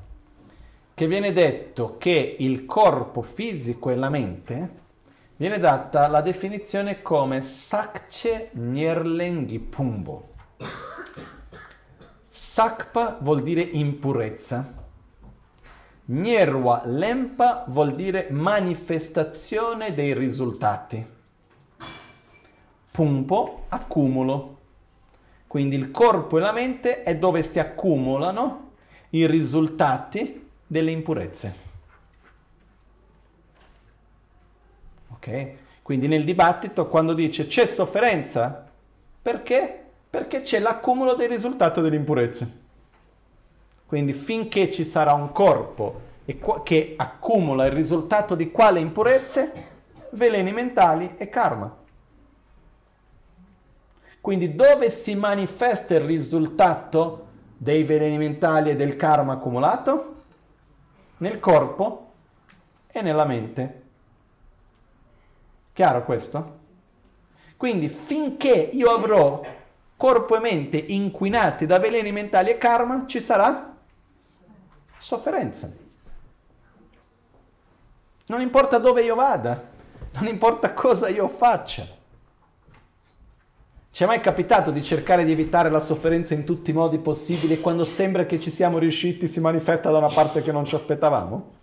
[0.94, 4.70] Che viene detto che il corpo fisico e la mente
[5.36, 10.30] viene data la definizione come Sakche Nyerlenghi Pumbo.
[12.30, 14.85] Sakpa vuol dire impurezza
[16.08, 21.04] Nierwa lempa vuol dire manifestazione dei risultati.
[22.92, 24.60] Pumpo, accumulo.
[25.48, 28.74] Quindi il corpo e la mente è dove si accumulano
[29.12, 31.56] i risultati delle impurezze.
[35.10, 35.54] Ok?
[35.82, 38.70] Quindi nel dibattito quando dice c'è sofferenza,
[39.22, 39.86] perché?
[40.10, 42.64] Perché c'è l'accumulo dei risultati delle impurezze.
[43.96, 46.02] Quindi finché ci sarà un corpo
[46.64, 49.54] che accumula il risultato di quale impurezze?
[50.10, 51.74] Veleni mentali e karma.
[54.20, 60.24] Quindi dove si manifesta il risultato dei veleni mentali e del karma accumulato?
[61.20, 62.12] Nel corpo
[62.92, 63.84] e nella mente.
[65.72, 66.58] Chiaro questo?
[67.56, 69.42] Quindi finché io avrò
[69.96, 73.72] corpo e mente inquinati da veleni mentali e karma, ci sarà
[75.06, 75.72] sofferenza.
[78.26, 79.70] Non importa dove io vada,
[80.14, 81.86] non importa cosa io faccia.
[83.92, 87.54] Ci è mai capitato di cercare di evitare la sofferenza in tutti i modi possibili
[87.54, 90.74] e quando sembra che ci siamo riusciti si manifesta da una parte che non ci
[90.74, 91.54] aspettavamo?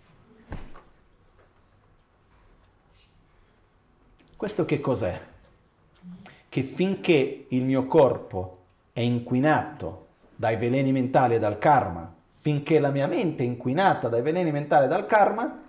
[4.37, 5.21] Questo che cos'è?
[6.49, 8.59] Che finché il mio corpo
[8.93, 10.07] è inquinato
[10.37, 14.87] dai veleni mentali e dal karma finché la mia mente è inquinata dai veleni mentali
[14.87, 15.63] e dal karma,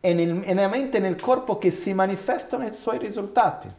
[0.00, 3.72] è, nel, è nella mente e nel corpo che si manifestano i suoi risultati.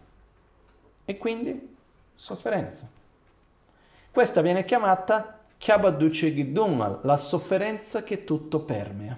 [1.06, 1.76] E quindi
[2.16, 2.90] sofferenza.
[4.10, 9.16] Questa viene chiamata Kyabaduce Gidungal, la sofferenza che tutto permea.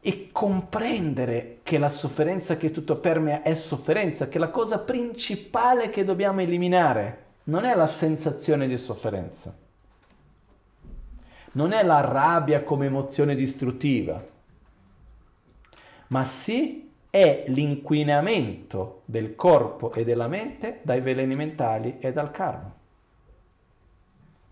[0.00, 6.04] E comprendere che la sofferenza che tutto permea è sofferenza, che la cosa principale che
[6.04, 9.61] dobbiamo eliminare non è la sensazione di sofferenza,
[11.52, 14.22] non è la rabbia come emozione distruttiva,
[16.08, 22.74] ma sì è l'inquinamento del corpo e della mente dai veleni mentali e dal karma.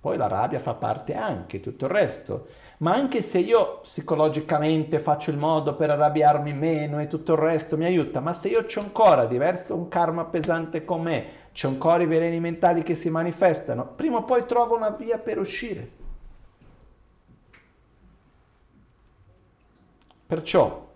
[0.00, 2.46] Poi la rabbia fa parte anche, tutto il resto.
[2.78, 7.76] Ma anche se io psicologicamente faccio il modo per arrabbiarmi meno e tutto il resto
[7.76, 12.02] mi aiuta, ma se io c'ho ancora diverso un karma pesante con me, c'ho ancora
[12.02, 15.99] i veleni mentali che si manifestano, prima o poi trovo una via per uscire.
[20.30, 20.86] Perciò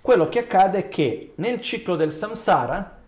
[0.00, 2.98] quello che accade è che nel ciclo del samsara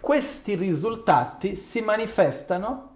[0.00, 2.94] questi risultati si manifestano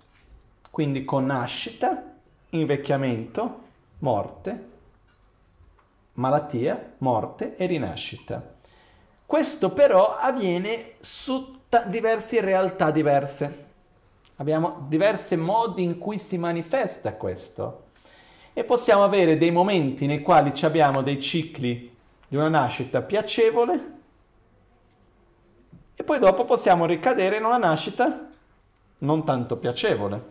[0.71, 2.15] quindi con nascita,
[2.49, 3.65] invecchiamento,
[3.99, 4.69] morte,
[6.15, 8.55] malattia, morte e rinascita.
[9.27, 13.67] Questo però avviene su t- diverse realtà diverse.
[14.37, 17.82] Abbiamo diversi modi in cui si manifesta questo
[18.53, 21.95] e possiamo avere dei momenti nei quali abbiamo dei cicli
[22.29, 24.01] di una nascita piacevole
[25.95, 28.29] e poi dopo possiamo ricadere in una nascita
[28.99, 30.31] non tanto piacevole.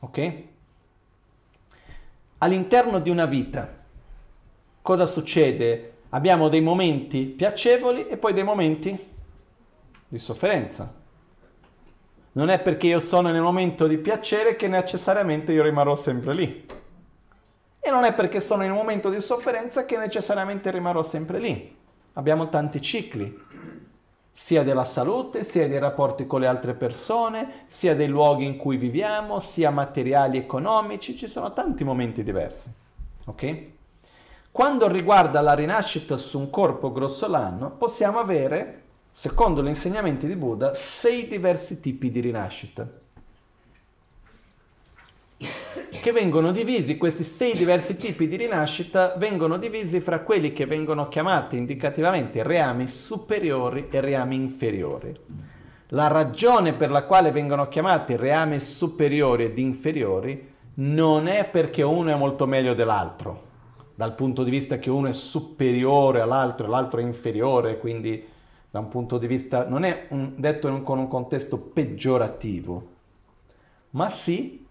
[0.00, 0.42] Ok?
[2.38, 3.80] All'interno di una vita
[4.82, 5.88] cosa succede?
[6.10, 9.10] Abbiamo dei momenti piacevoli e poi dei momenti
[10.08, 10.94] di sofferenza.
[12.32, 16.66] Non è perché io sono nel momento di piacere che necessariamente io rimarrò sempre lì.
[17.84, 21.76] E non è perché sono in un momento di sofferenza che necessariamente rimarrò sempre lì.
[22.12, 23.36] Abbiamo tanti cicli,
[24.30, 28.76] sia della salute, sia dei rapporti con le altre persone, sia dei luoghi in cui
[28.76, 32.70] viviamo, sia materiali economici, ci sono tanti momenti diversi.
[33.26, 33.62] Ok?
[34.52, 40.72] Quando riguarda la rinascita su un corpo grossolano, possiamo avere, secondo gli insegnamenti di Buddha,
[40.74, 43.00] sei diversi tipi di rinascita
[46.00, 51.08] che vengono divisi, questi sei diversi tipi di rinascita vengono divisi fra quelli che vengono
[51.08, 55.14] chiamati indicativamente reami superiori e reami inferiori.
[55.88, 62.10] La ragione per la quale vengono chiamati reami superiori ed inferiori non è perché uno
[62.10, 63.42] è molto meglio dell'altro,
[63.94, 68.26] dal punto di vista che uno è superiore all'altro e l'altro è inferiore, quindi
[68.70, 72.88] da un punto di vista non è un, detto un, con un contesto peggiorativo,
[73.90, 74.61] ma sì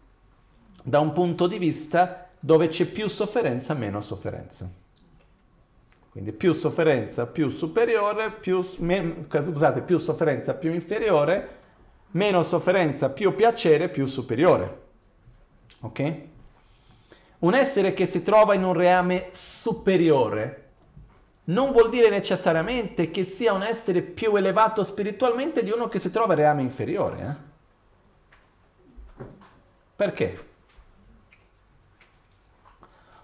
[0.84, 4.70] da un punto di vista dove c'è più sofferenza, meno sofferenza.
[6.10, 11.60] Quindi più sofferenza più superiore, più, scusate, più sofferenza più inferiore,
[12.12, 14.82] meno sofferenza più piacere più superiore.
[15.82, 16.16] Ok?
[17.40, 20.58] Un essere che si trova in un reame superiore
[21.46, 26.12] non vuol dire necessariamente che sia un essere più elevato spiritualmente di uno che si
[26.12, 27.22] trova in reame inferiore.
[29.18, 29.24] Eh?
[29.96, 30.50] Perché?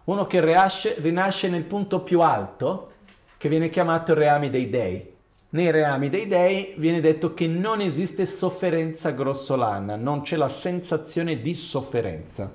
[0.07, 2.91] Uno che rinasce, rinasce nel punto più alto,
[3.37, 5.15] che viene chiamato il reami dei dei.
[5.49, 11.41] Nei reami dei dei viene detto che non esiste sofferenza grossolana, non c'è la sensazione
[11.41, 12.53] di sofferenza.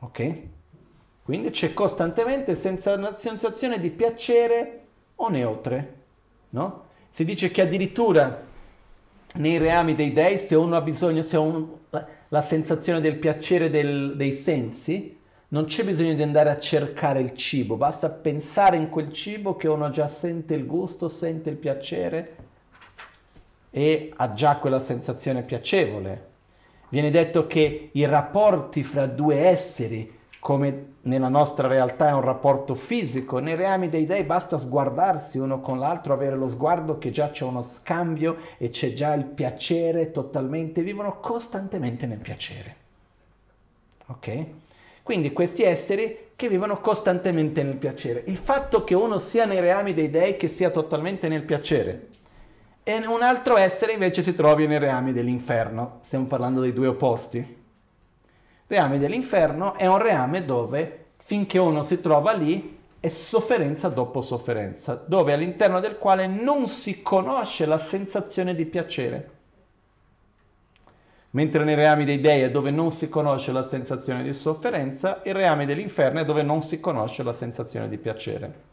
[0.00, 0.40] Ok?
[1.24, 4.80] Quindi c'è costantemente sensazione di piacere
[5.16, 5.94] o neutre,
[6.50, 6.82] no?
[7.10, 8.42] Si dice che addirittura
[9.34, 11.68] nei reami dei dei, se uno ha bisogno, se ha un,
[12.28, 15.22] la sensazione del piacere del, dei sensi,
[15.54, 19.68] non c'è bisogno di andare a cercare il cibo, basta pensare in quel cibo che
[19.68, 22.36] uno già sente il gusto, sente il piacere
[23.70, 26.32] e ha già quella sensazione piacevole.
[26.88, 32.74] Viene detto che i rapporti fra due esseri, come nella nostra realtà è un rapporto
[32.74, 37.30] fisico, nei reami dei dei basta sguardarsi uno con l'altro, avere lo sguardo che già
[37.30, 42.76] c'è uno scambio e c'è già il piacere totalmente, vivono costantemente nel piacere.
[44.06, 44.46] Ok?
[45.04, 48.22] Quindi questi esseri che vivono costantemente nel piacere.
[48.24, 52.08] Il fatto che uno sia nei reami dei dei, che sia totalmente nel piacere,
[52.82, 55.98] e un altro essere invece si trovi nei reami dell'inferno.
[56.00, 57.62] Stiamo parlando dei due opposti.
[58.66, 64.94] Reami dell'inferno è un reame dove finché uno si trova lì è sofferenza dopo sofferenza,
[65.06, 69.32] dove all'interno del quale non si conosce la sensazione di piacere.
[71.34, 75.34] Mentre nei reami dei dei è dove non si conosce la sensazione di sofferenza, il
[75.34, 78.72] reame dell'inferno è dove non si conosce la sensazione di piacere.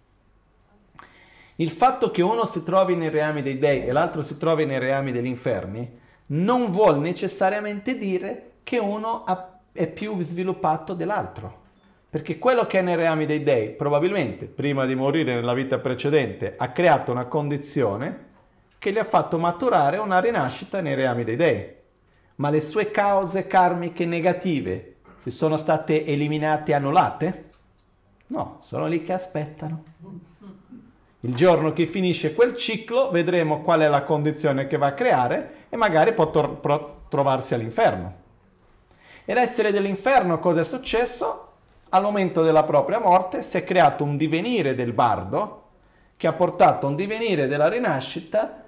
[1.56, 4.78] Il fatto che uno si trovi nei reami dei dei e l'altro si trovi nei
[4.78, 9.26] reami degli inferni non vuol necessariamente dire che uno
[9.72, 11.60] è più sviluppato dell'altro.
[12.12, 16.54] Perché quello che è nei reami dei dei, probabilmente prima di morire nella vita precedente,
[16.58, 18.30] ha creato una condizione
[18.78, 21.80] che gli ha fatto maturare una rinascita nei reami dei dei.
[22.42, 27.50] Ma le sue cause karmiche negative si sono state eliminate annullate?
[28.28, 29.84] No, sono lì che aspettano.
[31.20, 35.68] Il giorno che finisce quel ciclo vedremo qual è la condizione che va a creare
[35.70, 38.16] e magari può tor- trovarsi all'inferno.
[39.24, 41.50] E l'essere dell'inferno cosa è successo?
[41.94, 45.64] al momento della propria morte si è creato un divenire del bardo
[46.16, 48.61] che ha portato a un divenire della rinascita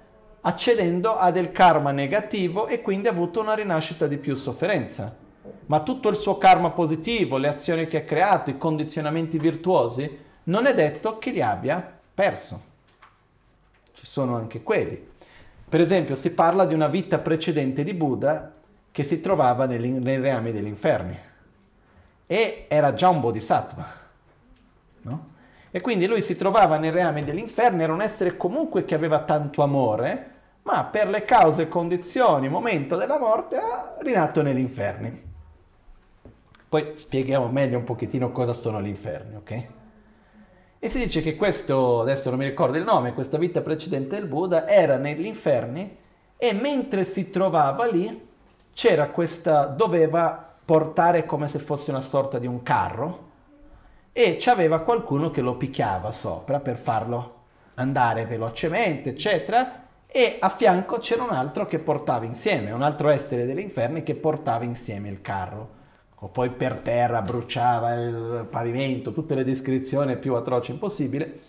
[0.46, 5.16] accedendo a del karma negativo e quindi ha avuto una rinascita di più sofferenza.
[5.66, 10.10] Ma tutto il suo karma positivo, le azioni che ha creato, i condizionamenti virtuosi,
[10.44, 12.72] non è detto che li abbia perso.
[13.94, 15.12] Ci sono anche quelli.
[15.66, 18.52] Per esempio, si parla di una vita precedente di Buddha
[18.90, 21.18] che si trovava nei reami degli inferni
[22.26, 23.86] e era già un bodhisattva.
[25.02, 25.32] No?
[25.70, 29.62] E quindi lui si trovava nei reami dell'inferno, era un essere comunque che aveva tanto
[29.62, 30.33] amore,
[30.64, 35.32] ma per le cause, condizioni, momento della morte, ha rinato negli inferni.
[36.68, 39.66] Poi spieghiamo meglio un pochettino cosa sono gli inferni, ok?
[40.78, 44.26] E si dice che questo, adesso non mi ricordo il nome, questa vita precedente del
[44.26, 45.96] Buddha era negli inferni
[46.36, 48.28] e mentre si trovava lì
[48.72, 53.30] c'era questa, doveva portare come se fosse una sorta di un carro
[54.12, 57.42] e c'aveva qualcuno che lo picchiava sopra per farlo
[57.74, 59.83] andare velocemente, eccetera,
[60.16, 64.14] e a fianco c'era un altro che portava insieme, un altro essere degli inferni che
[64.14, 65.68] portava insieme il carro.
[66.20, 71.40] O poi per terra bruciava il pavimento, tutte le descrizioni più atroci impossibile.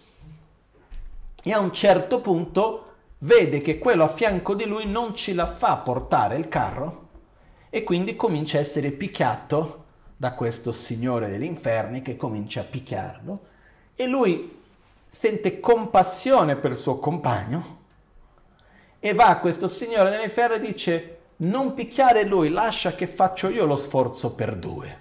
[1.43, 5.45] E a un certo punto vede che quello a fianco di lui non ce la
[5.45, 7.09] fa portare il carro
[7.69, 9.83] e quindi comincia a essere picchiato
[10.17, 13.39] da questo signore degli inferni che comincia a picchiarlo
[13.95, 14.59] e lui
[15.07, 17.83] sente compassione per il suo compagno
[19.05, 23.49] e va a questo signore degli inferni e dice non picchiare lui, lascia che faccio
[23.49, 24.97] io lo sforzo per due.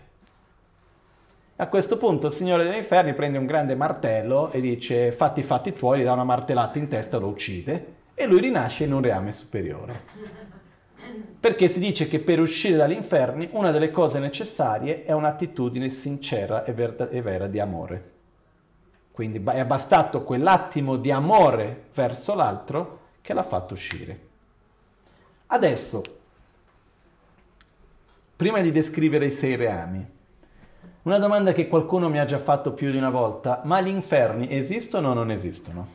[1.57, 5.45] A questo punto il Signore degli Inferni prende un grande martello e dice fatti i
[5.45, 9.01] fatti tuoi, gli dà una martellata in testa lo uccide e lui rinasce in un
[9.01, 10.03] reame superiore.
[11.41, 16.65] Perché si dice che per uscire dagli inferni una delle cose necessarie è un'attitudine sincera
[16.65, 18.11] e, ver- e vera di amore.
[19.13, 24.21] Quindi è bastato quell'attimo di amore verso l'altro che l'ha fatto uscire.
[25.47, 26.03] Adesso,
[28.37, 30.07] prima di descrivere i sei reami,
[31.05, 34.55] una domanda che qualcuno mi ha già fatto più di una volta, ma gli inferni
[34.55, 35.89] esistono o non esistono?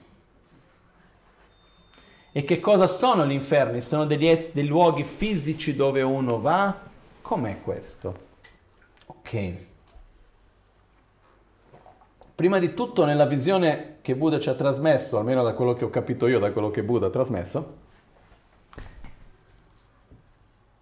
[2.32, 3.80] E che cosa sono gli inferni?
[3.82, 6.76] Sono degli, es- dei luoghi fisici dove uno va?
[7.22, 8.28] Com'è questo?
[9.06, 9.54] Ok.
[12.34, 15.92] Prima di tutto, nella visione che Buddha ci ha trasmesso, almeno da quello che ho
[15.92, 17.78] capito io, da quello che Buddha ha trasmesso,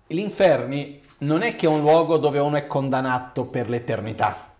[0.07, 4.53] gli inferni non è che è un luogo dove uno è condannato per l'eternità.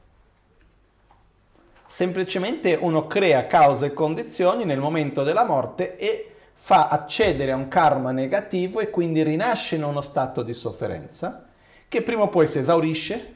[1.86, 7.70] Semplicemente uno crea cause e condizioni nel momento della morte e fa accedere a un
[7.70, 11.48] karma negativo e quindi rinasce in uno stato di sofferenza
[11.88, 13.36] che prima o poi si esaurisce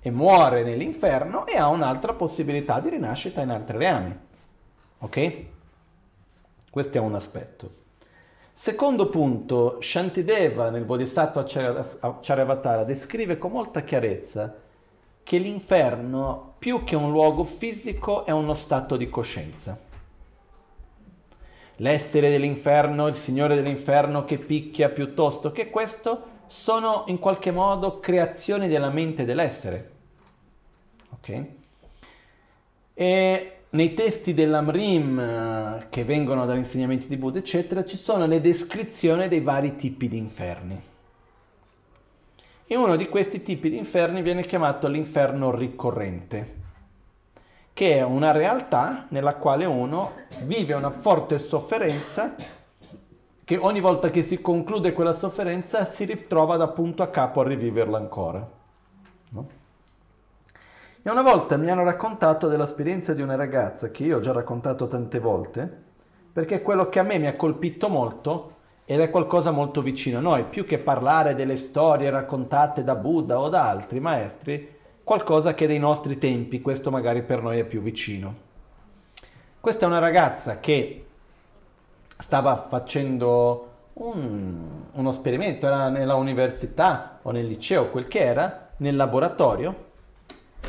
[0.00, 4.28] e muore nell'inferno e ha un'altra possibilità di rinascita in altri reami.
[5.00, 5.44] Ok?
[6.70, 7.78] Questo è un aspetto.
[8.52, 14.54] Secondo punto, Shantideva nel Bodhisattva Charyavatara descrive con molta chiarezza
[15.22, 19.88] che l'inferno, più che un luogo fisico, è uno stato di coscienza
[21.80, 28.68] l'essere dell'inferno, il Signore dell'inferno che picchia piuttosto che questo, sono in qualche modo creazioni
[28.68, 29.90] della mente dell'essere.
[31.10, 31.44] Ok?
[32.94, 38.40] E nei testi dell'Amrim eh, che vengono dagli insegnamenti di Buddha, eccetera, ci sono le
[38.40, 40.82] descrizioni dei vari tipi di inferni.
[42.66, 46.58] E uno di questi tipi di inferni viene chiamato l'inferno ricorrente
[47.80, 52.34] che è una realtà nella quale uno vive una forte sofferenza
[53.42, 57.44] che ogni volta che si conclude quella sofferenza si ritrova da punto a capo a
[57.44, 58.46] riviverla ancora.
[59.30, 59.48] No?
[61.02, 64.86] E una volta mi hanno raccontato dell'esperienza di una ragazza che io ho già raccontato
[64.86, 65.66] tante volte,
[66.30, 68.50] perché quello che a me mi ha colpito molto
[68.84, 73.40] ed è qualcosa molto vicino a noi, più che parlare delle storie raccontate da Buddha
[73.40, 77.80] o da altri maestri, qualcosa che dei nostri tempi, questo magari per noi è più
[77.80, 78.34] vicino.
[79.58, 81.06] Questa è una ragazza che
[82.18, 88.96] stava facendo un, uno sperimento, era nella università o nel liceo, quel che era, nel
[88.96, 89.88] laboratorio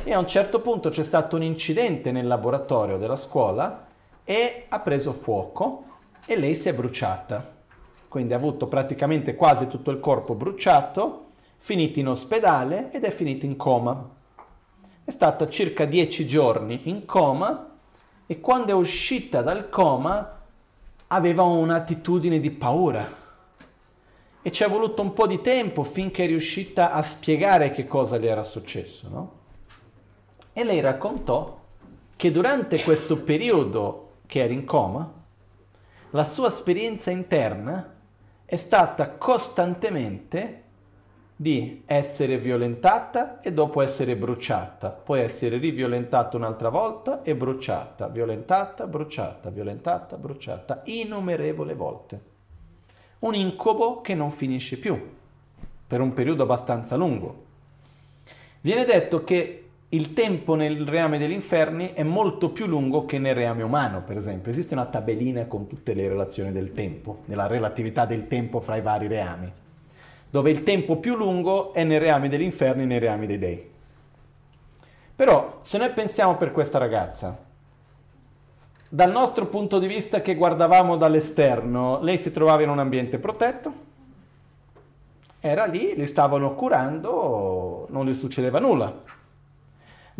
[0.03, 3.85] e a un certo punto c'è stato un incidente nel laboratorio della scuola
[4.23, 5.83] e ha preso fuoco
[6.25, 7.59] e lei si è bruciata.
[8.07, 11.25] Quindi ha avuto praticamente quasi tutto il corpo bruciato,
[11.57, 14.09] finito in ospedale ed è finita in coma.
[15.03, 17.69] È stata circa dieci giorni in coma
[18.25, 20.39] e quando è uscita dal coma
[21.07, 23.19] aveva un'attitudine di paura
[24.41, 28.17] e ci è voluto un po' di tempo finché è riuscita a spiegare che cosa
[28.17, 29.39] le era successo, no?
[30.53, 31.59] E lei raccontò
[32.15, 35.11] che durante questo periodo che era in coma,
[36.11, 37.93] la sua esperienza interna
[38.45, 40.59] è stata costantemente
[41.35, 48.85] di essere violentata e dopo essere bruciata, poi essere riviolentata un'altra volta e bruciata, violentata,
[48.85, 52.29] bruciata, violentata, bruciata, innumerevole volte
[53.21, 54.99] un incubo che non finisce più
[55.87, 57.49] per un periodo abbastanza lungo.
[58.61, 59.60] Viene detto che
[59.93, 64.15] il tempo nel reame degli inferni è molto più lungo che nel reame umano, per
[64.15, 64.49] esempio.
[64.49, 68.81] Esiste una tabellina con tutte le relazioni del tempo, nella relatività del tempo fra i
[68.81, 69.51] vari reami,
[70.29, 73.69] dove il tempo più lungo è nei reami degli inferni e nei reami dei dei.
[75.13, 77.37] Però, se noi pensiamo per questa ragazza,
[78.87, 83.73] dal nostro punto di vista che guardavamo dall'esterno, lei si trovava in un ambiente protetto,
[85.41, 89.19] era lì, li stavano curando, non le succedeva nulla.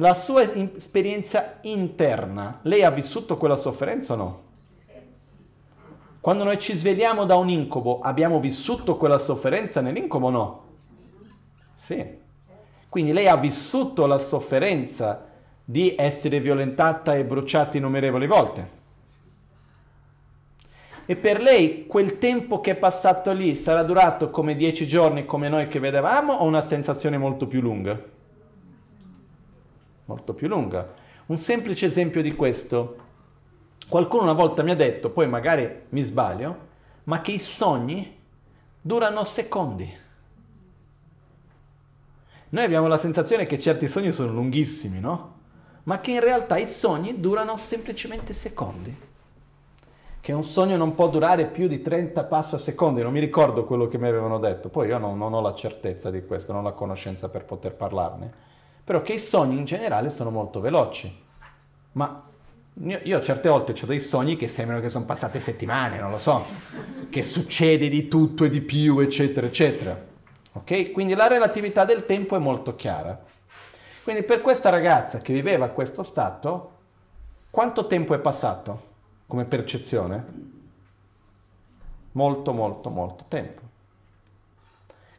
[0.02, 4.42] La sua esperienza interna, lei ha vissuto quella sofferenza o no?
[6.20, 10.64] Quando noi ci svegliamo da un incubo, abbiamo vissuto quella sofferenza nell'incubo o no?
[11.76, 12.04] Sì.
[12.90, 15.28] Quindi lei ha vissuto la sofferenza
[15.64, 18.70] di essere violentata e bruciata innumerevoli volte.
[21.06, 25.48] E per lei quel tempo che è passato lì sarà durato come dieci giorni come
[25.48, 28.20] noi che vedevamo o una sensazione molto più lunga?
[30.12, 30.94] Molto più lunga.
[31.28, 32.98] Un semplice esempio di questo.
[33.88, 36.58] Qualcuno una volta mi ha detto, poi magari mi sbaglio,
[37.06, 38.20] ma che i sogni
[38.82, 39.90] durano secondi.
[42.50, 45.40] Noi abbiamo la sensazione che certi sogni sono lunghissimi, no?
[45.84, 49.10] ma che in realtà i sogni durano semplicemente secondi.
[50.20, 53.88] Che un sogno non può durare più di 30 passa secondi, non mi ricordo quello
[53.88, 56.70] che mi avevano detto, poi io non, non ho la certezza di questo, non ho
[56.70, 58.50] la conoscenza per poter parlarne,
[58.84, 61.20] però che i sogni in generale sono molto veloci.
[61.94, 62.24] Ma
[62.84, 66.18] io, io, certe volte ho dei sogni che sembrano che sono passate settimane, non lo
[66.18, 66.46] so,
[67.10, 70.10] che succede di tutto e di più, eccetera, eccetera.
[70.54, 70.92] Ok?
[70.92, 73.20] Quindi la relatività del tempo è molto chiara.
[74.04, 76.72] Quindi per questa ragazza che viveva questo stato,
[77.50, 78.90] quanto tempo è passato
[79.28, 80.50] come percezione?
[82.14, 83.62] Molto, molto, molto tempo.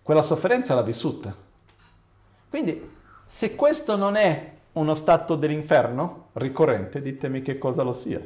[0.03, 1.35] Quella sofferenza l'ha vissuta.
[2.51, 2.92] Quindi
[3.35, 8.21] se questo non è uno stato dell'inferno ricorrente, ditemi che cosa lo sia.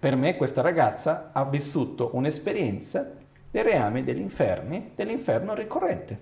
[0.00, 3.14] Per me questa ragazza ha vissuto un'esperienza
[3.48, 4.18] dei reami degli
[4.96, 6.20] dell'inferno ricorrente.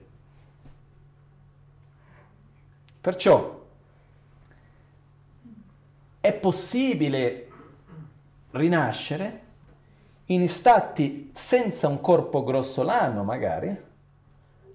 [3.01, 3.65] Perciò
[6.21, 7.49] è possibile
[8.51, 9.41] rinascere
[10.27, 13.86] in stati senza un corpo grossolano magari,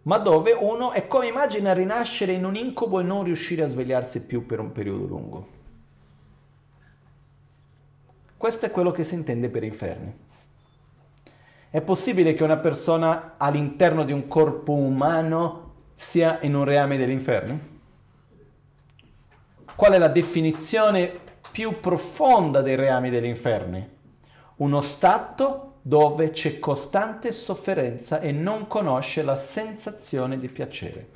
[0.03, 4.21] ma dove uno è come immagina rinascere in un incubo e non riuscire a svegliarsi
[4.21, 5.47] più per un periodo lungo.
[8.35, 10.29] Questo è quello che si intende per inferni.
[11.69, 17.11] È possibile che una persona all'interno di un corpo umano sia in un reame degli
[17.11, 17.69] inferni?
[19.75, 21.19] Qual è la definizione
[21.51, 23.87] più profonda dei reami degli inferni?
[24.57, 31.07] Uno stato dove c'è costante sofferenza e non conosce la sensazione di piacere.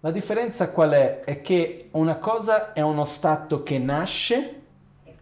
[0.00, 1.20] La differenza qual è?
[1.24, 4.62] È che una cosa è uno stato che nasce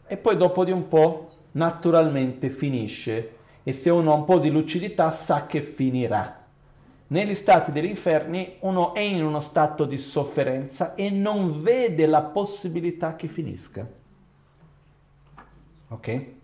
[0.06, 4.50] e poi dopo di un po' naturalmente finisce e se uno ha un po' di
[4.50, 6.36] lucidità sa che finirà.
[7.08, 12.22] Negli stati degli inferni uno è in uno stato di sofferenza e non vede la
[12.22, 13.86] possibilità che finisca.
[15.88, 16.36] Ok?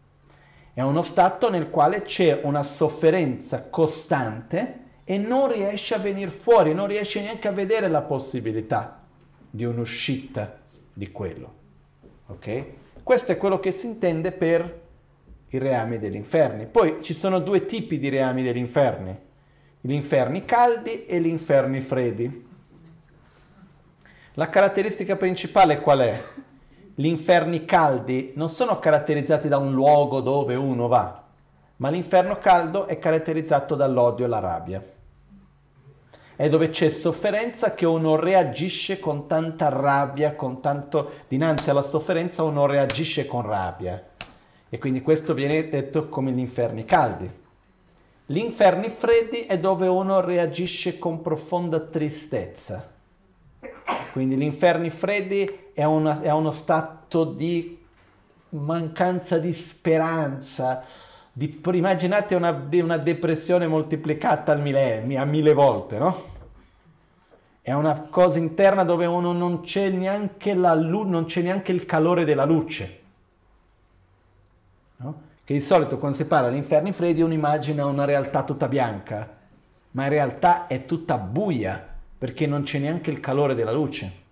[0.75, 6.75] È uno stato nel quale c'è una sofferenza costante e non riesce a venire fuori,
[6.75, 9.03] non riesce neanche a vedere la possibilità
[9.49, 10.59] di un'uscita
[10.93, 11.55] di quello.
[12.27, 12.65] Ok?
[13.05, 14.83] Questo è quello che si intende per
[15.51, 16.67] i reami degli inferni.
[16.67, 19.17] Poi ci sono due tipi di reami degli inferni,
[19.81, 22.47] gli inferni caldi e gli inferni freddi.
[24.33, 26.23] La caratteristica principale qual è?
[26.97, 31.25] Gli inferni caldi non sono caratterizzati da un luogo dove uno va,
[31.77, 34.83] ma l'inferno caldo è caratterizzato dall'odio e la rabbia.
[36.37, 42.45] È dove c'è sofferenza che uno reagisce con tanta rabbia, con tanto dinanzi alla sofferenza
[42.45, 44.01] uno reagisce con rabbia.
[44.69, 47.29] E quindi questo viene detto come gli inferni caldi.
[48.27, 52.89] Gli inferni freddi è dove uno reagisce con profonda tristezza.
[54.13, 57.83] Quindi gli inferni freddi è, una, è uno stato di
[58.51, 60.85] mancanza di speranza,
[61.33, 66.33] di, immaginate una, una, depressione moltiplicata al mille, a mille volte, no?
[67.61, 72.25] È una cosa interna dove uno non c'è neanche, la, non c'è neanche il calore
[72.25, 73.01] della luce.
[74.99, 75.23] No?
[75.43, 79.29] Che di solito quando si parla di inferni freddi uno immagina una realtà tutta bianca,
[79.93, 84.24] ma in realtà è tutta buia perché non c'è neanche il calore della luce.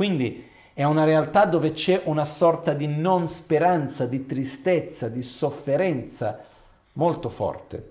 [0.00, 6.42] Quindi è una realtà dove c'è una sorta di non speranza, di tristezza, di sofferenza
[6.94, 7.86] molto forte.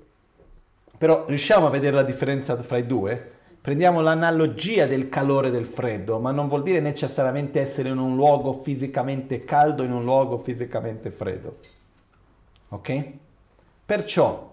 [0.98, 3.34] Però riusciamo a vedere la differenza fra i due?
[3.62, 8.16] Prendiamo l'analogia del calore e del freddo, ma non vuol dire necessariamente essere in un
[8.16, 11.60] luogo fisicamente caldo, in un luogo fisicamente freddo.
[12.70, 13.04] Ok?
[13.86, 14.52] Perciò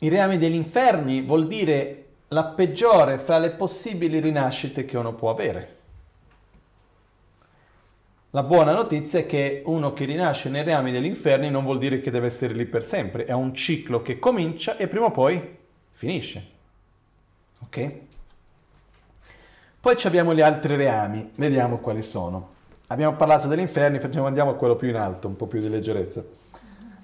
[0.00, 5.30] i reami degli inferni vuol dire la peggiore fra le possibili rinascite che uno può
[5.30, 5.76] avere.
[8.32, 12.00] La buona notizia è che uno che rinasce nei reami degli inferni non vuol dire
[12.00, 15.56] che deve essere lì per sempre, è un ciclo che comincia e prima o poi
[15.92, 16.46] finisce.
[17.60, 17.92] Ok?
[19.80, 22.56] Poi abbiamo gli altri reami, vediamo quali sono.
[22.88, 26.22] Abbiamo parlato degli inferni, andiamo a quello più in alto, un po' più di leggerezza.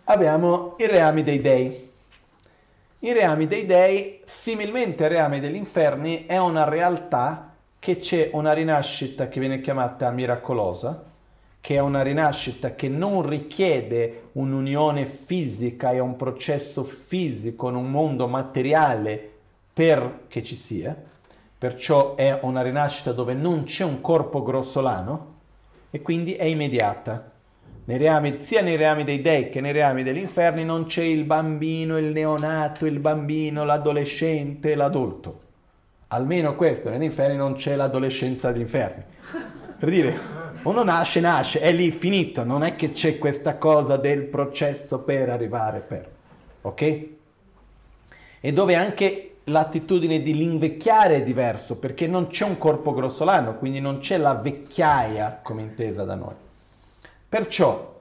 [0.05, 1.92] Abbiamo i reami dei dei.
[3.05, 8.55] I reami dei dei, similmente ai reami degli inferni, è una realtà che c'è una
[8.55, 11.05] rinascita che viene chiamata miracolosa,
[11.60, 17.90] che è una rinascita che non richiede un'unione fisica e un processo fisico in un
[17.90, 19.32] mondo materiale
[19.70, 20.97] perché ci sia,
[21.59, 25.35] perciò è una rinascita dove non c'è un corpo grossolano
[25.90, 27.32] e quindi è immediata.
[27.86, 31.24] Nei reami, sia nei reami dei dei che nei reami degli inferni non c'è il
[31.24, 35.39] bambino, il neonato, il bambino, l'adolescente, l'adulto.
[36.09, 39.02] Almeno questo, negli inferni non c'è l'adolescenza degli inferni.
[39.78, 40.19] Per dire,
[40.62, 45.28] uno nasce, nasce, è lì finito, non è che c'è questa cosa del processo per
[45.28, 46.11] arrivare per.
[46.62, 47.06] Ok?
[48.40, 53.81] E dove anche l'attitudine di l'invecchiare è diverso, perché non c'è un corpo grossolano, quindi
[53.81, 56.35] non c'è la vecchiaia come intesa da noi.
[57.35, 58.01] Perciò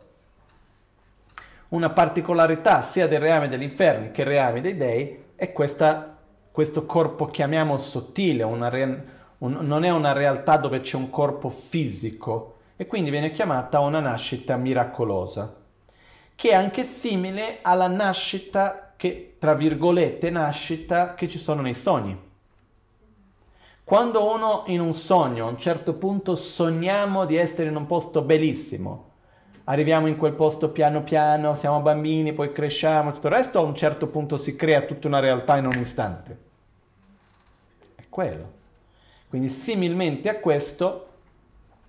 [1.69, 6.19] una particolarità sia del reame degli inferni che del reame dei dei è questa,
[6.51, 9.05] questo corpo, chiamiamo sottile, re,
[9.39, 13.99] un, non è una realtà dove c'è un corpo fisico e quindi viene chiamata una
[13.99, 15.51] nascita miracolosa,
[16.35, 22.15] che è anche simile alla nascita che, tra virgolette, nascita che ci sono nei sogni.
[23.83, 28.21] Quando uno in un sogno, a un certo punto sogniamo di essere in un posto
[28.21, 29.09] bellissimo,
[29.65, 33.75] arriviamo in quel posto piano piano, siamo bambini, poi cresciamo, tutto il resto, a un
[33.75, 36.37] certo punto si crea tutta una realtà in un istante.
[37.95, 38.51] È quello.
[39.29, 41.07] Quindi similmente a questo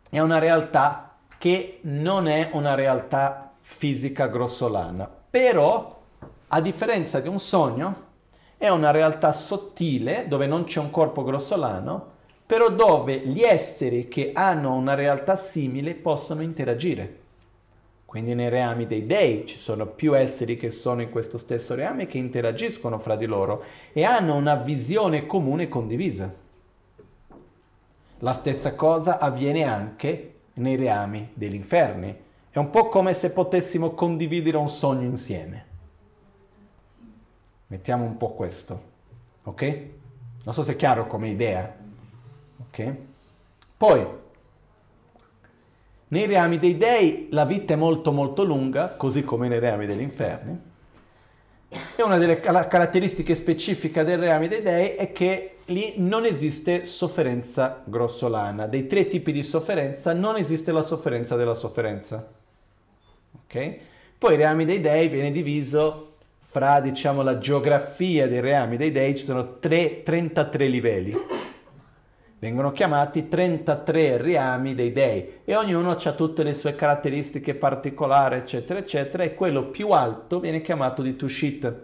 [0.09, 6.01] è una realtà che non è una realtà fisica grossolana, però
[6.49, 8.03] a differenza di un sogno
[8.57, 12.13] è una realtà sottile dove non c'è un corpo grossolano,
[12.47, 17.24] però dove gli esseri che hanno una realtà simile possono interagire.
[18.15, 22.07] Quindi nei reami dei dei ci sono più esseri che sono in questo stesso reame
[22.07, 26.33] che interagiscono fra di loro e hanno una visione comune condivisa.
[28.21, 32.17] La stessa cosa avviene anche nei reami degli inferni.
[32.51, 35.65] È un po' come se potessimo condividere un sogno insieme.
[37.67, 38.83] Mettiamo un po' questo,
[39.43, 39.83] ok?
[40.45, 41.77] Non so se è chiaro come idea,
[42.69, 42.95] ok?
[43.77, 44.07] Poi,
[46.09, 50.01] nei reami dei dei la vita è molto molto lunga, così come nei reami degli
[50.01, 50.73] inferni.
[51.97, 57.83] E una delle caratteristiche specifiche dei reami dei dei è che lì non esiste sofferenza
[57.85, 58.67] grossolana.
[58.67, 62.31] Dei tre tipi di sofferenza non esiste la sofferenza della sofferenza.
[63.45, 63.77] Ok?
[64.19, 69.17] Poi i reami dei dei viene diviso fra, diciamo, la geografia dei reami dei dei,
[69.17, 71.17] ci sono tre, 33 livelli.
[72.45, 78.79] Vengono chiamati 33 reami dei dei e ognuno ha tutte le sue caratteristiche particolari, eccetera,
[78.79, 81.75] eccetera, e quello più alto viene chiamato di Tushit,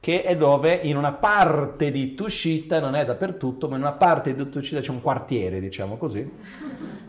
[0.00, 4.34] che è dove in una parte di Tushita, non è dappertutto, ma in una parte
[4.34, 6.26] di Tushita c'è un quartiere, diciamo così,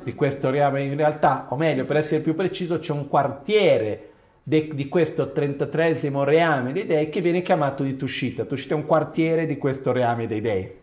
[0.03, 0.83] di questo reame.
[0.83, 4.09] In realtà, o meglio, per essere più preciso, c'è un quartiere
[4.43, 8.43] de, di questo 33 reame dei dei che viene chiamato di Tushita.
[8.43, 10.79] Tushita è un quartiere di questo reame dei dei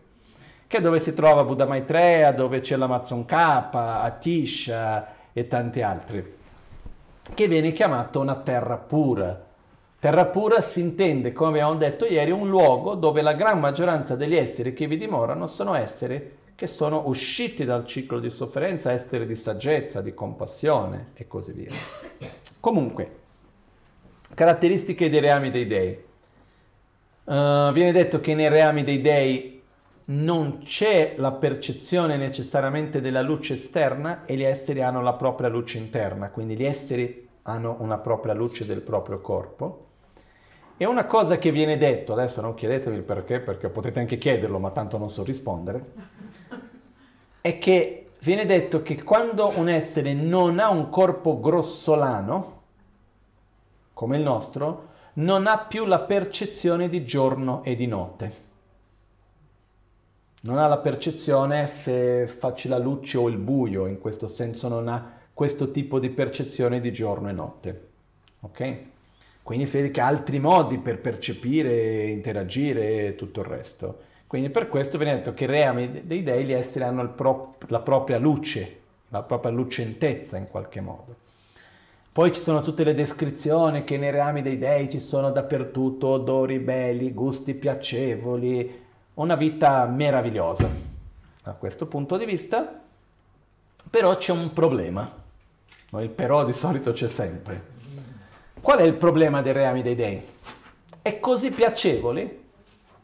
[0.67, 6.35] che è dove si trova Buddha Maitreya, dove c'è l'Amazon K, Atisha e tanti altri,
[7.33, 9.45] che viene chiamato una terra pura.
[9.99, 14.35] Terra pura si intende, come abbiamo detto ieri, un luogo dove la gran maggioranza degli
[14.35, 19.35] esseri che vi dimorano sono esseri che sono usciti dal ciclo di sofferenza, esseri di
[19.35, 21.71] saggezza, di compassione e così via.
[22.59, 23.15] Comunque,
[24.33, 26.05] caratteristiche dei reami dei dei.
[27.25, 29.56] Uh, viene detto che nei reami dei dei
[30.09, 35.77] non c'è la percezione necessariamente della luce esterna e gli esseri hanno la propria luce
[35.77, 39.85] interna, quindi gli esseri hanno una propria luce del proprio corpo.
[40.77, 44.59] E una cosa che viene detto, adesso non chiedetemi il perché, perché potete anche chiederlo,
[44.59, 45.91] ma tanto non so rispondere,
[47.41, 52.61] è che viene detto che quando un essere non ha un corpo grossolano,
[53.91, 58.45] come il nostro, non ha più la percezione di giorno e di notte
[60.41, 64.87] non ha la percezione se facci la luce o il buio, in questo senso non
[64.87, 67.87] ha questo tipo di percezione di giorno e notte.
[68.41, 68.77] Ok?
[69.43, 73.99] Quindi che ha altri modi per percepire, interagire e tutto il resto.
[74.27, 77.79] Quindi per questo viene detto che i reami dei dei, gli esseri hanno pro- la
[77.79, 81.15] propria luce, la propria lucentezza in qualche modo.
[82.11, 86.59] Poi ci sono tutte le descrizioni che nei reami dei dei ci sono dappertutto odori
[86.59, 88.85] belli, gusti piacevoli,
[89.17, 90.69] una vita meravigliosa
[91.41, 92.81] da questo punto di vista,
[93.89, 95.09] però c'è un problema.
[95.99, 97.75] Il però di solito c'è sempre.
[98.61, 100.21] Qual è il problema dei reami dei dei?
[101.01, 102.41] È così piacevole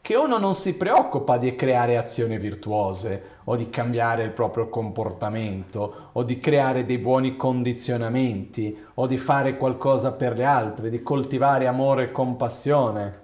[0.00, 6.10] che uno non si preoccupa di creare azioni virtuose o di cambiare il proprio comportamento
[6.12, 11.66] o di creare dei buoni condizionamenti o di fare qualcosa per le altre, di coltivare
[11.66, 13.22] amore e compassione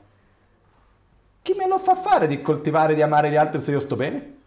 [1.42, 4.38] chi me lo fa fare di coltivare, di amare gli altri se io sto bene?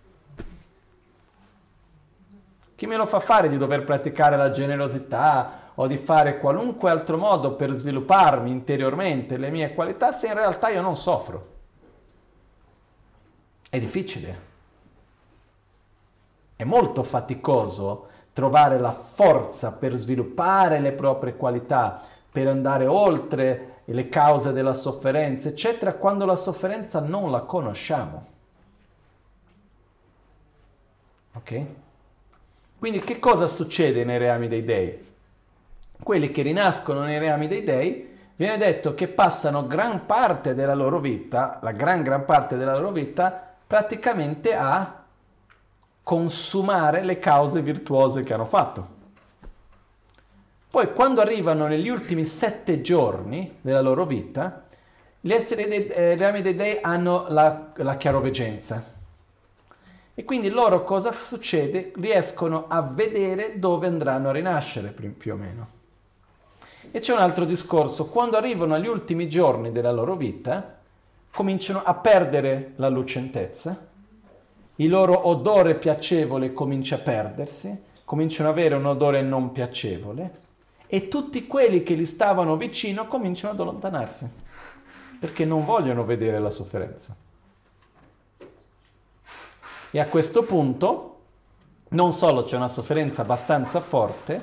[2.76, 7.18] Chi me lo fa fare di dover praticare la generosità o di fare qualunque altro
[7.18, 11.52] modo per svilupparmi interiormente le mie qualità se in realtà io non soffro?
[13.70, 14.52] È difficile.
[16.56, 22.02] È molto faticoso trovare la forza per sviluppare le proprie qualità,
[22.32, 28.26] per andare oltre le cause della sofferenza, eccetera, quando la sofferenza non la conosciamo.
[31.36, 31.66] Ok?
[32.78, 35.12] Quindi che cosa succede nei reami dei dei?
[36.02, 41.00] Quelli che rinascono nei reami dei dei, viene detto che passano gran parte della loro
[41.00, 45.04] vita, la gran gran parte della loro vita, praticamente a
[46.04, 48.93] consumare le cause virtuose che hanno fatto.
[50.74, 54.64] Poi quando arrivano negli ultimi sette giorni della loro vita,
[55.22, 58.84] gli esseri dei eh, reami dei dei hanno la, la chiaroveggenza.
[60.16, 61.92] E quindi loro cosa succede?
[61.96, 65.68] Riescono a vedere dove andranno a rinascere più o meno.
[66.90, 70.80] E c'è un altro discorso, quando arrivano agli ultimi giorni della loro vita,
[71.30, 73.90] cominciano a perdere la lucentezza,
[74.78, 80.42] il loro odore piacevole comincia a perdersi, cominciano ad avere un odore non piacevole
[80.94, 84.30] e tutti quelli che gli stavano vicino cominciano ad allontanarsi
[85.20, 87.16] perché non vogliono vedere la sofferenza.
[89.90, 91.18] E a questo punto
[91.90, 94.40] non solo c'è una sofferenza abbastanza forte,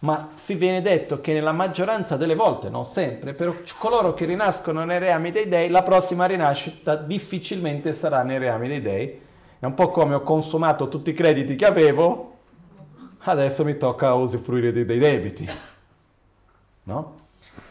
[0.00, 4.84] ma si viene detto che nella maggioranza delle volte, non sempre, per coloro che rinascono
[4.84, 9.20] nei reami dei dei, la prossima rinascita difficilmente sarà nei reami dei dei.
[9.58, 12.36] È un po' come ho consumato tutti i crediti che avevo,
[13.22, 15.50] adesso mi tocca usufruire dei, dei debiti
[16.88, 17.14] no?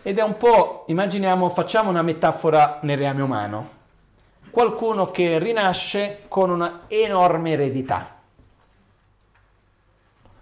[0.03, 3.75] Ed è un po', immaginiamo, facciamo una metafora nel reame umano.
[4.51, 8.15] Qualcuno che rinasce con una enorme eredità,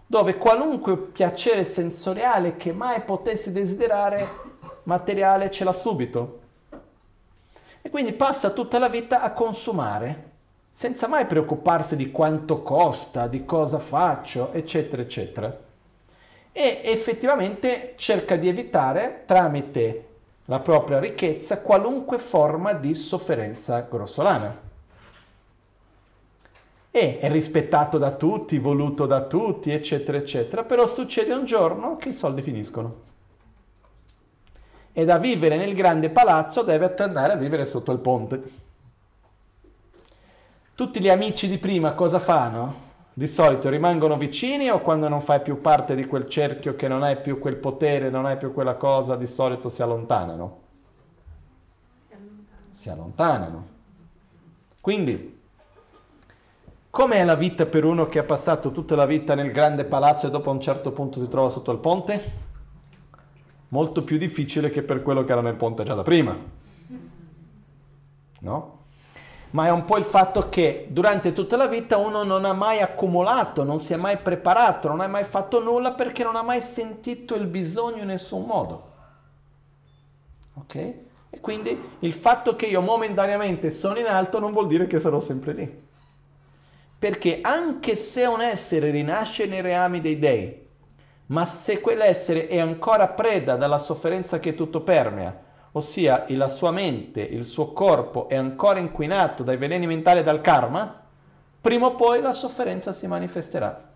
[0.06, 4.44] dove qualunque piacere sensoriale che mai potessi desiderare
[4.84, 6.42] materiale ce l'ha subito.
[7.82, 10.32] E quindi passa tutta la vita a consumare,
[10.72, 15.64] senza mai preoccuparsi di quanto costa, di cosa faccio, eccetera, eccetera
[16.58, 20.08] e effettivamente cerca di evitare tramite
[20.46, 24.64] la propria ricchezza qualunque forma di sofferenza grossolana.
[26.92, 32.08] e è rispettato da tutti, voluto da tutti, eccetera, eccetera, però succede un giorno che
[32.08, 33.02] i soldi finiscono.
[34.94, 38.44] E da vivere nel grande palazzo deve andare a vivere sotto il ponte.
[40.74, 42.85] Tutti gli amici di prima cosa fanno?
[43.18, 47.02] Di solito rimangono vicini o quando non fai più parte di quel cerchio che non
[47.02, 50.60] hai più quel potere, non hai più quella cosa, di solito si allontanano?
[52.72, 53.68] Si allontanano.
[54.82, 55.36] Quindi
[56.96, 60.30] Com'è la vita per uno che ha passato tutta la vita nel grande palazzo e
[60.30, 62.32] dopo a un certo punto si trova sotto il ponte?
[63.68, 66.38] Molto più difficile che per quello che era nel ponte già da prima.
[68.40, 68.85] No?
[69.56, 72.82] Ma è un po' il fatto che durante tutta la vita uno non ha mai
[72.82, 76.62] accumulato, non si è mai preparato, non ha mai fatto nulla perché non ha mai
[76.62, 78.92] sentito il bisogno in nessun modo.
[80.56, 80.76] Ok?
[81.30, 85.22] E quindi il fatto che io momentaneamente sono in alto non vuol dire che sarò
[85.22, 85.84] sempre lì.
[87.00, 90.68] Perché anche se un essere rinasce nei reami dei dei,
[91.28, 95.45] ma se quell'essere è ancora preda dalla sofferenza che tutto permea,
[95.78, 100.40] ossia la sua mente, il suo corpo è ancora inquinato dai veleni mentali e dal
[100.40, 101.04] karma,
[101.60, 103.92] prima o poi la sofferenza si manifesterà.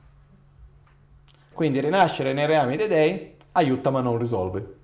[1.53, 4.76] Quindi rinascere nei reami dei dei aiuta ma non risolve.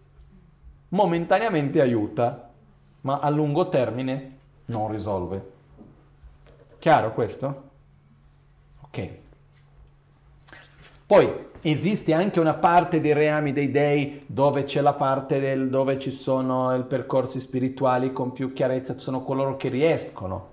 [0.89, 2.49] Momentaneamente aiuta,
[3.01, 5.51] ma a lungo termine non risolve.
[6.79, 7.69] Chiaro questo?
[8.81, 9.17] Ok.
[11.05, 15.97] Poi esiste anche una parte dei reami dei dei dove c'è la parte del, dove
[15.97, 20.49] ci sono i percorsi spirituali con più chiarezza, ci sono coloro che riescono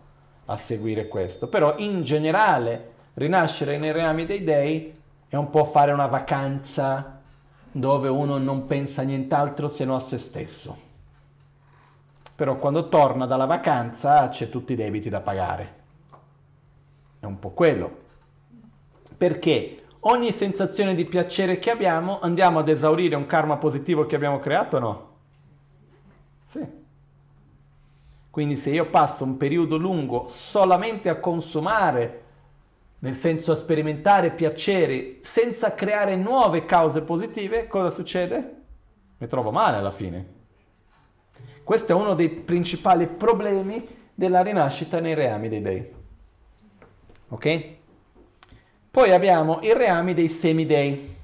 [0.47, 1.49] a seguire questo.
[1.49, 4.95] Però in generale rinascere nei reami dei dei
[5.29, 7.21] è un po' fare una vacanza
[7.71, 10.91] dove uno non pensa a nient'altro se non a se stesso.
[12.35, 15.81] Però quando torna dalla vacanza c'è tutti i debiti da pagare.
[17.21, 18.01] È un po' quello
[19.17, 24.39] perché ogni sensazione di piacere che abbiamo andiamo ad esaurire un karma positivo che abbiamo
[24.39, 25.11] creato o no?
[26.49, 26.81] Sì.
[28.31, 32.21] Quindi se io passo un periodo lungo solamente a consumare,
[33.01, 38.57] nel senso a sperimentare piaceri senza creare nuove cause positive, cosa succede?
[39.19, 40.41] Mi trovo male alla fine.
[41.63, 45.93] Questo è uno dei principali problemi della rinascita nei reami dei dei.
[47.29, 47.81] Ok?
[48.93, 51.17] Poi abbiamo i reami dei semidei.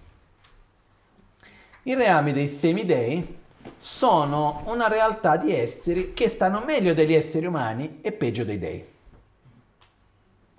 [1.83, 3.37] I reami dei semidei
[3.77, 8.87] sono una realtà di esseri che stanno meglio degli esseri umani e peggio dei dei.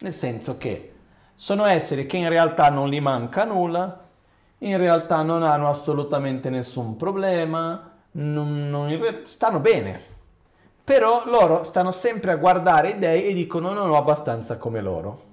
[0.02, 0.94] Nel senso che
[1.34, 4.06] sono esseri che in realtà non gli manca nulla,
[4.60, 10.00] in realtà non hanno assolutamente nessun problema, non, non, stanno bene.
[10.84, 15.29] Però loro stanno sempre a guardare i dei e dicono non ho abbastanza come loro.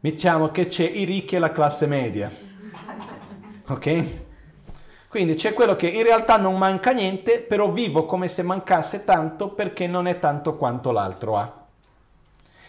[0.00, 2.30] Diciamo che c'è i ricchi e la classe media.
[3.66, 4.04] Ok?
[5.08, 9.48] Quindi c'è quello che in realtà non manca niente, però vivo come se mancasse tanto
[9.48, 11.66] perché non è tanto quanto l'altro ha.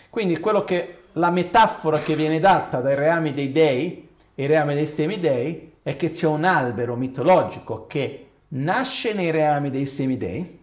[0.10, 4.88] Quindi quello che la metafora che viene data dai reami dei dei i reami dei
[4.88, 10.60] semidei è che c'è un albero mitologico che nasce nei reami dei semidei,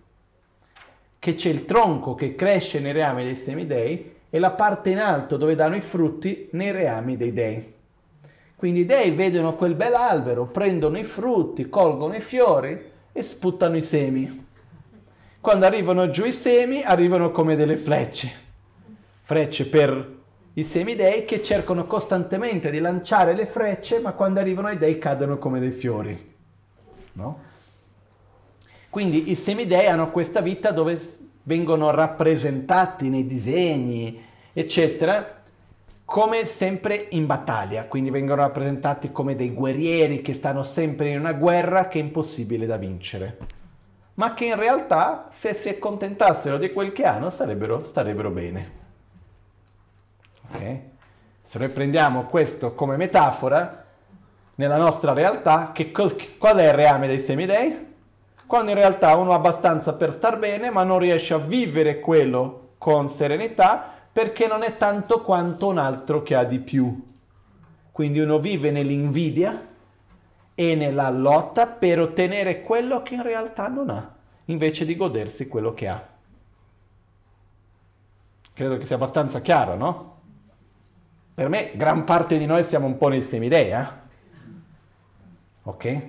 [1.18, 5.38] che c'è il tronco che cresce nei reami dei semidei e la parte in alto
[5.38, 7.74] dove danno i frutti nei reami dei dei.
[8.54, 13.78] Quindi i dei vedono quel bel albero, prendono i frutti, colgono i fiori e sputano
[13.78, 14.46] i semi.
[15.40, 18.30] Quando arrivano giù i semi, arrivano come delle frecce.
[19.22, 20.14] Frecce per
[20.52, 25.38] i semidei che cercano costantemente di lanciare le frecce, ma quando arrivano ai dei cadono
[25.38, 26.34] come dei fiori.
[27.12, 27.40] No?
[28.90, 31.00] Quindi i semidei hanno questa vita dove
[31.46, 34.25] vengono rappresentati nei disegni,
[34.58, 35.42] eccetera,
[36.06, 41.34] come sempre in battaglia, quindi vengono rappresentati come dei guerrieri che stanno sempre in una
[41.34, 43.36] guerra che è impossibile da vincere,
[44.14, 48.72] ma che in realtà se si accontentassero di quel che hanno starebbero, starebbero bene.
[50.48, 50.82] Okay?
[51.42, 53.84] Se noi prendiamo questo come metafora,
[54.54, 57.84] nella nostra realtà, che cos- qual è il reame dei semidei?
[58.46, 62.70] quando in realtà uno ha abbastanza per star bene, ma non riesce a vivere quello
[62.78, 67.04] con serenità perché non è tanto quanto un altro che ha di più.
[67.92, 69.68] Quindi uno vive nell'invidia
[70.54, 74.14] e nella lotta per ottenere quello che in realtà non ha,
[74.46, 76.08] invece di godersi quello che ha.
[78.54, 80.20] Credo che sia abbastanza chiaro, no?
[81.34, 84.00] Per me gran parte di noi siamo un po' nel semidea.
[85.64, 86.02] Ok?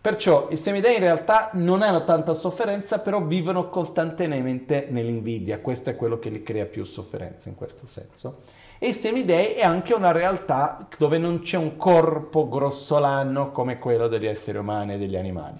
[0.00, 5.58] Perciò i semidei in realtà non hanno tanta sofferenza, però vivono costantemente nell'invidia.
[5.58, 8.40] Questo è quello che li crea più sofferenza in questo senso.
[8.78, 14.08] E i semidei è anche una realtà dove non c'è un corpo grossolano come quello
[14.08, 15.58] degli esseri umani e degli animali.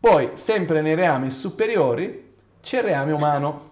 [0.00, 3.70] Poi, sempre nei reami superiori, c'è il reame umano.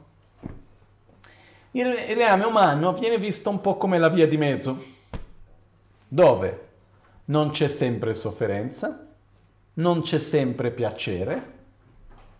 [1.72, 4.80] Il reame umano viene visto un po' come la via di mezzo,
[6.06, 6.70] dove
[7.26, 9.06] non c'è sempre sofferenza,
[9.74, 11.52] non c'è sempre piacere,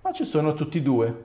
[0.01, 1.25] ma ci sono tutti e due.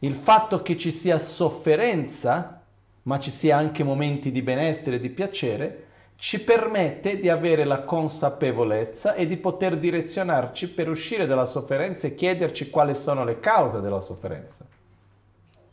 [0.00, 2.62] Il fatto che ci sia sofferenza,
[3.02, 5.84] ma ci sia anche momenti di benessere e di piacere,
[6.16, 12.14] ci permette di avere la consapevolezza e di poter direzionarci per uscire dalla sofferenza e
[12.14, 14.64] chiederci quali sono le cause della sofferenza.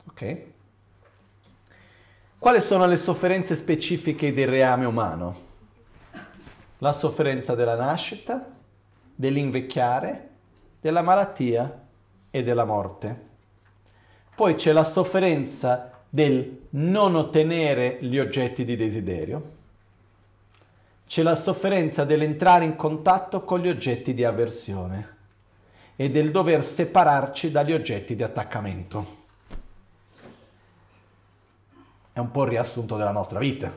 [0.09, 0.38] Ok?
[2.38, 5.49] Quali sono le sofferenze specifiche del reame umano?
[6.83, 8.43] La sofferenza della nascita,
[9.13, 10.29] dell'invecchiare,
[10.81, 11.79] della malattia
[12.31, 13.29] e della morte.
[14.33, 19.51] Poi c'è la sofferenza del non ottenere gli oggetti di desiderio.
[21.05, 25.17] C'è la sofferenza dell'entrare in contatto con gli oggetti di avversione
[25.95, 29.19] e del dover separarci dagli oggetti di attaccamento.
[32.11, 33.71] È un po' il riassunto della nostra vita.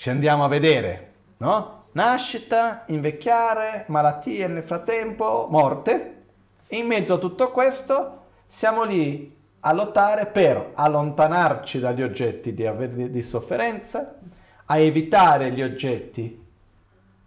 [0.00, 1.88] Se andiamo a vedere, no?
[1.92, 6.22] Nascita, invecchiare, malattie nel frattempo, morte.
[6.66, 13.10] E in mezzo a tutto questo siamo lì a lottare per allontanarci dagli oggetti di,
[13.10, 14.16] di sofferenza,
[14.64, 16.46] a evitare gli oggetti,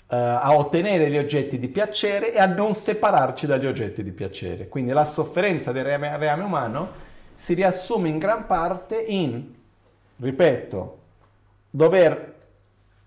[0.08, 4.68] uh, a ottenere gli oggetti di piacere e a non separarci dagli oggetti di piacere.
[4.68, 6.92] Quindi la sofferenza del reame, reame umano
[7.36, 9.54] si riassume in gran parte in,
[10.18, 11.02] ripeto,
[11.70, 12.33] dover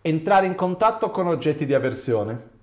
[0.07, 2.55] entrare in contatto con oggetti di avversione.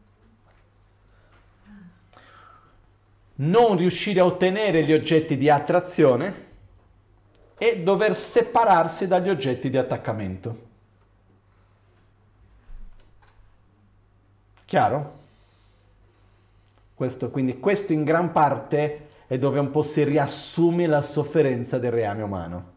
[3.36, 6.52] Non riuscire a ottenere gli oggetti di attrazione
[7.58, 10.72] e dover separarsi dagli oggetti di attaccamento.
[14.64, 15.20] Chiaro?
[16.94, 21.92] Questo, quindi questo in gran parte è dove un po' si riassume la sofferenza del
[21.92, 22.72] reame umano.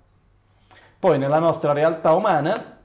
[0.99, 2.76] Poi nella nostra realtà umana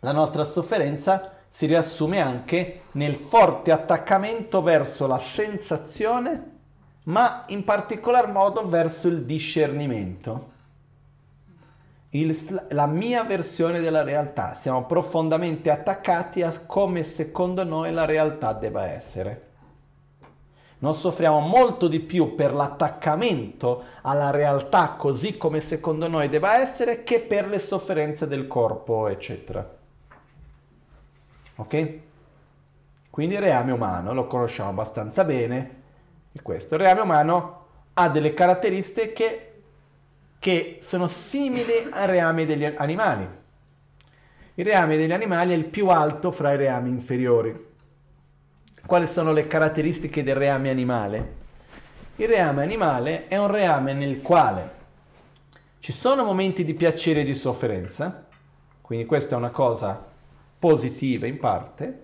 [0.00, 6.58] la nostra sofferenza si riassume anche nel forte attaccamento verso la sensazione,
[7.04, 10.48] ma in particolar modo verso il discernimento.
[12.10, 14.54] Il, la mia versione della realtà.
[14.54, 19.48] Siamo profondamente attaccati a come secondo noi la realtà debba essere.
[20.78, 27.04] Noi soffriamo molto di più per l'attaccamento alla realtà così come secondo noi debba essere
[27.04, 29.78] che per le sofferenze del corpo, eccetera.
[31.60, 31.98] Ok?
[33.10, 35.78] Quindi il reame umano lo conosciamo abbastanza bene.
[36.32, 39.46] E questo il reame umano ha delle caratteristiche
[40.38, 43.28] che sono simili ai reami degli animali.
[44.54, 47.68] Il reame degli animali è il più alto fra i reami inferiori.
[48.86, 51.38] Quali sono le caratteristiche del reame animale?
[52.16, 54.78] Il reame animale è un reame nel quale
[55.80, 58.26] ci sono momenti di piacere e di sofferenza,
[58.80, 60.09] quindi questa è una cosa
[60.60, 62.02] positive in parte,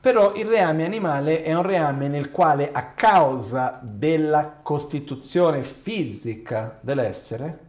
[0.00, 7.66] però il reame animale è un reame nel quale a causa della costituzione fisica dell'essere,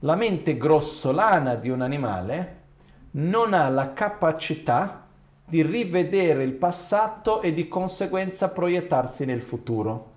[0.00, 2.54] la mente grossolana di un animale
[3.12, 5.06] non ha la capacità
[5.44, 10.12] di rivedere il passato e di conseguenza proiettarsi nel futuro,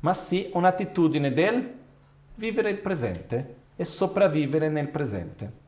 [0.00, 1.74] ma sì un'attitudine del
[2.34, 5.64] vivere il presente e sopravvivere nel presente.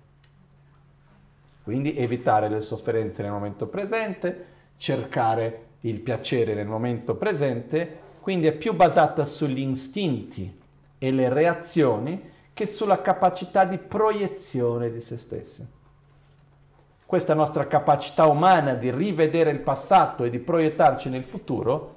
[1.69, 4.47] Quindi evitare le sofferenze nel momento presente,
[4.79, 10.59] cercare il piacere nel momento presente, quindi è più basata sugli istinti
[10.97, 15.69] e le reazioni che sulla capacità di proiezione di se stessi.
[17.05, 21.97] Questa nostra capacità umana di rivedere il passato e di proiettarci nel futuro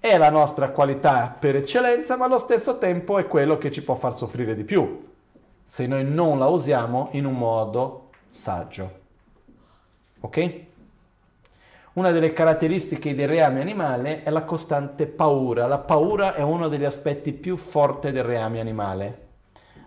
[0.00, 3.94] è la nostra qualità per eccellenza, ma allo stesso tempo è quello che ci può
[3.94, 5.06] far soffrire di più,
[5.64, 8.05] se noi non la usiamo in un modo
[8.36, 9.04] saggio.
[10.20, 10.60] Ok?
[11.94, 15.66] Una delle caratteristiche del reame animale è la costante paura.
[15.66, 19.24] La paura è uno degli aspetti più forti del reame animale.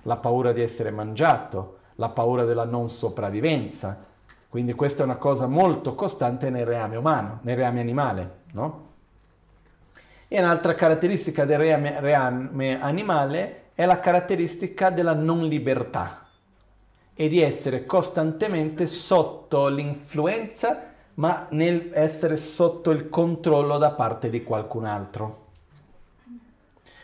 [0.03, 4.05] La paura di essere mangiato, la paura della non sopravvivenza.
[4.49, 8.87] Quindi questa è una cosa molto costante nel reame umano, nel reame animale, no?
[10.27, 16.28] E un'altra caratteristica del reame, reame animale è la caratteristica della non libertà
[17.19, 24.41] e di essere costantemente sotto l'influenza, ma nel essere sotto il controllo da parte di
[24.41, 25.47] qualcun altro.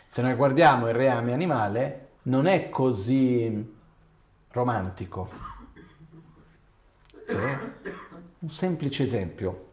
[0.08, 3.74] Se noi guardiamo il reame animale, non è così
[4.52, 5.28] romantico.
[8.38, 9.66] Un semplice esempio.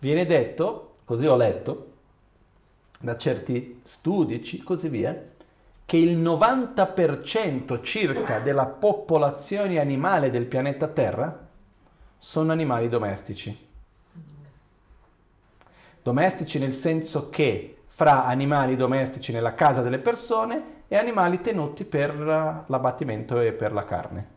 [0.00, 1.92] Viene detto, così ho letto,
[2.98, 5.27] da certi studi e così via,
[5.88, 11.48] che il 90% circa della popolazione animale del pianeta Terra
[12.18, 13.68] sono animali domestici.
[16.02, 22.14] Domestici nel senso che fra animali domestici nella casa delle persone e animali tenuti per
[22.66, 24.28] l'abbattimento e per la carne.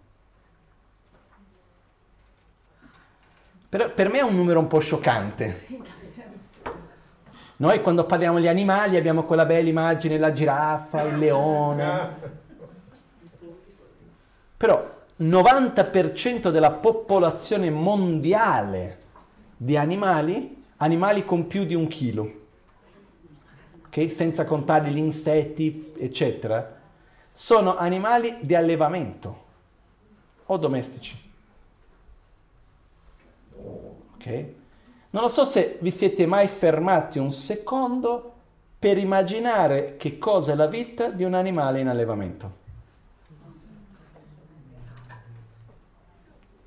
[3.67, 5.99] Per, per me è un numero un po' scioccante.
[7.61, 12.15] Noi quando parliamo di animali abbiamo quella bella immagine, la giraffa, il leone.
[14.57, 14.83] Però
[15.17, 18.97] il 90% della popolazione mondiale
[19.55, 22.31] di animali, animali con più di un chilo,
[23.85, 24.09] okay?
[24.09, 26.79] senza contare gli insetti, eccetera,
[27.31, 29.43] sono animali di allevamento
[30.47, 31.31] o domestici.
[34.15, 34.59] Ok?
[35.11, 38.33] Non lo so se vi siete mai fermati un secondo
[38.79, 42.59] per immaginare che cosa è la vita di un animale in allevamento.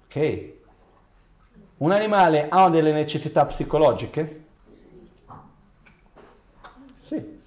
[0.05, 0.53] Ok?
[1.79, 4.45] Un animale ha delle necessità psicologiche?
[7.01, 7.41] Sì.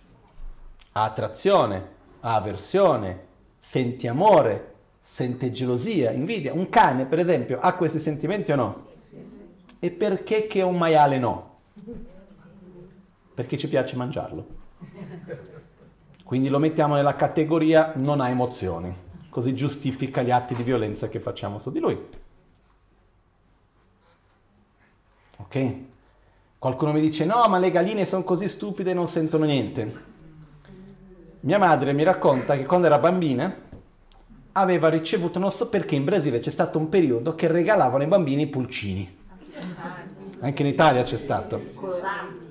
[0.91, 1.90] Ha attrazione,
[2.22, 3.26] ha avversione,
[3.57, 6.53] sente amore, sente gelosia, invidia.
[6.53, 8.87] Un cane, per esempio, ha questi sentimenti o no?
[9.80, 11.60] E perché che un maiale no?
[13.34, 14.45] Perché ci piace mangiarlo.
[16.24, 18.94] Quindi lo mettiamo nella categoria non ha emozioni,
[19.30, 21.98] così giustifica gli atti di violenza che facciamo su di lui.
[25.38, 25.76] Ok?
[26.58, 30.06] Qualcuno mi dice no, ma le galline sono così stupide e non sentono niente.
[31.41, 33.56] Mia madre mi racconta che quando era bambina
[34.54, 38.41] aveva ricevuto, non so perché in Brasile c'è stato un periodo che regalavano ai bambini
[38.41, 39.16] i pulcini.
[40.40, 41.62] Anche in Italia c'è stato.
[41.74, 42.46] Colorati.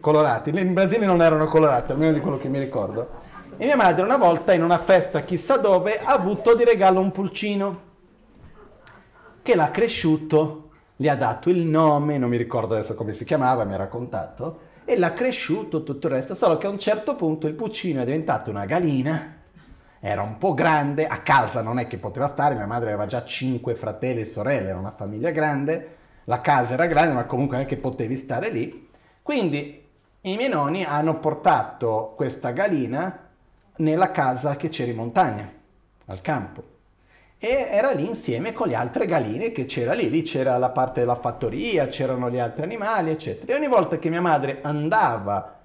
[0.00, 0.50] Colorati.
[0.50, 3.30] In Brasile non erano colorati, almeno di quello che mi ricordo.
[3.56, 7.12] E mia madre una volta in una festa chissà dove ha avuto di regalo un
[7.12, 7.90] pulcino
[9.42, 13.64] che l'ha cresciuto, gli ha dato il nome, non mi ricordo adesso come si chiamava,
[13.64, 17.46] mi ha raccontato, e l'ha cresciuto tutto il resto, solo che a un certo punto
[17.46, 19.36] il pulcino è diventato una galina,
[20.00, 23.24] era un po' grande, a casa non è che poteva stare, mia madre aveva già
[23.24, 27.66] cinque fratelli e sorelle, era una famiglia grande, la casa era grande, ma comunque non
[27.66, 28.88] è che potevi stare lì.
[29.22, 29.84] Quindi
[30.22, 33.28] i miei nonni hanno portato questa galina
[33.76, 35.50] nella casa che c'era in montagna,
[36.06, 36.70] al campo.
[37.38, 40.08] E era lì insieme con le altre galline che c'era lì.
[40.08, 43.52] Lì c'era la parte della fattoria, c'erano gli altri animali, eccetera.
[43.52, 45.58] E ogni volta che mia madre andava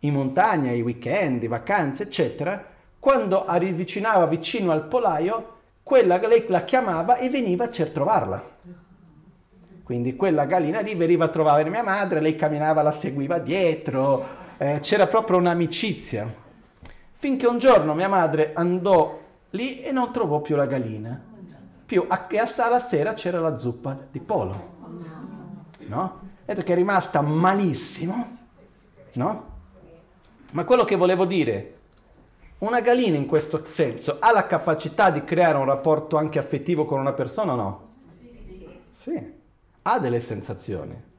[0.00, 2.62] in montagna, i weekend, i vacanze, eccetera,
[2.98, 5.52] quando avvicinava vicino al polaio,
[5.82, 8.42] quella lei la chiamava e veniva a trovarla.
[9.84, 14.78] Quindi quella gallina lì veniva a trovare mia madre, lei camminava, la seguiva dietro, eh,
[14.80, 16.42] c'era proprio un'amicizia.
[17.12, 19.20] Finché un giorno mia madre andò
[19.50, 21.22] lì e non trovò più la gallina.
[21.84, 24.72] Più a, e a sala sera c'era la zuppa di polo.
[25.80, 26.20] No?
[26.46, 28.38] Vedete che è rimasta malissimo.
[29.16, 29.52] No?
[30.52, 31.76] Ma quello che volevo dire,
[32.60, 37.00] una gallina in questo senso ha la capacità di creare un rapporto anche affettivo con
[37.00, 37.88] una persona o no?
[38.90, 39.33] Sì
[39.86, 41.12] ha delle sensazioni.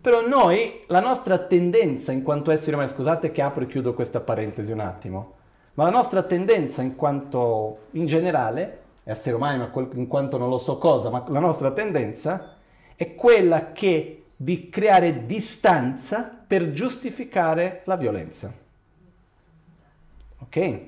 [0.00, 4.20] Però noi, la nostra tendenza in quanto esseri umani, scusate che apro e chiudo questa
[4.20, 5.36] parentesi un attimo,
[5.74, 10.58] ma la nostra tendenza in quanto, in generale, esseri umani, ma in quanto non lo
[10.58, 12.56] so cosa, ma la nostra tendenza
[12.94, 18.52] è quella che di creare distanza per giustificare la violenza.
[20.38, 20.80] Ok?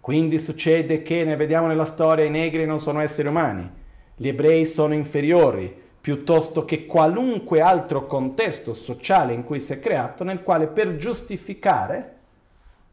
[0.00, 3.68] Quindi succede che, ne vediamo nella storia, i negri non sono esseri umani,
[4.14, 10.22] gli ebrei sono inferiori, piuttosto che qualunque altro contesto sociale in cui si è creato,
[10.22, 12.16] nel quale per giustificare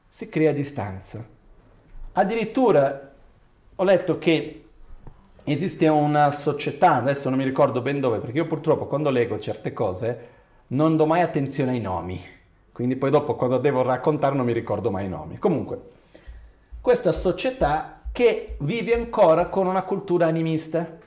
[0.07, 1.21] si crea distanza.
[2.13, 3.11] Addirittura
[3.75, 4.63] ho letto che
[5.43, 9.73] esiste una società, adesso non mi ricordo ben dove, perché io purtroppo quando leggo certe
[9.73, 10.27] cose
[10.67, 12.17] non do mai attenzione ai nomi,
[12.71, 15.37] quindi poi dopo quando devo raccontare non mi ricordo mai i nomi.
[15.37, 15.81] Comunque,
[16.79, 20.99] questa società che vive ancora con una cultura animista,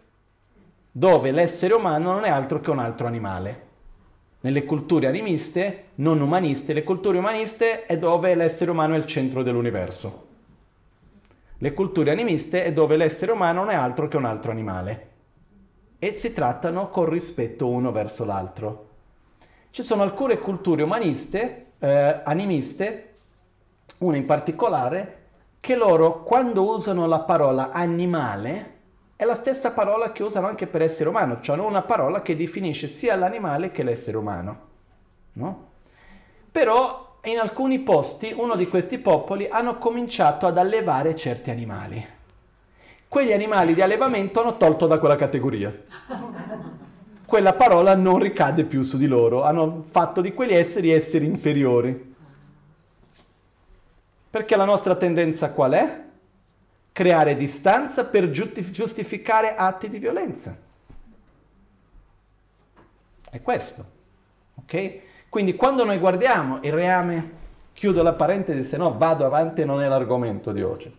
[0.96, 3.62] dove l'essere umano non è altro che un altro animale.
[4.42, 9.42] Nelle culture animiste, non umaniste, le culture umaniste è dove l'essere umano è il centro
[9.42, 10.26] dell'universo.
[11.58, 15.10] Le culture animiste è dove l'essere umano non è altro che un altro animale
[15.98, 18.90] e si trattano con rispetto uno verso l'altro.
[19.70, 23.14] Ci sono alcune culture umaniste, eh, animiste,
[23.98, 25.22] una in particolare,
[25.58, 28.73] che loro quando usano la parola animale
[29.16, 32.89] è la stessa parola che usano anche per essere umano, cioè una parola che definisce
[32.89, 34.61] sia l'animale che l'essere umano.
[35.35, 35.66] No?
[36.51, 42.05] Però in alcuni posti, uno di questi popoli, hanno cominciato ad allevare certi animali.
[43.09, 45.73] Quegli animali di allevamento hanno tolto da quella categoria.
[47.24, 52.15] Quella parola non ricade più su di loro, hanno fatto di quegli esseri esseri inferiori.
[54.31, 56.03] Perché la nostra tendenza qual è?
[56.94, 60.56] Creare distanza per giustificare atti di violenza.
[63.28, 63.84] È questo.
[64.54, 65.00] Ok?
[65.28, 67.32] Quindi quando noi guardiamo il reame,
[67.72, 70.96] chiudo la parentesi, se no vado avanti, non è l'argomento di oggi.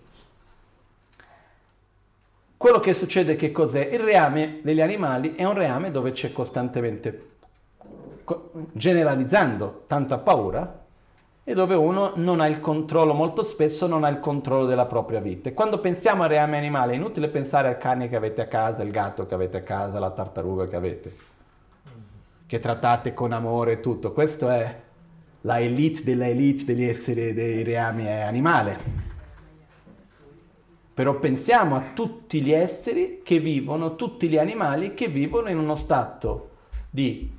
[2.57, 3.85] Quello che succede che cos'è?
[3.93, 7.38] Il reame degli animali è un reame dove c'è costantemente,
[8.73, 10.85] generalizzando, tanta paura,
[11.47, 15.19] e dove uno non ha il controllo, molto spesso non ha il controllo della propria
[15.19, 15.47] vita.
[15.47, 18.81] E quando pensiamo al reame animale è inutile pensare al cane che avete a casa,
[18.81, 21.15] il gatto che avete a casa, la tartaruga che avete,
[22.47, 24.11] che trattate con amore e tutto.
[24.11, 24.81] Questo è
[25.41, 29.03] la elite della elite degli esseri dei reami animale.
[30.95, 35.76] Però pensiamo a tutti gli esseri che vivono, tutti gli animali che vivono in uno
[35.76, 36.49] stato
[36.89, 37.31] di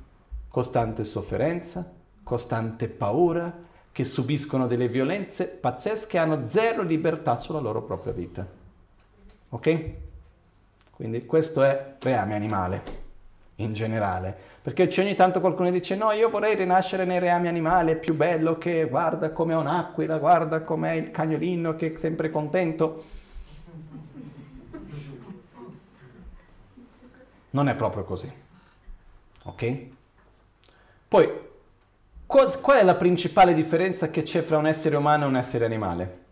[0.47, 1.91] costante sofferenza,
[2.23, 3.65] costante paura,
[3.97, 8.45] che subiscono delle violenze pazzesche hanno zero libertà sulla loro propria vita.
[9.49, 9.91] Ok?
[10.91, 12.83] Quindi questo è reame animale
[13.55, 14.37] in generale.
[14.61, 17.95] Perché c'è ogni tanto qualcuno che dice no, io vorrei rinascere nei reami animali, è
[17.95, 23.03] più bello che guarda com'è un'aquila, guarda com'è il cagnolino che è sempre contento.
[27.49, 28.31] Non è proprio così.
[29.41, 29.85] Ok?
[31.07, 31.46] Poi
[32.27, 36.25] Qual è la principale differenza che c'è fra un essere umano e un essere animale?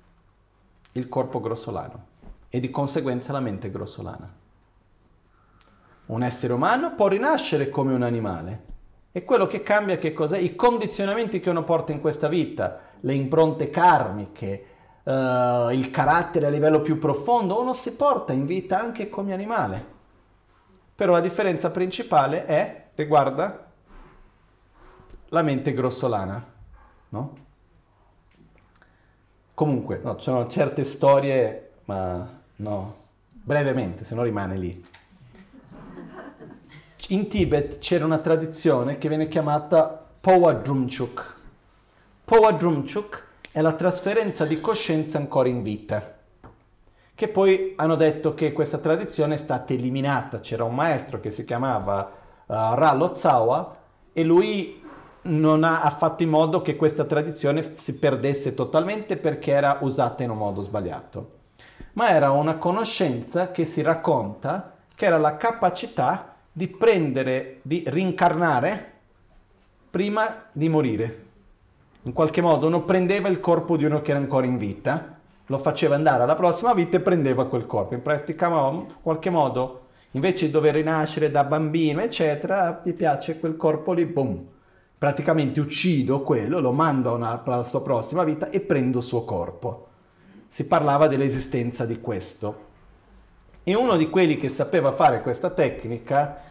[0.92, 2.08] Il corpo grossolano
[2.50, 4.30] e di conseguenza la mente grossolana.
[6.08, 8.64] Un essere umano può rinascere come un animale
[9.14, 10.38] e quello che cambia che cos'è?
[10.38, 14.66] I condizionamenti che uno porta in questa vita, le impronte karmiche,
[15.02, 19.86] uh, il carattere a livello più profondo, uno si porta in vita anche come animale.
[20.94, 23.65] Però la differenza principale è, riguarda
[25.30, 26.46] la mente grossolana,
[27.10, 27.38] no?
[29.54, 32.28] Comunque, no, ci sono certe storie, ma
[32.58, 32.96] no,
[33.32, 34.86] brevemente, se no rimane lì.
[37.10, 41.34] In Tibet c'era una tradizione che viene chiamata Powadrumchuk.
[42.26, 46.16] Powadrumchuk è la trasferenza di coscienza ancora in vita
[47.16, 50.42] che poi hanno detto che questa tradizione è stata eliminata.
[50.42, 52.12] C'era un maestro che si chiamava
[52.46, 53.78] uh, Ra Lotsawa
[54.12, 54.84] e lui
[55.26, 60.30] non ha fatto in modo che questa tradizione si perdesse totalmente perché era usata in
[60.30, 61.32] un modo sbagliato.
[61.94, 68.94] Ma era una conoscenza che si racconta che era la capacità di prendere, di rincarnare
[69.90, 71.24] prima di morire.
[72.04, 75.58] In qualche modo uno prendeva il corpo di uno che era ancora in vita, lo
[75.58, 77.94] faceva andare alla prossima vita e prendeva quel corpo.
[77.94, 83.58] In pratica, in qualche modo, invece di dover rinascere da bambino, eccetera, mi piace quel
[83.58, 84.48] corpo lì, boom,
[84.98, 89.88] praticamente uccido quello, lo mando alla sua prossima vita e prendo il suo corpo.
[90.48, 92.64] Si parlava dell'esistenza di questo.
[93.64, 96.42] E uno di quelli che sapeva fare questa tecnica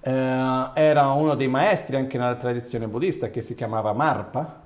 [0.00, 0.10] eh,
[0.74, 4.62] era uno dei maestri anche nella tradizione buddista che si chiamava Marpa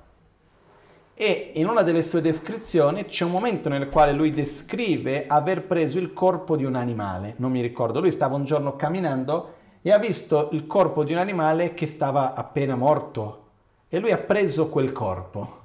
[1.21, 5.99] e in una delle sue descrizioni c'è un momento nel quale lui descrive aver preso
[5.99, 9.97] il corpo di un animale, non mi ricordo, lui stava un giorno camminando e ha
[9.97, 13.45] visto il corpo di un animale che stava appena morto
[13.89, 15.57] e lui ha preso quel corpo.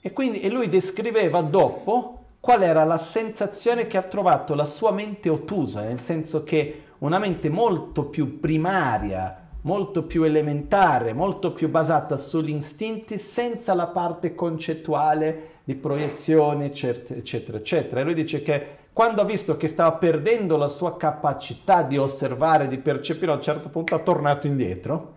[0.00, 4.90] E quindi e lui descriveva dopo qual era la sensazione che ha trovato la sua
[4.90, 11.68] mente ottusa, nel senso che una mente molto più primaria, molto più elementare, molto più
[11.68, 18.00] basata sugli istinti senza la parte concettuale di proiezione, eccetera, eccetera, eccetera.
[18.00, 22.68] E lui dice che quando ha visto che stava perdendo la sua capacità di osservare,
[22.68, 25.14] di percepire, a un certo punto ha tornato indietro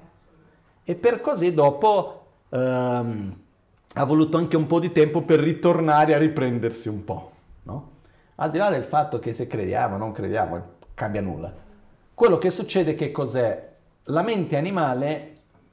[0.84, 3.40] e per così dopo ehm,
[3.94, 7.32] ha voluto anche un po' di tempo per ritornare a riprendersi un po'.
[7.64, 7.92] No?
[8.36, 11.54] Al di là del fatto che se crediamo o non crediamo, cambia nulla.
[12.14, 13.74] Quello che succede che cos'è?
[14.04, 15.32] La mente animale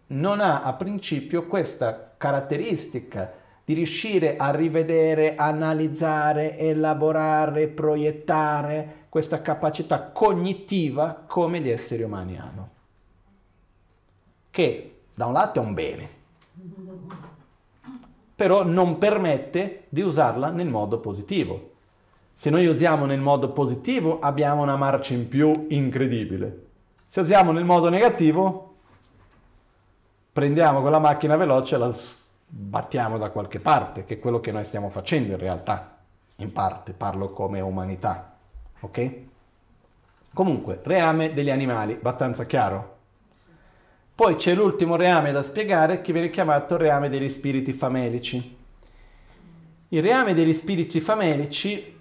[0.08, 3.32] non ha a principio questa caratteristica
[3.64, 12.70] di riuscire a rivedere, analizzare, elaborare, proiettare questa capacità cognitiva come gli esseri umani hanno.
[14.50, 16.08] Che da un lato è un bene,
[18.34, 21.70] però non permette di usarla nel modo positivo.
[22.34, 26.66] Se noi usiamo nel modo positivo abbiamo una marcia in più incredibile.
[27.08, 28.74] Se usiamo nel modo negativo,
[30.32, 31.92] prendiamo quella macchina veloce e la
[32.54, 35.98] sbattiamo da qualche parte, che è quello che noi stiamo facendo in realtà,
[36.36, 38.36] in parte, parlo come umanità.
[38.80, 39.12] Ok?
[40.34, 42.96] Comunque, reame degli animali, abbastanza chiaro.
[44.14, 48.56] Poi c'è l'ultimo reame da spiegare che viene chiamato reame degli spiriti famelici.
[49.88, 52.00] Il reame degli spiriti famelici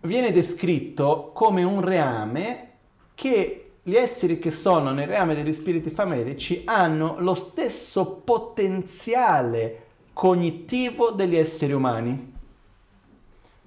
[0.00, 2.70] viene descritto come un reame
[3.14, 9.82] che gli esseri che sono nel reame degli spiriti famelici hanno lo stesso potenziale
[10.12, 12.32] cognitivo degli esseri umani,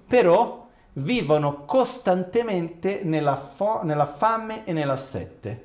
[0.06, 5.64] però vivono costantemente nella, fo- nella fame e nella sette.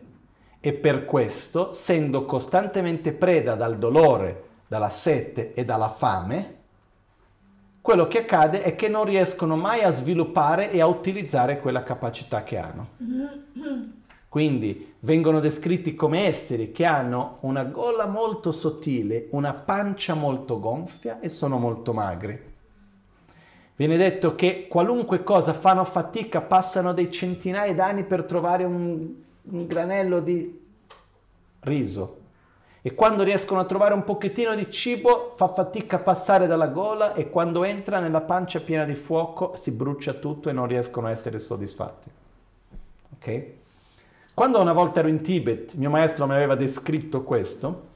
[0.60, 6.60] E per questo, essendo costantemente preda dal dolore, dalla sete e dalla fame,
[7.82, 12.44] quello che accade è che non riescono mai a sviluppare e a utilizzare quella capacità
[12.44, 12.90] che hanno.
[14.32, 21.20] Quindi vengono descritti come esseri che hanno una gola molto sottile, una pancia molto gonfia
[21.20, 22.42] e sono molto magri.
[23.76, 29.68] Viene detto che qualunque cosa fanno fatica, passano dei centinaia d'anni per trovare un, un
[29.68, 30.62] granello di
[31.60, 32.20] riso,
[32.82, 37.16] e quando riescono a trovare un pochettino di cibo fa fatica a passare dalla gola
[37.16, 41.12] e quando entra nella pancia piena di fuoco si brucia tutto e non riescono a
[41.12, 42.10] essere soddisfatti.
[43.16, 43.60] Ok?
[44.34, 47.90] Quando una volta ero in Tibet, mio maestro mi aveva descritto questo,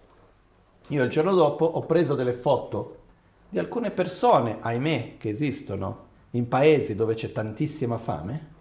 [0.89, 3.03] io il giorno dopo ho preso delle foto
[3.49, 8.53] di alcune persone, ahimè, che esistono in paesi dove c'è tantissima fame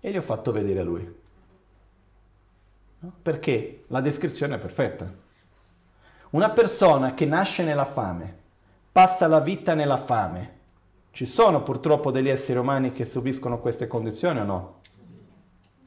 [0.00, 1.20] e gli ho fatto vedere a lui.
[3.22, 5.10] Perché la descrizione è perfetta.
[6.30, 8.36] Una persona che nasce nella fame,
[8.90, 10.58] passa la vita nella fame,
[11.12, 14.80] ci sono purtroppo degli esseri umani che subiscono queste condizioni o no?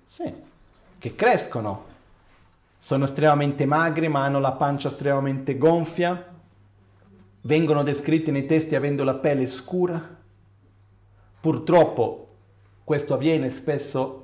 [0.05, 0.33] Sì,
[0.97, 1.85] che crescono,
[2.77, 6.33] sono estremamente magri ma hanno la pancia estremamente gonfia,
[7.41, 10.15] vengono descritti nei testi avendo la pelle scura.
[11.41, 12.27] Purtroppo
[12.83, 14.21] questo avviene spesso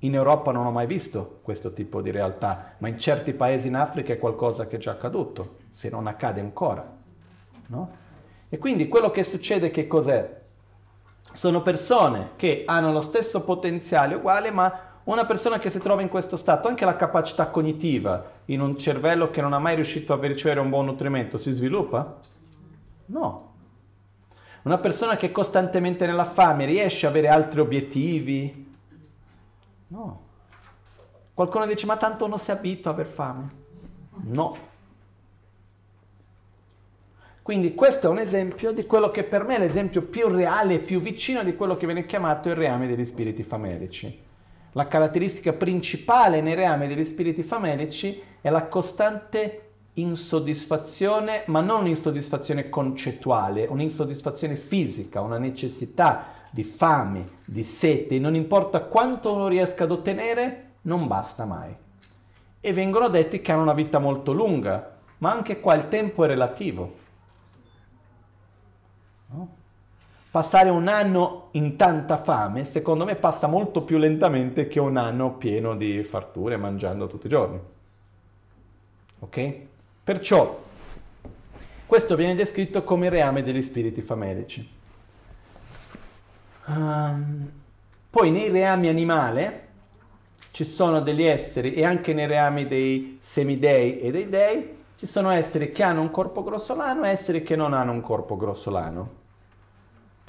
[0.00, 3.74] in Europa non ho mai visto questo tipo di realtà, ma in certi paesi in
[3.74, 6.98] Africa è qualcosa che è già accaduto, se non accade ancora.
[7.66, 7.96] No?
[8.48, 10.38] E quindi quello che succede che cos'è?
[11.32, 16.08] Sono persone che hanno lo stesso potenziale uguale, ma una persona che si trova in
[16.08, 20.18] questo stato, anche la capacità cognitiva in un cervello che non ha mai riuscito a
[20.20, 22.18] ricevere un buon nutrimento, si sviluppa?
[23.06, 23.48] No.
[24.62, 28.68] Una persona che è costantemente nella fame riesce ad avere altri obiettivi,
[29.90, 30.28] No.
[31.34, 33.48] Qualcuno dice, ma tanto non si abitua a aver fame.
[34.24, 34.68] No.
[37.42, 40.78] Quindi questo è un esempio di quello che per me è l'esempio più reale e
[40.80, 44.28] più vicino di quello che viene chiamato il reame degli spiriti famelici.
[44.72, 52.68] La caratteristica principale nei reami degli spiriti famelici è la costante insoddisfazione, ma non un'insoddisfazione
[52.68, 59.90] concettuale, un'insoddisfazione fisica, una necessità di fame, di sete, non importa quanto uno riesca ad
[59.90, 61.74] ottenere, non basta mai.
[62.60, 66.26] E vengono detti che hanno una vita molto lunga, ma anche qua il tempo è
[66.28, 66.96] relativo.
[69.26, 69.58] No?
[70.30, 75.32] Passare un anno in tanta fame, secondo me, passa molto più lentamente che un anno
[75.32, 77.60] pieno di farture mangiando tutti i giorni.
[79.18, 79.54] Ok?
[80.04, 80.68] Perciò
[81.84, 84.78] questo viene descritto come il reame degli spiriti famelici.
[86.66, 87.50] Um,
[88.08, 89.68] poi nei reami animale
[90.52, 95.30] ci sono degli esseri e anche nei reami dei semidei e dei dei ci sono
[95.30, 99.19] esseri che hanno un corpo grossolano e esseri che non hanno un corpo grossolano.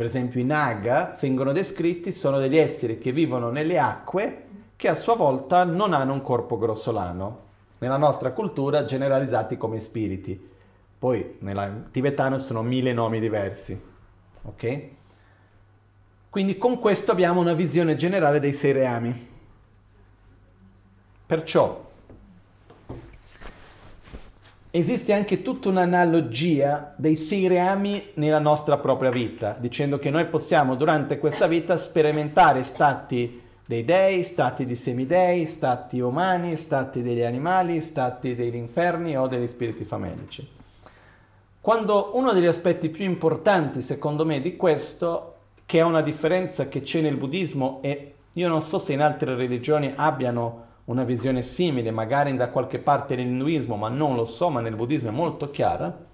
[0.01, 4.45] Per esempio i naga vengono descritti, sono degli esseri che vivono nelle acque
[4.75, 7.41] che a sua volta non hanno un corpo grossolano.
[7.77, 10.49] Nella nostra cultura generalizzati come spiriti.
[10.97, 13.79] Poi nel tibetano ci sono mille nomi diversi.
[14.41, 14.87] Ok?
[16.31, 19.29] Quindi con questo abbiamo una visione generale dei sei reami.
[21.27, 21.90] Perciò
[24.71, 30.75] esiste anche tutta un'analogia dei sei reami nella nostra propria vita, dicendo che noi possiamo
[30.75, 37.81] durante questa vita sperimentare stati dei dei, stati di semidei, stati umani, stati degli animali,
[37.81, 40.45] stati degli inferni o degli spiriti famelici.
[41.59, 45.35] Quando uno degli aspetti più importanti, secondo me, di questo
[45.65, 49.35] che è una differenza che c'è nel buddismo e io non so se in altre
[49.35, 54.59] religioni abbiano una visione simile, magari da qualche parte nell'induismo, ma non lo so, ma
[54.59, 56.05] nel buddismo è molto chiara.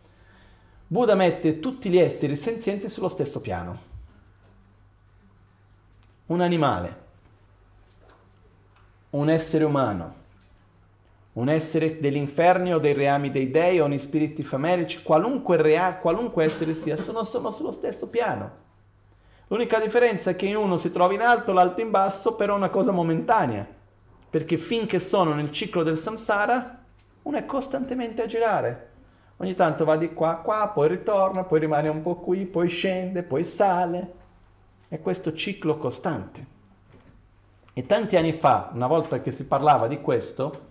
[0.86, 3.96] Buddha mette tutti gli esseri senzienti sullo stesso piano.
[6.28, 7.06] Un animale,
[9.12, 10.14] un essere umano,
[11.34, 15.96] un essere degli inferni o dei reami dei dei o gli spiriti famelici, qualunque, rea,
[15.96, 18.66] qualunque essere sia, sono, sono sullo stesso piano.
[19.48, 22.70] L'unica differenza è che uno si trova in alto, l'altro in basso, però è una
[22.70, 23.77] cosa momentanea,
[24.30, 26.84] perché finché sono nel ciclo del samsara,
[27.24, 28.90] uno è costantemente a girare.
[29.38, 33.24] Ogni tanto va di qua qua, poi ritorna, poi rimane un po' qui, poi scende,
[33.24, 34.14] poi sale.
[34.88, 36.46] È questo ciclo costante.
[37.74, 40.66] E tanti anni fa, una volta che si parlava di questo,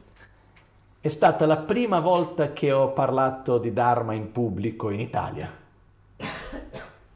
[1.00, 5.64] è stata la prima volta che ho parlato di Dharma in pubblico in Italia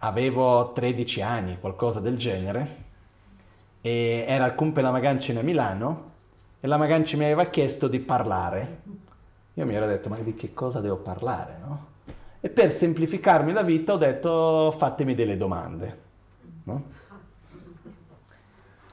[0.00, 2.88] avevo 13 anni, qualcosa del genere,
[3.80, 6.09] e era al Cumpe la Magancina a Milano
[6.60, 8.82] e la Maganci mi aveva chiesto di parlare.
[9.54, 11.86] Io mi ero detto, ma di che cosa devo parlare, no?
[12.40, 15.98] E per semplificarmi la vita ho detto, fatemi delle domande,
[16.64, 16.84] no?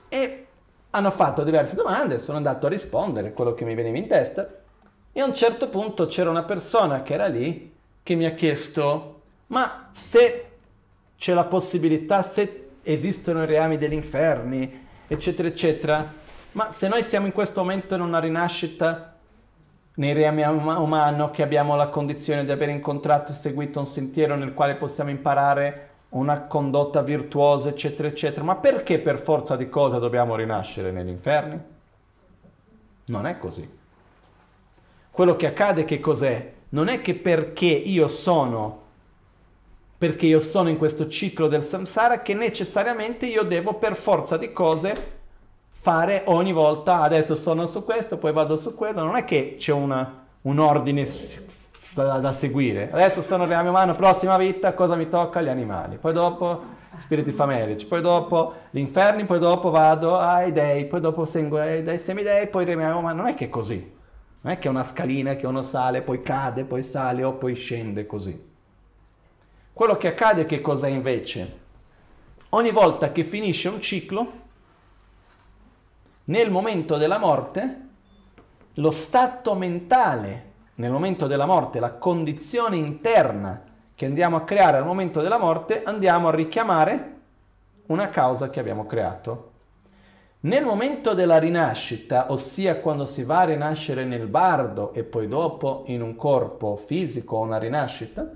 [0.10, 0.48] E
[0.92, 4.48] hanno fatto diverse domande, sono andato a rispondere quello che mi veniva in testa
[5.12, 7.74] e a un certo punto c'era una persona che era lì
[8.04, 10.46] che mi ha chiesto, ma se
[11.18, 16.14] c'è la possibilità, se esistono i reami degli inferni, eccetera, eccetera,
[16.58, 19.14] ma se noi siamo in questo momento in una rinascita
[19.94, 24.56] nei reami umani, che abbiamo la condizione di aver incontrato e seguito un sentiero nel
[24.56, 30.36] quale possiamo imparare una condotta virtuosa, eccetera, eccetera, ma perché per forza di cosa dobbiamo
[30.36, 31.62] rinascere negli inferni?
[33.06, 33.78] Non è così.
[35.12, 36.54] Quello che accade che cos'è?
[36.70, 38.86] Non è che perché io sono
[39.96, 44.52] perché io sono in questo ciclo del samsara che necessariamente io devo per forza di
[44.52, 45.17] cose
[45.80, 49.72] fare ogni volta, adesso sono su questo, poi vado su quello, non è che c'è
[49.72, 51.08] una, un ordine
[51.94, 55.40] da, da, seguire, adesso sono reame umano, prossima vita, cosa mi tocca?
[55.40, 60.88] Gli animali, poi dopo spiriti famelici, poi dopo gli inferni, poi dopo vado ai dei,
[60.88, 63.96] poi dopo seguo ai dei semidei, poi reame umano, non è che è così,
[64.42, 67.54] non è che è una scalina che uno sale, poi cade, poi sale o poi
[67.54, 68.46] scende così.
[69.72, 71.66] Quello che accade che cos'è invece?
[72.50, 74.46] Ogni volta che finisce un ciclo,
[76.28, 77.82] nel momento della morte,
[78.76, 80.46] lo stato mentale,
[80.76, 83.64] nel momento della morte, la condizione interna
[83.96, 87.16] che andiamo a creare al momento della morte, andiamo a richiamare
[87.88, 89.52] una causa che abbiamo creato.
[90.42, 95.84] Nel momento della rinascita, ossia quando si va a rinascere nel bardo e poi dopo
[95.88, 98.30] in un corpo fisico una rinascita,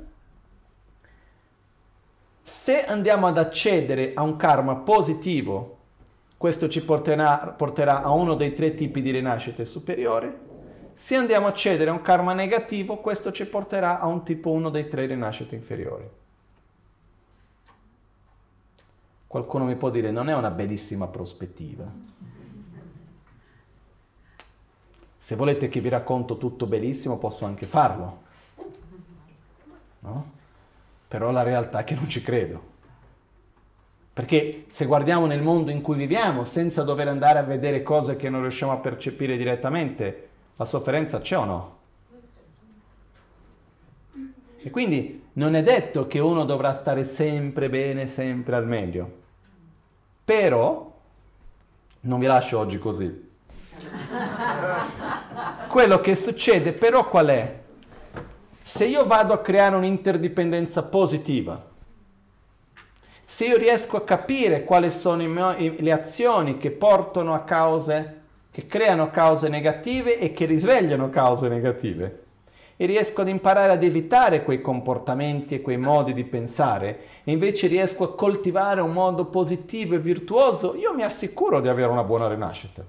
[2.42, 5.78] se andiamo ad accedere a un karma positivo,
[6.42, 10.40] questo ci porterà, porterà a uno dei tre tipi di rinascite superiore.
[10.96, 14.72] Se andiamo a accedere a un karma negativo, questo ci porterà a un tipo uno
[14.72, 16.10] dei tre rinascite inferiori.
[19.28, 21.86] Qualcuno mi può dire, non è una bellissima prospettiva.
[25.20, 28.22] Se volete che vi racconto tutto bellissimo, posso anche farlo.
[30.00, 30.40] No?
[31.08, 32.70] però la realtà è che non ci credo.
[34.14, 38.30] Perché se guardiamo nel mondo in cui viviamo, senza dover andare a vedere cose che
[38.30, 41.78] non riusciamo a percepire direttamente, la sofferenza c'è o no?
[44.58, 49.20] E quindi non è detto che uno dovrà stare sempre bene, sempre al meglio.
[50.24, 50.94] Però,
[52.02, 53.30] non vi lascio oggi così.
[55.68, 57.62] Quello che succede però qual è?
[58.72, 61.70] se io vado a creare un'interdipendenza positiva,
[63.32, 68.20] se io riesco a capire quali sono mio, le azioni che portano a cause,
[68.52, 72.24] che creano cause negative e che risvegliano cause negative,
[72.76, 77.68] e riesco ad imparare ad evitare quei comportamenti e quei modi di pensare, e invece
[77.68, 82.28] riesco a coltivare un modo positivo e virtuoso, io mi assicuro di avere una buona
[82.28, 82.84] rinascita.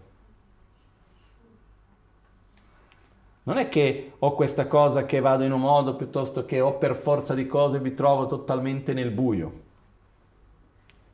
[3.44, 6.96] Non è che ho questa cosa che vado in un modo piuttosto che ho per
[6.96, 9.61] forza di cose mi trovo totalmente nel buio.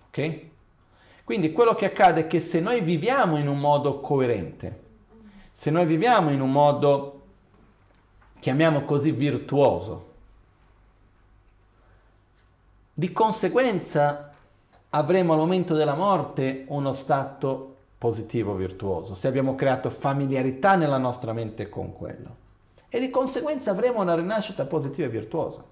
[0.08, 0.40] Ok?
[1.24, 4.86] Quindi quello che accade è che se noi viviamo in un modo coerente,
[5.52, 7.22] se noi viviamo in un modo,
[8.38, 10.06] chiamiamo così, virtuoso,
[12.94, 14.32] di conseguenza
[14.90, 21.32] avremo al momento della morte uno stato positivo, virtuoso, se abbiamo creato familiarità nella nostra
[21.32, 22.36] mente con quello.
[22.88, 25.62] E di conseguenza avremo una rinascita positiva e virtuosa.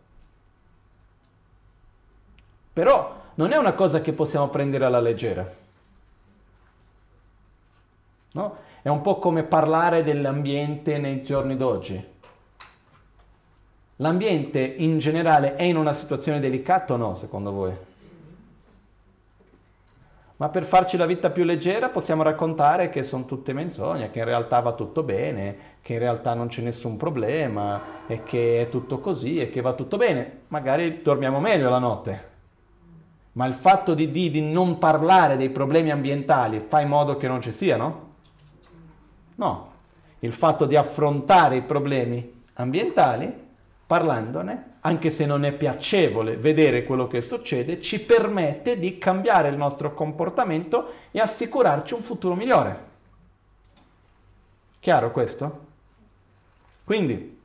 [2.72, 5.50] Però non è una cosa che possiamo prendere alla leggera.
[8.32, 8.56] No?
[8.82, 12.14] È un po' come parlare dell'ambiente nei giorni d'oggi.
[13.96, 17.72] L'ambiente in generale è in una situazione delicata o no, secondo voi?
[20.36, 24.26] Ma per farci la vita più leggera possiamo raccontare che sono tutte menzogne, che in
[24.26, 28.98] realtà va tutto bene, che in realtà non c'è nessun problema e che è tutto
[28.98, 30.40] così e che va tutto bene.
[30.48, 32.35] Magari dormiamo meglio la notte.
[33.36, 37.28] Ma il fatto di, di, di non parlare dei problemi ambientali fa in modo che
[37.28, 38.14] non ci siano?
[39.34, 39.72] No.
[40.20, 43.44] Il fatto di affrontare i problemi ambientali
[43.86, 49.56] parlandone, anche se non è piacevole vedere quello che succede, ci permette di cambiare il
[49.56, 52.84] nostro comportamento e assicurarci un futuro migliore.
[54.80, 55.64] Chiaro questo?
[56.84, 57.35] Quindi,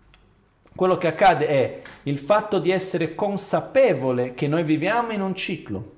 [0.75, 5.91] quello che accade è il fatto di essere consapevole che noi viviamo in un ciclo,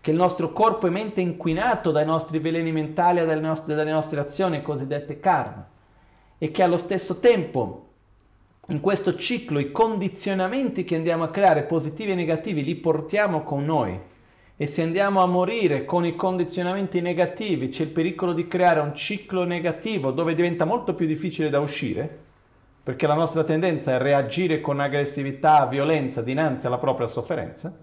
[0.00, 3.90] che il nostro corpo e mente è inquinato dai nostri veleni mentali e dalle dalle
[3.90, 5.66] nostre azioni cosiddette karma
[6.38, 7.88] e che allo stesso tempo
[8.68, 13.64] in questo ciclo i condizionamenti che andiamo a creare, positivi e negativi, li portiamo con
[13.64, 13.98] noi.
[14.56, 18.94] E se andiamo a morire con i condizionamenti negativi, c'è il pericolo di creare un
[18.94, 22.18] ciclo negativo dove diventa molto più difficile da uscire,
[22.84, 27.74] perché la nostra tendenza è reagire con aggressività, violenza dinanzi alla propria sofferenza.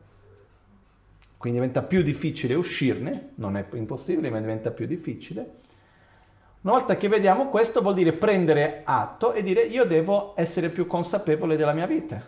[1.38, 5.60] Quindi diventa più difficile uscirne, non è impossibile, ma diventa più difficile.
[6.62, 10.86] Una volta che vediamo questo vuol dire prendere atto e dire io devo essere più
[10.86, 12.24] consapevole della mia vita.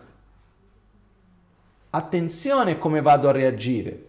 [1.92, 4.08] Attenzione come vado a reagire.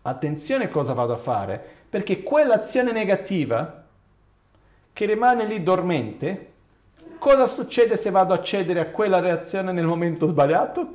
[0.00, 3.84] Attenzione cosa vado a fare, perché quell'azione negativa
[4.94, 6.52] che rimane lì dormente,
[7.18, 10.94] cosa succede se vado a cedere a quella reazione nel momento sbagliato?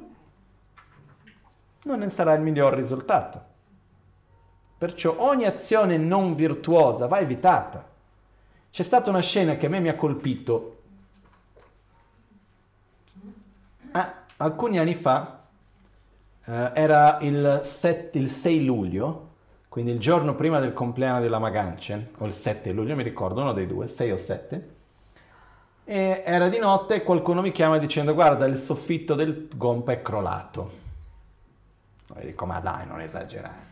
[1.83, 3.49] Non ne sarà il miglior risultato.
[4.77, 7.87] Perciò ogni azione non virtuosa va evitata.
[8.71, 10.77] C'è stata una scena che a me mi ha colpito.
[13.91, 15.43] Ah, alcuni anni fa,
[16.45, 19.29] eh, era il, set, il 6 luglio,
[19.69, 23.53] quindi il giorno prima del compleanno della Maganchen, o il 7 luglio, mi ricordo, uno
[23.53, 24.70] dei due, 6 o 7,
[25.83, 30.01] e era di notte e qualcuno mi chiama dicendo guarda il soffitto del gompa è
[30.01, 30.79] crollato.
[32.15, 33.69] E dico ma dai, non esagerare.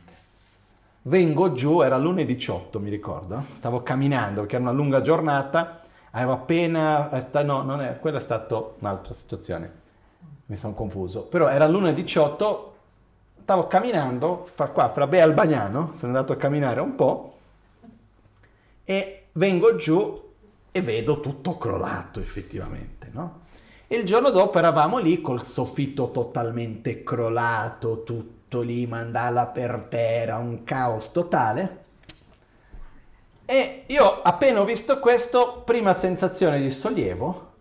[1.04, 5.82] Vengo giù, era lunedì 18 mi ricordo, stavo camminando perché era una lunga giornata,
[6.12, 9.74] avevo appena, eh, no, non è, quella è stata un'altra situazione,
[10.48, 12.76] mi sono confuso, però era lunedì 18,
[13.42, 17.38] stavo camminando fra qua, fra Bea Albagnano, sono andato a camminare un po'
[18.84, 20.29] e vengo giù
[20.72, 23.48] e vedo tutto crollato effettivamente, no?
[23.88, 30.38] E il giorno dopo eravamo lì col soffitto totalmente crollato, tutto lì, mandala per terra,
[30.38, 31.86] un caos totale.
[33.46, 37.52] E io appena ho visto questo, prima sensazione di sollievo,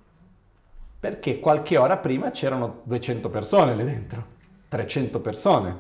[1.00, 4.26] perché qualche ora prima c'erano 200 persone lì dentro,
[4.68, 5.76] 300 persone,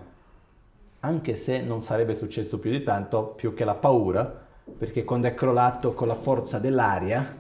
[1.00, 4.46] anche se non sarebbe successo più di tanto, più che la paura,
[4.76, 7.36] perché quando è crollato con la forza dell'aria,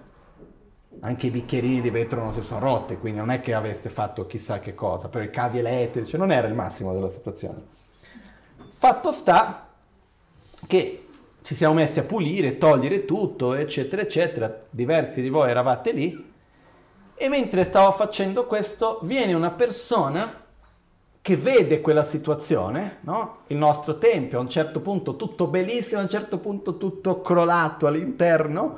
[1.00, 4.26] anche i bicchierini di vetro non si sono rotti, quindi non è che avesse fatto
[4.26, 7.62] chissà che cosa, però i cavi elettrici non era il massimo della situazione.
[8.70, 9.68] Fatto sta
[10.66, 11.06] che
[11.42, 16.32] ci siamo messi a pulire, togliere tutto, eccetera, eccetera, diversi di voi eravate lì,
[17.14, 20.46] e mentre stavo facendo questo viene una persona
[21.20, 23.40] che vede quella situazione, no?
[23.48, 27.86] il nostro tempio a un certo punto tutto bellissimo, a un certo punto tutto crollato
[27.86, 28.76] all'interno,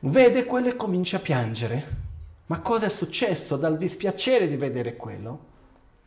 [0.00, 2.06] vede quello e comincia a piangere.
[2.46, 5.46] Ma cosa è successo dal dispiacere di vedere quello?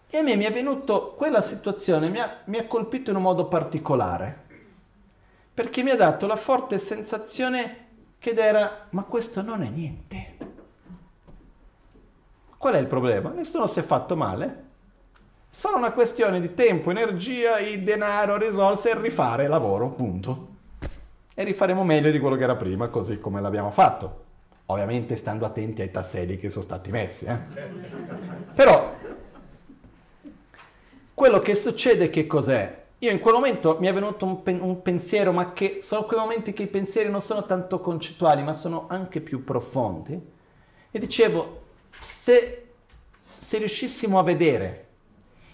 [0.10, 3.22] E a me mi è venuto, quella situazione mi ha, mi ha colpito in un
[3.22, 4.46] modo particolare,
[5.54, 10.38] perché mi ha dato la forte sensazione che era, ma questo non è niente.
[12.58, 13.30] Qual è il problema?
[13.30, 14.70] Nessuno si è fatto male.
[15.54, 20.48] Solo una questione di tempo, energia, denaro, risorse e rifare lavoro, punto
[21.34, 24.24] e rifaremo meglio di quello che era prima, così come l'abbiamo fatto.
[24.68, 27.26] Ovviamente stando attenti ai tasselli che sono stati messi.
[27.26, 27.36] Eh?
[28.56, 28.96] Però
[31.14, 32.84] quello che succede che cos'è?
[33.00, 36.20] Io in quel momento mi è venuto un, pen- un, pensiero, ma che sono quei
[36.22, 40.18] momenti che i pensieri non sono tanto concettuali, ma sono anche più profondi.
[40.90, 41.64] E dicevo,
[42.00, 42.68] se,
[43.38, 44.86] se riuscissimo a vedere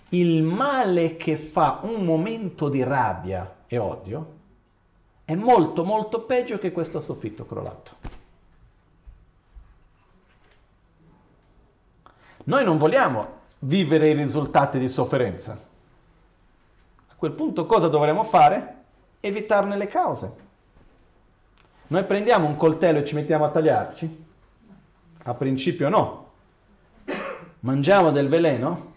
[0.10, 4.36] il male che fa un momento di rabbia e odio,
[5.26, 7.92] è molto molto peggio che questo soffitto crollato.
[12.46, 15.52] Noi non vogliamo vivere i risultati di sofferenza.
[17.10, 18.76] A quel punto cosa dovremmo fare?
[19.20, 20.46] Evitarne le cause.
[21.88, 24.26] Noi prendiamo un coltello e ci mettiamo a tagliarci?
[25.24, 26.28] A principio no,
[27.62, 28.94] Mangiamo del veleno?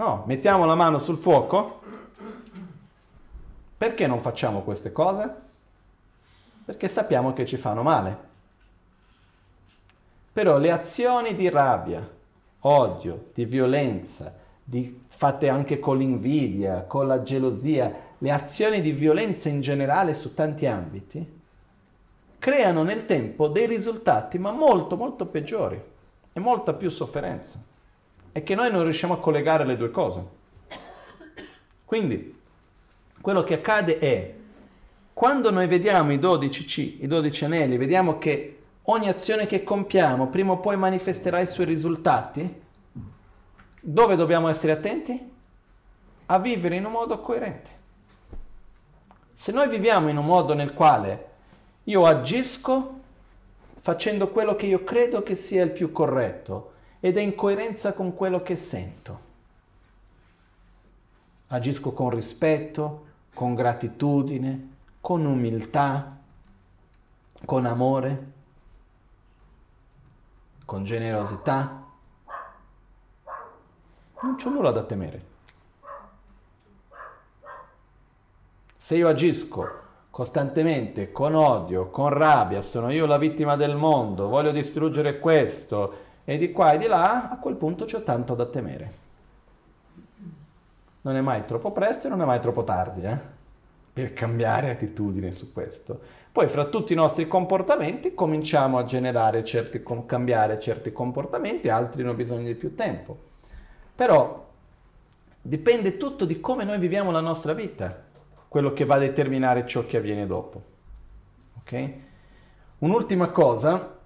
[0.00, 1.82] No, mettiamo la mano sul fuoco?
[3.76, 5.30] Perché non facciamo queste cose?
[6.64, 8.18] Perché sappiamo che ci fanno male.
[10.32, 12.08] Però le azioni di rabbia,
[12.60, 19.50] odio, di violenza, di, fatte anche con l'invidia, con la gelosia, le azioni di violenza
[19.50, 21.40] in generale su tanti ambiti,
[22.38, 25.78] creano nel tempo dei risultati ma molto molto peggiori
[26.32, 27.68] e molta più sofferenza.
[28.32, 30.38] E che noi non riusciamo a collegare le due cose.
[31.84, 32.38] Quindi,
[33.20, 34.34] quello che accade è,
[35.12, 40.28] quando noi vediamo i 12 C, i 12 anelli, vediamo che ogni azione che compiamo
[40.28, 42.62] prima o poi manifesterà i suoi risultati,
[43.80, 45.32] dove dobbiamo essere attenti?
[46.26, 47.78] A vivere in un modo coerente.
[49.34, 51.28] Se noi viviamo in un modo nel quale
[51.84, 52.98] io agisco
[53.78, 58.14] facendo quello che io credo che sia il più corretto ed è in coerenza con
[58.14, 59.28] quello che sento.
[61.48, 64.68] Agisco con rispetto, con gratitudine,
[65.00, 66.18] con umiltà,
[67.44, 68.38] con amore
[70.70, 71.84] con generosità,
[74.22, 75.24] non c'è nulla da temere.
[78.76, 79.68] Se io agisco
[80.10, 86.38] costantemente con odio, con rabbia, sono io la vittima del mondo, voglio distruggere questo e
[86.38, 88.92] di qua e di là, a quel punto c'è tanto da temere.
[91.00, 93.18] Non è mai troppo presto e non è mai troppo tardi eh?
[93.92, 96.00] per cambiare attitudine su questo.
[96.30, 102.14] Poi fra tutti i nostri comportamenti cominciamo a generare certi, cambiare certi comportamenti, altri hanno
[102.14, 103.18] bisogno di più tempo.
[103.96, 104.48] Però
[105.42, 108.04] dipende tutto di come noi viviamo la nostra vita,
[108.46, 110.62] quello che va a determinare ciò che avviene dopo.
[111.58, 111.90] Ok?
[112.78, 113.98] Un'ultima cosa,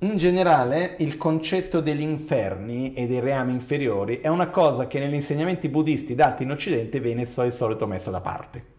[0.00, 5.14] in generale il concetto degli inferni e dei reami inferiori è una cosa che negli
[5.14, 8.76] insegnamenti buddisti dati in Occidente viene di solito messa da parte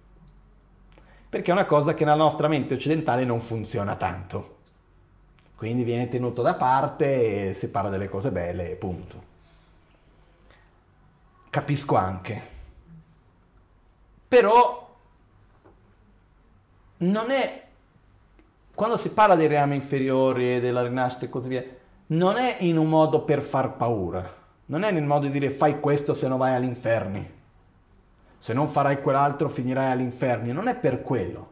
[1.29, 4.57] perché è una cosa che nella nostra mente occidentale non funziona tanto.
[5.55, 9.23] Quindi viene tenuto da parte e si parla delle cose belle e punto.
[11.51, 12.41] Capisco anche.
[14.27, 14.97] Però
[16.97, 17.67] non è
[18.79, 21.65] quando si parla dei reami inferiori e della rinascita e così via,
[22.07, 24.25] non è in un modo per far paura,
[24.67, 27.25] non è nel modo di dire fai questo se no vai all'inferno
[28.37, 31.51] se non farai quell'altro finirai all'inferno, non è per quello,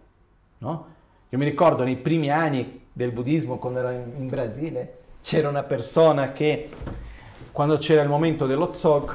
[0.59, 0.87] no?
[1.27, 5.63] Io mi ricordo nei primi anni del buddismo, quando ero in, in Brasile, c'era una
[5.63, 6.69] persona che
[7.51, 9.13] quando c'era il momento dello zog,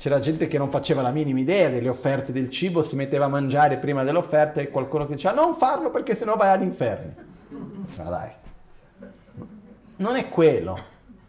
[0.00, 3.28] c'era gente che non faceva la minima idea delle offerte del cibo, si metteva a
[3.28, 7.12] mangiare prima dell'offerta e qualcuno che diceva non farlo perché sennò vai all'inferno.
[7.98, 8.30] Ma dai,
[9.96, 10.78] non è quello,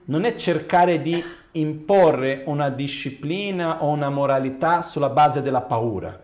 [0.06, 1.22] non è cercare di
[1.52, 6.18] imporre una disciplina o una moralità sulla base della paura.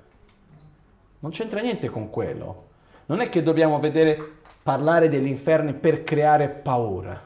[1.20, 2.68] Non c'entra niente con quello.
[3.08, 7.22] Non è che dobbiamo vedere parlare degli inferni per creare paura,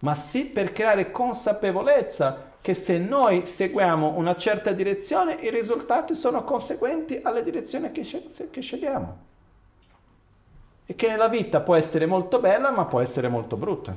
[0.00, 6.44] ma sì per creare consapevolezza che se noi seguiamo una certa direzione i risultati sono
[6.44, 8.02] conseguenti alle direzioni che,
[8.50, 9.28] che scegliamo.
[10.84, 13.94] E che nella vita può essere molto bella ma può essere molto brutta.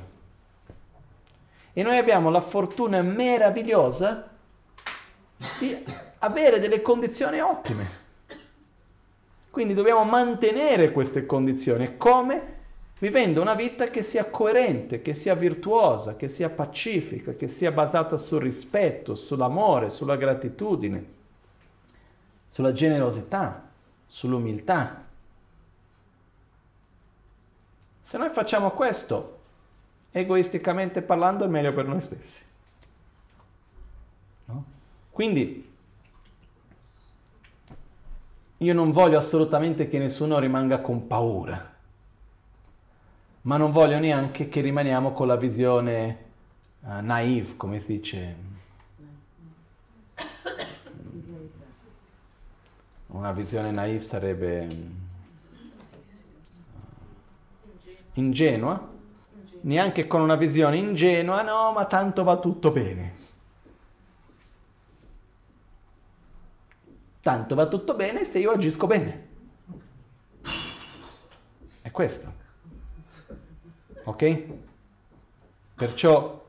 [1.72, 4.30] E noi abbiamo la fortuna meravigliosa
[5.58, 5.84] di
[6.20, 8.02] avere delle condizioni ottime.
[9.50, 11.96] Quindi dobbiamo mantenere queste condizioni.
[11.96, 12.62] Come?
[12.98, 18.16] Vivendo una vita che sia coerente, che sia virtuosa, che sia pacifica, che sia basata
[18.16, 21.04] sul rispetto, sull'amore, sulla gratitudine,
[22.48, 23.68] sulla generosità,
[24.06, 25.04] sull'umiltà.
[28.00, 29.40] Se noi facciamo questo,
[30.12, 32.42] egoisticamente parlando, è meglio per noi stessi.
[34.44, 34.64] No?
[35.10, 35.72] Quindi
[38.58, 41.73] io non voglio assolutamente che nessuno rimanga con paura,
[43.44, 46.24] ma non voglio neanche che rimaniamo con la visione
[46.80, 48.52] uh, naive, come si dice.
[53.08, 54.92] Una visione naive sarebbe uh,
[58.14, 58.92] ingenua
[59.60, 63.22] neanche con una visione ingenua, no, ma tanto va tutto bene.
[67.20, 69.28] Tanto va tutto bene se io agisco bene.
[71.82, 72.43] È questo.
[74.04, 74.42] Ok?
[75.74, 76.42] Perciò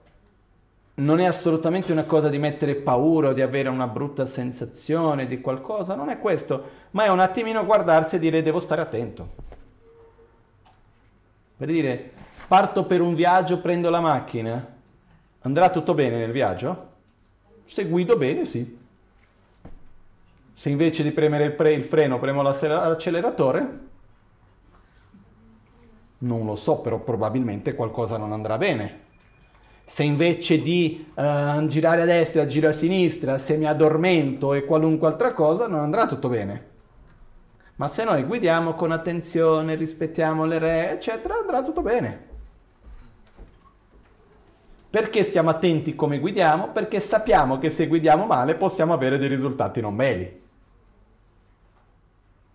[0.95, 5.41] non è assolutamente una cosa di mettere paura o di avere una brutta sensazione di
[5.41, 9.43] qualcosa, non è questo, ma è un attimino guardarsi e dire devo stare attento.
[11.57, 12.11] Per dire,
[12.47, 14.73] parto per un viaggio, prendo la macchina.
[15.41, 16.93] andrà tutto bene nel viaggio?
[17.65, 18.83] Se guido bene, sì.
[20.53, 23.79] Se invece di premere il, pre- il freno premo l'acceleratore,
[26.19, 29.03] non lo so, però probabilmente qualcosa non andrà bene.
[29.83, 35.07] Se invece di uh, girare a destra, giro a sinistra, se mi addormento e qualunque
[35.07, 36.73] altra cosa, non andrà tutto bene.
[37.75, 42.33] Ma se noi guidiamo con attenzione, rispettiamo le regole, eccetera, andrà tutto bene.
[44.89, 46.69] Perché stiamo attenti come guidiamo?
[46.69, 50.41] Perché sappiamo che se guidiamo male possiamo avere dei risultati non belli.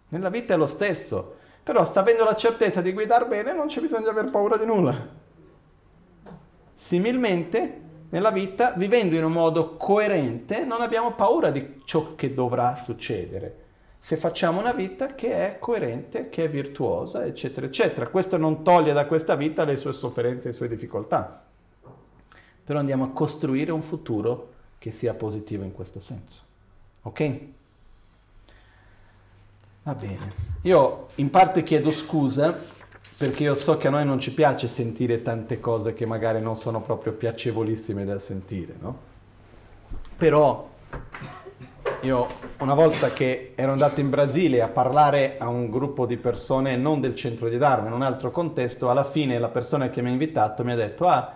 [0.09, 1.37] Nella vita è lo stesso,
[1.71, 4.67] però sta avendo la certezza di guidare bene non c'è bisogno di aver paura di
[4.67, 5.07] nulla.
[6.75, 12.75] Similmente, nella vita, vivendo in un modo coerente, non abbiamo paura di ciò che dovrà
[12.75, 13.59] succedere.
[14.01, 18.09] Se facciamo una vita che è coerente, che è virtuosa, eccetera, eccetera.
[18.09, 21.45] Questo non toglie da questa vita le sue sofferenze e le sue difficoltà.
[22.65, 26.41] Però andiamo a costruire un futuro che sia positivo in questo senso.
[27.03, 27.41] Ok?
[29.91, 30.31] Va bene.
[30.63, 32.57] Io in parte chiedo scusa
[33.17, 36.55] perché io so che a noi non ci piace sentire tante cose che magari non
[36.55, 38.99] sono proprio piacevolissime da sentire, no?
[40.17, 40.69] Però
[42.03, 42.27] io
[42.59, 47.01] una volta che ero andato in Brasile a parlare a un gruppo di persone non
[47.01, 50.13] del centro di Dharma, in un altro contesto, alla fine la persona che mi ha
[50.13, 51.33] invitato mi ha detto ah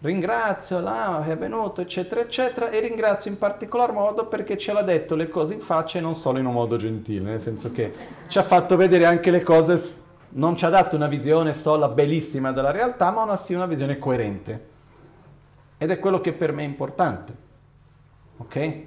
[0.00, 4.82] ringrazio Lama che è venuto eccetera eccetera e ringrazio in particolar modo perché ce l'ha
[4.82, 7.92] detto le cose in faccia e non solo in un modo gentile, nel senso che
[8.28, 12.52] ci ha fatto vedere anche le cose non ci ha dato una visione sola bellissima
[12.52, 14.66] della realtà, ma una, sì una visione coerente.
[15.78, 17.46] Ed è quello che per me è importante.
[18.36, 18.82] Ok?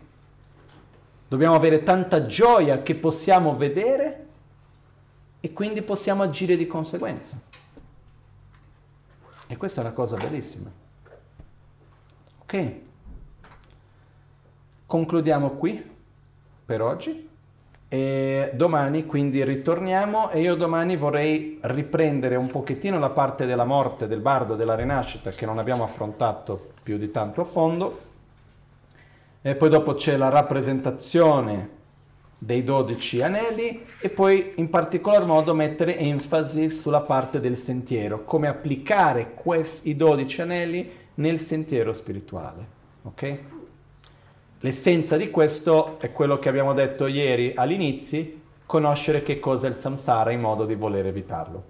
[1.28, 4.28] Dobbiamo avere tanta gioia che possiamo vedere
[5.40, 7.40] e quindi possiamo agire di conseguenza.
[9.48, 10.81] E questa è una cosa bellissima.
[12.54, 12.72] Ok?
[14.86, 15.90] Concludiamo qui
[16.66, 17.30] per oggi.
[17.88, 24.06] E domani quindi ritorniamo e io domani vorrei riprendere un pochettino la parte della morte
[24.08, 28.00] del bardo della rinascita che non abbiamo affrontato più di tanto a fondo.
[29.42, 31.80] E poi dopo c'è la rappresentazione
[32.38, 38.50] dei dodici anelli e poi in particolar modo mettere enfasi sulla parte del sentiero, come
[38.50, 42.80] applicare questi, i dodici anelli nel sentiero spirituale.
[43.04, 43.40] Ok?
[44.60, 49.76] L'essenza di questo è quello che abbiamo detto ieri all'inizio, conoscere che cosa è il
[49.76, 51.64] samsara in modo di voler evitarlo.